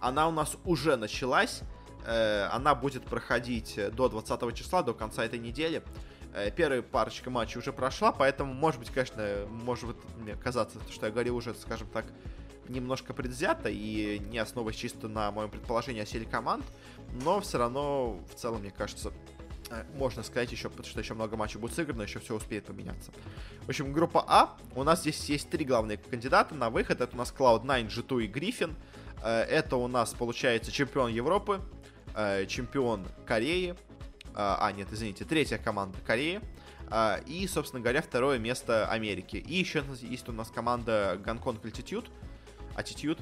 Она 0.00 0.28
у 0.28 0.30
нас 0.30 0.56
уже 0.64 0.96
началась, 0.96 1.62
э, 2.06 2.48
она 2.52 2.76
будет 2.76 3.02
проходить 3.04 3.78
до 3.92 4.08
20 4.08 4.54
числа, 4.54 4.84
до 4.84 4.94
конца 4.94 5.24
этой 5.24 5.40
недели. 5.40 5.82
Э, 6.32 6.52
первая 6.52 6.82
парочка 6.82 7.28
матчей 7.30 7.58
уже 7.58 7.72
прошла, 7.72 8.12
поэтому, 8.12 8.54
может 8.54 8.78
быть, 8.78 8.90
конечно, 8.90 9.46
может 9.50 9.96
мне 10.16 10.36
казаться, 10.36 10.78
что 10.92 11.06
я 11.06 11.12
говорил 11.12 11.36
уже, 11.36 11.54
скажем 11.54 11.88
так, 11.88 12.06
немножко 12.68 13.14
предвзято 13.14 13.68
и 13.68 14.18
не 14.18 14.38
основываясь 14.38 14.76
чисто 14.76 15.08
на 15.08 15.30
моем 15.30 15.50
предположении 15.50 16.02
о 16.02 16.06
силе 16.06 16.26
команд, 16.26 16.64
но 17.22 17.40
все 17.40 17.58
равно, 17.58 18.20
в 18.30 18.34
целом, 18.34 18.60
мне 18.60 18.70
кажется, 18.70 19.12
Э, 19.70 19.84
можно 19.94 20.22
сказать 20.22 20.50
еще, 20.52 20.68
потому 20.68 20.88
что 20.88 21.00
еще 21.00 21.14
много 21.14 21.36
матчей 21.36 21.60
будет 21.60 21.74
сыграно, 21.74 22.02
еще 22.02 22.18
все 22.18 22.34
успеет 22.34 22.64
поменяться. 22.64 23.10
В 23.62 23.68
общем, 23.68 23.92
группа 23.92 24.24
А, 24.26 24.56
у 24.74 24.82
нас 24.82 25.00
здесь 25.00 25.28
есть 25.28 25.50
три 25.50 25.64
главные 25.64 25.98
кандидата 25.98 26.54
на 26.54 26.70
выход. 26.70 27.00
Это 27.00 27.14
у 27.14 27.18
нас 27.18 27.34
Cloud9, 27.36 27.88
G2 27.88 28.24
и 28.24 28.26
Гриффин. 28.26 28.74
Э, 29.22 29.42
это 29.42 29.76
у 29.76 29.88
нас, 29.88 30.14
получается, 30.14 30.72
чемпион 30.72 31.10
Европы, 31.10 31.60
э, 32.14 32.46
чемпион 32.46 33.06
Кореи. 33.26 33.74
А, 34.40 34.70
нет, 34.70 34.88
извините, 34.92 35.24
третья 35.24 35.58
команда 35.58 35.98
Кореи. 36.06 36.40
И, 37.26 37.46
собственно 37.48 37.82
говоря, 37.82 38.00
второе 38.00 38.38
место 38.38 38.86
Америки. 38.86 39.36
И 39.36 39.56
еще 39.56 39.82
есть 40.00 40.28
у 40.28 40.32
нас 40.32 40.48
команда 40.48 41.20
Гонконг 41.22 41.64
Altitude. 41.64 42.08
Attitude, 42.78 43.18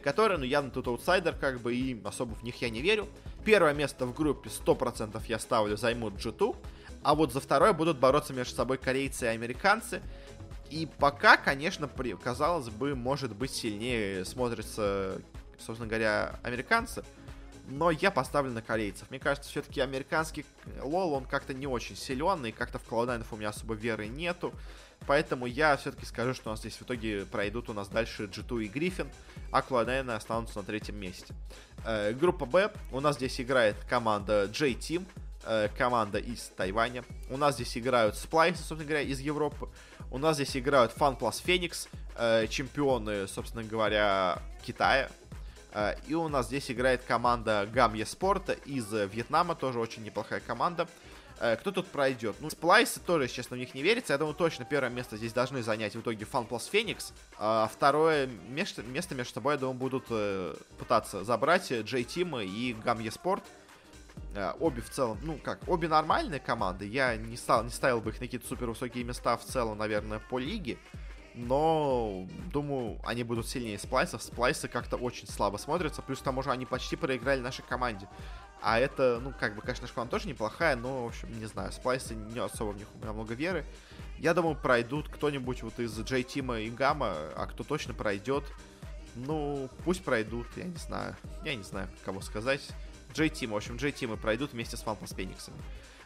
которая, 0.00 0.38
ну, 0.38 0.44
явно 0.44 0.70
тут 0.70 0.88
аутсайдер, 0.88 1.34
как 1.36 1.60
бы, 1.60 1.74
и 1.74 2.00
особо 2.04 2.34
в 2.34 2.42
них 2.42 2.60
я 2.62 2.70
не 2.70 2.82
верю. 2.82 3.08
Первое 3.44 3.72
место 3.72 4.04
в 4.06 4.14
группе 4.14 4.50
100% 4.50 5.22
я 5.28 5.38
ставлю 5.38 5.76
займут 5.76 6.14
G2, 6.14 6.56
а 7.02 7.14
вот 7.14 7.32
за 7.32 7.40
второе 7.40 7.72
будут 7.72 7.98
бороться 7.98 8.32
между 8.32 8.54
собой 8.54 8.76
корейцы 8.78 9.26
и 9.26 9.28
американцы. 9.28 10.02
И 10.70 10.88
пока, 10.98 11.36
конечно, 11.36 11.88
при, 11.88 12.14
казалось 12.14 12.68
бы, 12.68 12.94
может 12.94 13.34
быть 13.34 13.52
сильнее 13.52 14.24
смотрятся, 14.24 15.22
собственно 15.58 15.88
говоря, 15.88 16.40
американцы. 16.42 17.04
но 17.68 17.90
я 17.90 18.10
поставлю 18.10 18.52
на 18.52 18.62
корейцев. 18.62 19.10
Мне 19.10 19.18
кажется, 19.20 19.50
все-таки 19.50 19.80
американский 19.80 20.44
лол, 20.82 21.12
он 21.12 21.24
как-то 21.24 21.54
не 21.54 21.66
очень 21.66 21.96
силен, 21.96 22.44
и 22.46 22.52
как-то 22.52 22.78
в 22.78 22.88
Cloud9 22.90 23.26
у 23.30 23.36
меня 23.36 23.50
особо 23.50 23.74
веры 23.74 24.08
нету. 24.08 24.52
Поэтому 25.06 25.46
я 25.46 25.76
все-таки 25.76 26.04
скажу, 26.04 26.34
что 26.34 26.50
у 26.50 26.52
нас 26.52 26.60
здесь 26.60 26.76
в 26.76 26.82
итоге 26.82 27.24
пройдут 27.24 27.70
у 27.70 27.72
нас 27.72 27.88
дальше 27.88 28.24
G2 28.24 28.64
и 28.64 28.68
Гриффин, 28.68 29.08
а 29.50 29.60
Cloud9 29.60 30.14
останутся 30.14 30.58
на 30.58 30.64
третьем 30.64 30.96
месте. 30.96 31.34
Э, 31.84 32.12
группа 32.12 32.44
Б. 32.44 32.70
У 32.92 33.00
нас 33.00 33.16
здесь 33.16 33.40
играет 33.40 33.76
команда 33.88 34.50
J-Team, 34.52 35.06
э, 35.44 35.68
команда 35.76 36.18
из 36.18 36.50
Тайваня. 36.56 37.04
У 37.30 37.36
нас 37.36 37.54
здесь 37.54 37.76
играют 37.78 38.16
Splice, 38.16 38.56
собственно 38.56 38.84
говоря, 38.84 39.02
из 39.02 39.20
Европы. 39.20 39.68
У 40.10 40.18
нас 40.18 40.36
здесь 40.36 40.56
играют 40.56 40.92
Fun 40.96 41.18
Plus 41.18 41.42
Phoenix, 41.44 41.88
э, 42.16 42.46
чемпионы, 42.48 43.26
собственно 43.28 43.64
говоря, 43.64 44.38
Китая. 44.62 45.08
Э, 45.72 45.94
и 46.06 46.14
у 46.14 46.28
нас 46.28 46.46
здесь 46.46 46.70
играет 46.70 47.02
команда 47.04 47.68
Гамье 47.72 48.04
Спорта 48.04 48.52
из 48.52 48.92
Вьетнама, 48.92 49.54
тоже 49.54 49.78
очень 49.78 50.02
неплохая 50.02 50.40
команда. 50.40 50.88
Э, 51.40 51.56
кто 51.56 51.70
тут 51.70 51.86
пройдет? 51.88 52.36
Ну, 52.40 52.50
Сплайсы 52.50 53.00
тоже, 53.00 53.28
честно, 53.28 53.56
в 53.56 53.60
них 53.60 53.74
не 53.74 53.82
верится. 53.82 54.12
Я 54.12 54.18
думаю, 54.18 54.34
точно 54.34 54.64
первое 54.64 54.90
место 54.90 55.16
здесь 55.16 55.32
должны 55.32 55.62
занять 55.62 55.94
в 55.94 56.00
итоге 56.00 56.24
Fun 56.24 56.48
Plus 56.48 56.70
Phoenix. 56.70 57.12
А 57.38 57.70
второе 57.72 58.26
место, 58.26 58.82
между 59.14 59.34
собой, 59.34 59.54
я 59.54 59.58
думаю, 59.58 59.76
будут 59.76 60.06
э, 60.10 60.54
пытаться 60.78 61.24
забрать 61.24 61.70
J-Team 61.70 62.44
и 62.44 62.74
Гамье 62.74 63.10
Спорт. 63.10 63.44
Обе 64.58 64.82
в 64.82 64.90
целом, 64.90 65.16
ну 65.22 65.38
как, 65.42 65.60
обе 65.68 65.86
нормальные 65.86 66.40
команды. 66.40 66.86
Я 66.86 67.16
не, 67.16 67.36
стал, 67.36 67.62
не 67.62 67.70
ставил 67.70 68.00
бы 68.00 68.10
их 68.10 68.20
на 68.20 68.26
какие-то 68.26 68.46
супер 68.48 68.66
высокие 68.66 69.04
места 69.04 69.36
в 69.36 69.44
целом, 69.44 69.78
наверное, 69.78 70.18
по 70.18 70.38
лиге 70.38 70.76
но 71.38 72.26
думаю, 72.52 72.98
они 73.04 73.22
будут 73.22 73.46
сильнее 73.48 73.78
сплайсов. 73.78 74.22
Сплайсы 74.22 74.66
как-то 74.66 74.96
очень 74.96 75.28
слабо 75.28 75.56
смотрятся, 75.56 76.02
плюс 76.02 76.18
к 76.18 76.22
тому 76.22 76.42
же 76.42 76.50
они 76.50 76.66
почти 76.66 76.96
проиграли 76.96 77.40
нашей 77.40 77.62
команде. 77.62 78.08
А 78.60 78.78
это, 78.78 79.20
ну, 79.22 79.32
как 79.38 79.54
бы, 79.54 79.62
конечно, 79.62 79.86
команда 79.88 80.12
тоже 80.12 80.28
неплохая, 80.28 80.76
но, 80.76 81.04
в 81.04 81.08
общем, 81.08 81.28
не 81.38 81.46
знаю, 81.46 81.72
сплайсы 81.72 82.14
не 82.14 82.38
особо 82.38 82.72
в 82.72 82.76
них 82.76 82.86
у 82.94 82.98
меня 82.98 83.12
много 83.12 83.34
веры. 83.34 83.64
Я 84.18 84.34
думаю, 84.34 84.56
пройдут 84.56 85.08
кто-нибудь 85.08 85.62
вот 85.62 85.78
из 85.78 85.96
J-Тима 85.96 86.60
и 86.60 86.70
Гамма, 86.70 87.14
а 87.36 87.46
кто 87.46 87.62
точно 87.62 87.94
пройдет, 87.94 88.44
ну, 89.14 89.68
пусть 89.84 90.04
пройдут, 90.04 90.46
я 90.56 90.64
не 90.64 90.76
знаю. 90.76 91.16
Я 91.44 91.54
не 91.54 91.62
знаю, 91.62 91.88
кого 92.04 92.20
сказать. 92.20 92.62
J-Team, 93.14 93.48
в 93.48 93.56
общем, 93.56 93.76
J-Team 93.76 94.16
пройдут 94.16 94.52
вместе 94.52 94.76
с 94.76 94.80
Фанпас 94.80 95.12
Фениксами. 95.14 95.56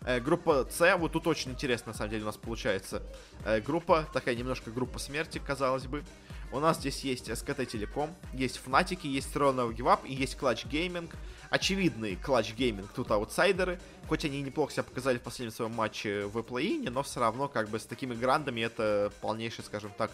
Э, 0.05 0.21
группа 0.21 0.67
С, 0.71 0.97
вот 0.97 1.13
тут 1.13 1.27
очень 1.27 1.53
интересно, 1.53 1.93
на 1.93 1.99
самом 1.99 2.11
деле, 2.11 2.23
у 2.23 2.27
нас 2.27 2.37
получается 2.37 3.03
э, 3.45 3.61
группа, 3.61 4.09
такая 4.13 4.35
немножко 4.35 4.71
группа 4.71 4.99
смерти, 4.99 5.41
казалось 5.45 5.87
бы. 5.87 6.05
У 6.51 6.61
нас 6.61 6.79
здесь 6.79 7.03
есть 7.03 7.31
SKT 7.31 7.67
Telecom, 7.67 8.11
есть 8.35 8.61
Fnatic, 8.65 9.07
есть 9.07 9.35
Throne 9.35 9.57
of 9.57 9.75
Give 9.75 9.87
Up 9.87 10.07
и 10.07 10.13
есть 10.13 10.37
Clutch 10.37 10.69
Gaming. 10.69 11.11
Очевидный 11.53 12.15
Clutch 12.15 12.57
Gaming, 12.57 12.89
тут 12.95 13.11
аутсайдеры. 13.11 13.79
Хоть 14.09 14.25
они 14.25 14.41
неплохо 14.41 14.73
себя 14.73 14.85
показали 14.85 15.19
в 15.19 15.21
последнем 15.21 15.55
своем 15.55 15.75
матче 15.75 16.25
в 16.25 16.43
плей 16.43 16.89
но 16.89 17.03
все 17.03 17.21
равно 17.21 17.47
как 17.47 17.69
бы 17.69 17.79
с 17.79 17.85
такими 17.85 18.15
грандами 18.15 18.63
это 18.63 19.13
полнейший, 19.21 19.63
скажем 19.63 19.93
так, 19.99 20.11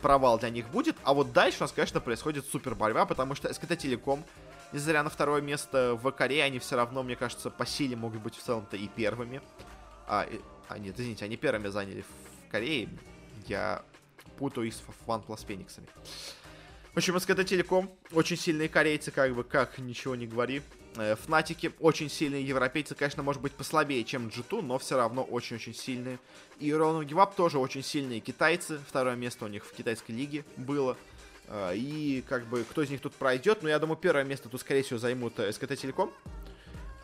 провал 0.00 0.38
для 0.38 0.48
них 0.48 0.66
будет. 0.70 0.96
А 1.04 1.12
вот 1.12 1.34
дальше 1.34 1.58
у 1.60 1.64
нас, 1.64 1.72
конечно, 1.72 2.00
происходит 2.00 2.46
супер 2.46 2.74
борьба, 2.74 3.04
потому 3.04 3.34
что 3.34 3.48
SKT 3.48 3.76
Telecom 3.76 4.24
несмотря 4.72 5.02
на 5.02 5.10
второе 5.10 5.42
место 5.42 5.98
в 6.02 6.10
Корее, 6.10 6.44
они 6.44 6.58
все 6.58 6.76
равно, 6.76 7.02
мне 7.02 7.16
кажется, 7.16 7.50
по 7.50 7.66
силе 7.66 7.94
могут 7.94 8.22
быть 8.22 8.34
в 8.34 8.42
целом-то 8.42 8.78
и 8.78 8.88
первыми. 8.88 9.42
А, 10.06 10.22
и, 10.22 10.40
а 10.68 10.78
нет, 10.78 10.98
извините, 10.98 11.26
они 11.26 11.36
первыми 11.36 11.68
заняли 11.68 12.00
в 12.00 12.50
Корее. 12.50 12.88
Я 13.46 13.82
путаю 14.38 14.68
их 14.68 14.74
с 14.74 14.82
OnePlus 15.06 15.46
Фениксами. 15.46 15.86
В 16.92 16.98
общем, 16.98 17.18
СКТ 17.18 17.46
Телеком, 17.46 17.90
очень 18.12 18.36
сильные 18.36 18.68
корейцы, 18.68 19.10
как 19.10 19.34
бы, 19.34 19.44
как 19.44 19.78
ничего 19.78 20.14
не 20.14 20.26
говори. 20.26 20.60
Э, 20.96 21.16
Фнатики, 21.16 21.72
очень 21.80 22.10
сильные 22.10 22.46
европейцы, 22.46 22.94
конечно, 22.94 23.22
может 23.22 23.40
быть 23.40 23.52
послабее, 23.52 24.04
чем 24.04 24.28
G2, 24.28 24.60
но 24.60 24.78
все 24.78 24.98
равно 24.98 25.22
очень-очень 25.22 25.74
сильные. 25.74 26.18
И 26.60 26.70
Рону 26.70 27.02
Гивап 27.02 27.34
тоже 27.34 27.58
очень 27.58 27.82
сильные 27.82 28.20
китайцы, 28.20 28.78
второе 28.86 29.16
место 29.16 29.46
у 29.46 29.48
них 29.48 29.64
в 29.64 29.72
китайской 29.72 30.10
лиге 30.10 30.44
было. 30.58 30.98
А, 31.48 31.72
и 31.72 32.22
как 32.28 32.44
бы 32.44 32.62
кто 32.64 32.82
из 32.82 32.90
них 32.90 33.00
тут 33.00 33.14
пройдет, 33.14 33.62
ну 33.62 33.70
я 33.70 33.78
думаю 33.78 33.96
первое 33.96 34.24
место 34.24 34.50
тут 34.50 34.60
скорее 34.60 34.82
всего 34.82 34.98
займут 34.98 35.38
э, 35.38 35.50
СКТ 35.50 35.78
Телеком. 35.78 36.12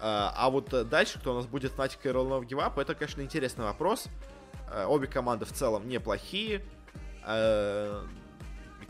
А, 0.00 0.50
вот 0.50 0.70
э, 0.74 0.84
дальше, 0.84 1.18
кто 1.18 1.32
у 1.32 1.36
нас 1.36 1.46
будет 1.46 1.72
Fnatic 1.72 1.98
и 2.04 2.08
Give 2.08 2.62
Up, 2.62 2.78
это, 2.78 2.94
конечно, 2.94 3.22
интересный 3.22 3.64
вопрос. 3.64 4.04
Обе 4.86 5.06
команды 5.06 5.46
в 5.46 5.52
целом 5.52 5.88
неплохие. 5.88 6.62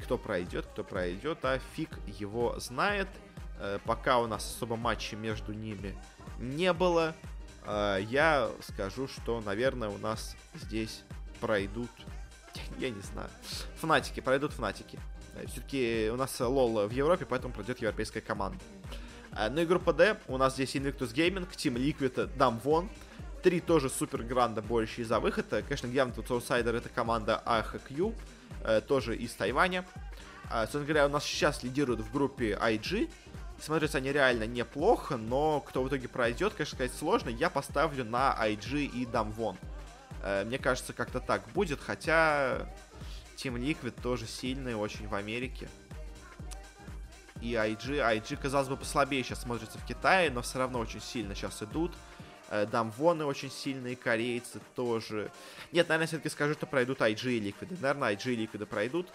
Кто 0.02 0.16
пройдет, 0.16 0.66
кто 0.66 0.84
пройдет, 0.84 1.38
а 1.42 1.58
фиг 1.74 1.90
его 2.06 2.58
знает. 2.58 3.08
Пока 3.84 4.20
у 4.20 4.28
нас 4.28 4.44
особо 4.44 4.76
матчей 4.76 5.16
между 5.16 5.52
ними 5.52 5.98
не 6.38 6.72
было. 6.72 7.14
Я 7.66 8.50
скажу, 8.62 9.08
что, 9.08 9.40
наверное, 9.40 9.88
у 9.88 9.98
нас 9.98 10.36
здесь 10.54 11.02
пройдут... 11.40 11.90
Я 12.78 12.90
не 12.90 13.00
знаю. 13.00 13.28
Фнатики, 13.80 14.20
пройдут 14.20 14.52
фнатики. 14.52 14.98
Э, 15.34 15.46
Все-таки 15.46 16.10
у 16.12 16.16
нас 16.16 16.38
лол 16.40 16.86
в 16.86 16.90
Европе, 16.92 17.26
поэтому 17.26 17.52
пройдет 17.52 17.80
европейская 17.80 18.20
команда. 18.20 18.58
Э, 19.32 19.48
ну 19.50 19.60
и 19.60 19.66
группа 19.66 19.92
D, 19.92 20.18
у 20.28 20.36
нас 20.36 20.54
здесь 20.54 20.74
Invictus 20.74 21.14
Gaming, 21.14 21.48
Team 21.50 21.74
Liquid, 21.76 22.36
Damwon. 22.36 22.88
Три 23.42 23.60
тоже 23.60 23.88
супер 23.88 24.24
гранда, 24.24 24.62
борющие 24.62 25.06
за 25.06 25.20
выход. 25.20 25.52
Э, 25.52 25.62
конечно, 25.62 25.86
явно 25.86 26.14
тут 26.14 26.30
аутсайдер 26.30 26.74
это 26.74 26.88
команда 26.88 27.42
AHQ, 27.46 28.14
тоже 28.86 29.16
из 29.16 29.32
Тайваня. 29.34 29.84
Собственно 30.50 30.84
говоря, 30.84 31.06
у 31.06 31.10
нас 31.10 31.24
сейчас 31.24 31.62
лидируют 31.62 32.00
в 32.00 32.12
группе 32.12 32.52
IG. 32.60 33.10
Смотрятся 33.60 33.98
они 33.98 34.12
реально 34.12 34.44
неплохо, 34.46 35.16
но 35.16 35.60
кто 35.60 35.82
в 35.82 35.88
итоге 35.88 36.08
пройдет, 36.08 36.54
конечно, 36.54 36.76
сказать 36.76 36.94
сложно. 36.94 37.28
Я 37.28 37.50
поставлю 37.50 38.04
на 38.04 38.36
IG 38.40 38.86
и 38.86 39.04
Damwon. 39.04 39.56
Мне 40.46 40.58
кажется, 40.58 40.92
как-то 40.92 41.20
так 41.20 41.42
будет, 41.54 41.80
хотя 41.80 42.68
Team 43.36 43.56
Liquid 43.56 44.00
тоже 44.00 44.26
сильный 44.26 44.74
очень 44.74 45.08
в 45.08 45.14
Америке. 45.14 45.68
И 47.40 47.52
IG, 47.52 48.00
IG, 48.00 48.36
казалось 48.36 48.68
бы, 48.68 48.76
послабее 48.76 49.22
сейчас 49.22 49.42
смотрится 49.42 49.78
в 49.78 49.84
Китае, 49.84 50.30
но 50.30 50.42
все 50.42 50.58
равно 50.58 50.80
очень 50.80 51.00
сильно 51.00 51.34
сейчас 51.34 51.62
идут. 51.62 51.94
Э, 52.50 52.66
Дамвоны 52.66 53.24
очень 53.24 53.50
сильные, 53.50 53.96
корейцы 53.96 54.60
тоже. 54.74 55.30
Нет, 55.72 55.88
наверное, 55.88 56.06
все-таки 56.06 56.28
скажу, 56.28 56.54
что 56.54 56.66
пройдут 56.66 57.00
IG 57.00 57.32
и 57.32 57.40
Ликвиды. 57.40 57.76
Наверное, 57.80 58.14
IG 58.14 58.32
и 58.32 58.36
Ликвиды 58.36 58.66
пройдут. 58.66 59.08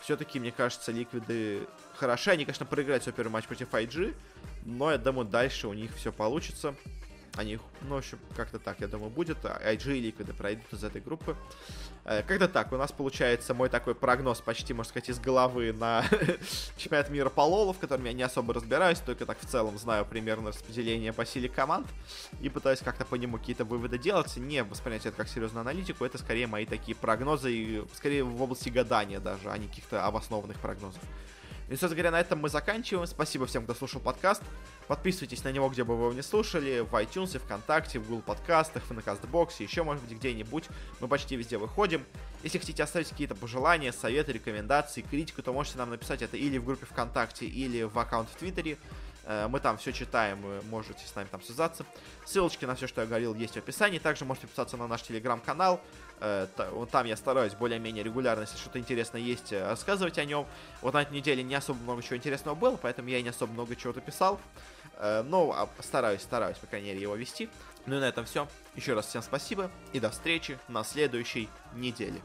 Все-таки, 0.00 0.38
мне 0.38 0.52
кажется, 0.52 0.92
Ликвиды 0.92 1.66
хороши. 1.96 2.30
Они, 2.30 2.44
конечно, 2.44 2.66
проиграют 2.66 3.02
свой 3.02 3.14
первый 3.14 3.30
матч 3.30 3.46
против 3.46 3.72
IG, 3.72 4.14
но 4.64 4.90
я 4.90 4.98
думаю, 4.98 5.26
дальше 5.26 5.68
у 5.68 5.72
них 5.72 5.94
все 5.96 6.12
получится. 6.12 6.74
Они, 7.36 7.58
ну, 7.82 7.96
в 7.96 7.98
общем, 7.98 8.18
как-то 8.36 8.58
так, 8.58 8.80
я 8.80 8.86
думаю, 8.86 9.10
будет. 9.10 9.38
IG 9.44 9.98
и 9.98 10.10
Liquid 10.10 10.32
пройдут 10.34 10.72
из 10.72 10.84
этой 10.84 11.00
группы. 11.00 11.36
Э, 12.04 12.22
как-то 12.22 12.48
так, 12.48 12.72
у 12.72 12.76
нас 12.76 12.92
получается 12.92 13.54
мой 13.54 13.68
такой 13.68 13.94
прогноз 13.96 14.40
почти, 14.40 14.72
можно 14.72 14.90
сказать, 14.90 15.08
из 15.08 15.18
головы 15.18 15.72
на 15.72 16.04
чемпионат 16.76 17.10
мира 17.10 17.30
по 17.30 17.40
лолу, 17.40 17.72
в 17.72 17.78
котором 17.78 18.04
я 18.04 18.12
не 18.12 18.22
особо 18.22 18.54
разбираюсь, 18.54 18.98
только 19.00 19.26
так 19.26 19.38
в 19.40 19.46
целом 19.46 19.78
знаю 19.78 20.04
примерно 20.04 20.50
распределение 20.50 21.12
по 21.12 21.26
силе 21.26 21.48
команд 21.48 21.88
и 22.40 22.48
пытаюсь 22.48 22.80
как-то 22.80 23.04
по 23.04 23.16
нему 23.16 23.38
какие-то 23.38 23.64
выводы 23.64 23.98
делать, 23.98 24.36
не 24.36 24.62
воспринять 24.62 25.06
это 25.06 25.16
как 25.16 25.28
серьезную 25.28 25.62
аналитику, 25.62 26.04
это 26.04 26.18
скорее 26.18 26.46
мои 26.46 26.66
такие 26.66 26.94
прогнозы, 26.94 27.52
и 27.52 27.84
скорее 27.94 28.22
в 28.22 28.40
области 28.40 28.68
гадания 28.68 29.18
даже, 29.18 29.50
а 29.50 29.58
не 29.58 29.66
каких-то 29.66 30.04
обоснованных 30.06 30.58
прогнозов. 30.60 31.02
И, 31.68 31.72
собственно 31.72 31.94
говоря, 31.94 32.10
на 32.10 32.20
этом 32.20 32.40
мы 32.40 32.48
заканчиваем. 32.48 33.06
Спасибо 33.06 33.46
всем, 33.46 33.64
кто 33.64 33.74
слушал 33.74 34.00
подкаст. 34.00 34.42
Подписывайтесь 34.86 35.44
на 35.44 35.52
него, 35.52 35.68
где 35.70 35.82
бы 35.82 35.96
вы 35.96 36.04
его 36.04 36.12
не 36.12 36.22
слушали. 36.22 36.80
В 36.80 36.94
iTunes, 36.94 37.38
ВКонтакте, 37.38 37.98
в 37.98 38.06
Google 38.06 38.22
подкастах, 38.22 38.82
в 38.84 38.92
Накастбоксе, 38.92 39.64
еще, 39.64 39.82
может 39.82 40.04
быть, 40.04 40.18
где-нибудь. 40.18 40.64
Мы 41.00 41.08
почти 41.08 41.36
везде 41.36 41.56
выходим. 41.56 42.04
Если 42.42 42.58
хотите 42.58 42.82
оставить 42.82 43.08
какие-то 43.08 43.34
пожелания, 43.34 43.92
советы, 43.92 44.32
рекомендации, 44.32 45.00
критику, 45.00 45.42
то 45.42 45.52
можете 45.52 45.78
нам 45.78 45.90
написать 45.90 46.20
это 46.20 46.36
или 46.36 46.58
в 46.58 46.64
группе 46.66 46.84
ВКонтакте, 46.84 47.46
или 47.46 47.84
в 47.84 47.98
аккаунт 47.98 48.28
в 48.28 48.36
Твиттере. 48.36 48.76
Э, 49.26 49.48
мы 49.48 49.60
там 49.60 49.78
все 49.78 49.92
читаем, 49.92 50.40
вы 50.40 50.62
можете 50.70 51.06
с 51.06 51.14
нами 51.14 51.28
там 51.30 51.42
связаться. 51.42 51.84
Ссылочки 52.24 52.64
на 52.64 52.74
все, 52.74 52.86
что 52.86 53.00
я 53.00 53.06
говорил, 53.06 53.34
есть 53.34 53.54
в 53.54 53.56
описании. 53.58 53.98
Также 53.98 54.24
можете 54.24 54.46
подписаться 54.46 54.76
на 54.76 54.86
наш 54.86 55.02
телеграм-канал. 55.02 55.80
Э, 56.20 56.46
там 56.90 57.06
я 57.06 57.16
стараюсь 57.16 57.54
более-менее 57.54 58.04
регулярно, 58.04 58.42
если 58.42 58.56
что-то 58.56 58.78
интересное 58.78 59.20
есть, 59.20 59.52
э, 59.52 59.66
рассказывать 59.66 60.18
о 60.18 60.24
нем. 60.24 60.46
Вот 60.82 60.94
на 60.94 61.02
этой 61.02 61.14
неделе 61.14 61.42
не 61.42 61.54
особо 61.54 61.80
много 61.82 62.02
чего 62.02 62.16
интересного 62.16 62.54
было, 62.54 62.76
поэтому 62.76 63.08
я 63.08 63.22
не 63.22 63.28
особо 63.28 63.52
много 63.52 63.76
чего-то 63.76 64.00
писал. 64.00 64.40
Но 65.00 65.52
а, 65.52 65.68
стараюсь, 65.82 66.22
стараюсь, 66.22 66.56
по 66.56 66.68
крайней 66.68 66.90
мере, 66.90 67.00
его 67.00 67.16
вести. 67.16 67.48
Ну 67.86 67.96
и 67.96 67.98
на 67.98 68.04
этом 68.04 68.24
все. 68.26 68.46
Еще 68.76 68.94
раз 68.94 69.06
всем 69.06 69.22
спасибо 69.22 69.68
и 69.92 69.98
до 69.98 70.10
встречи 70.10 70.56
на 70.68 70.84
следующей 70.84 71.48
неделе. 71.74 72.22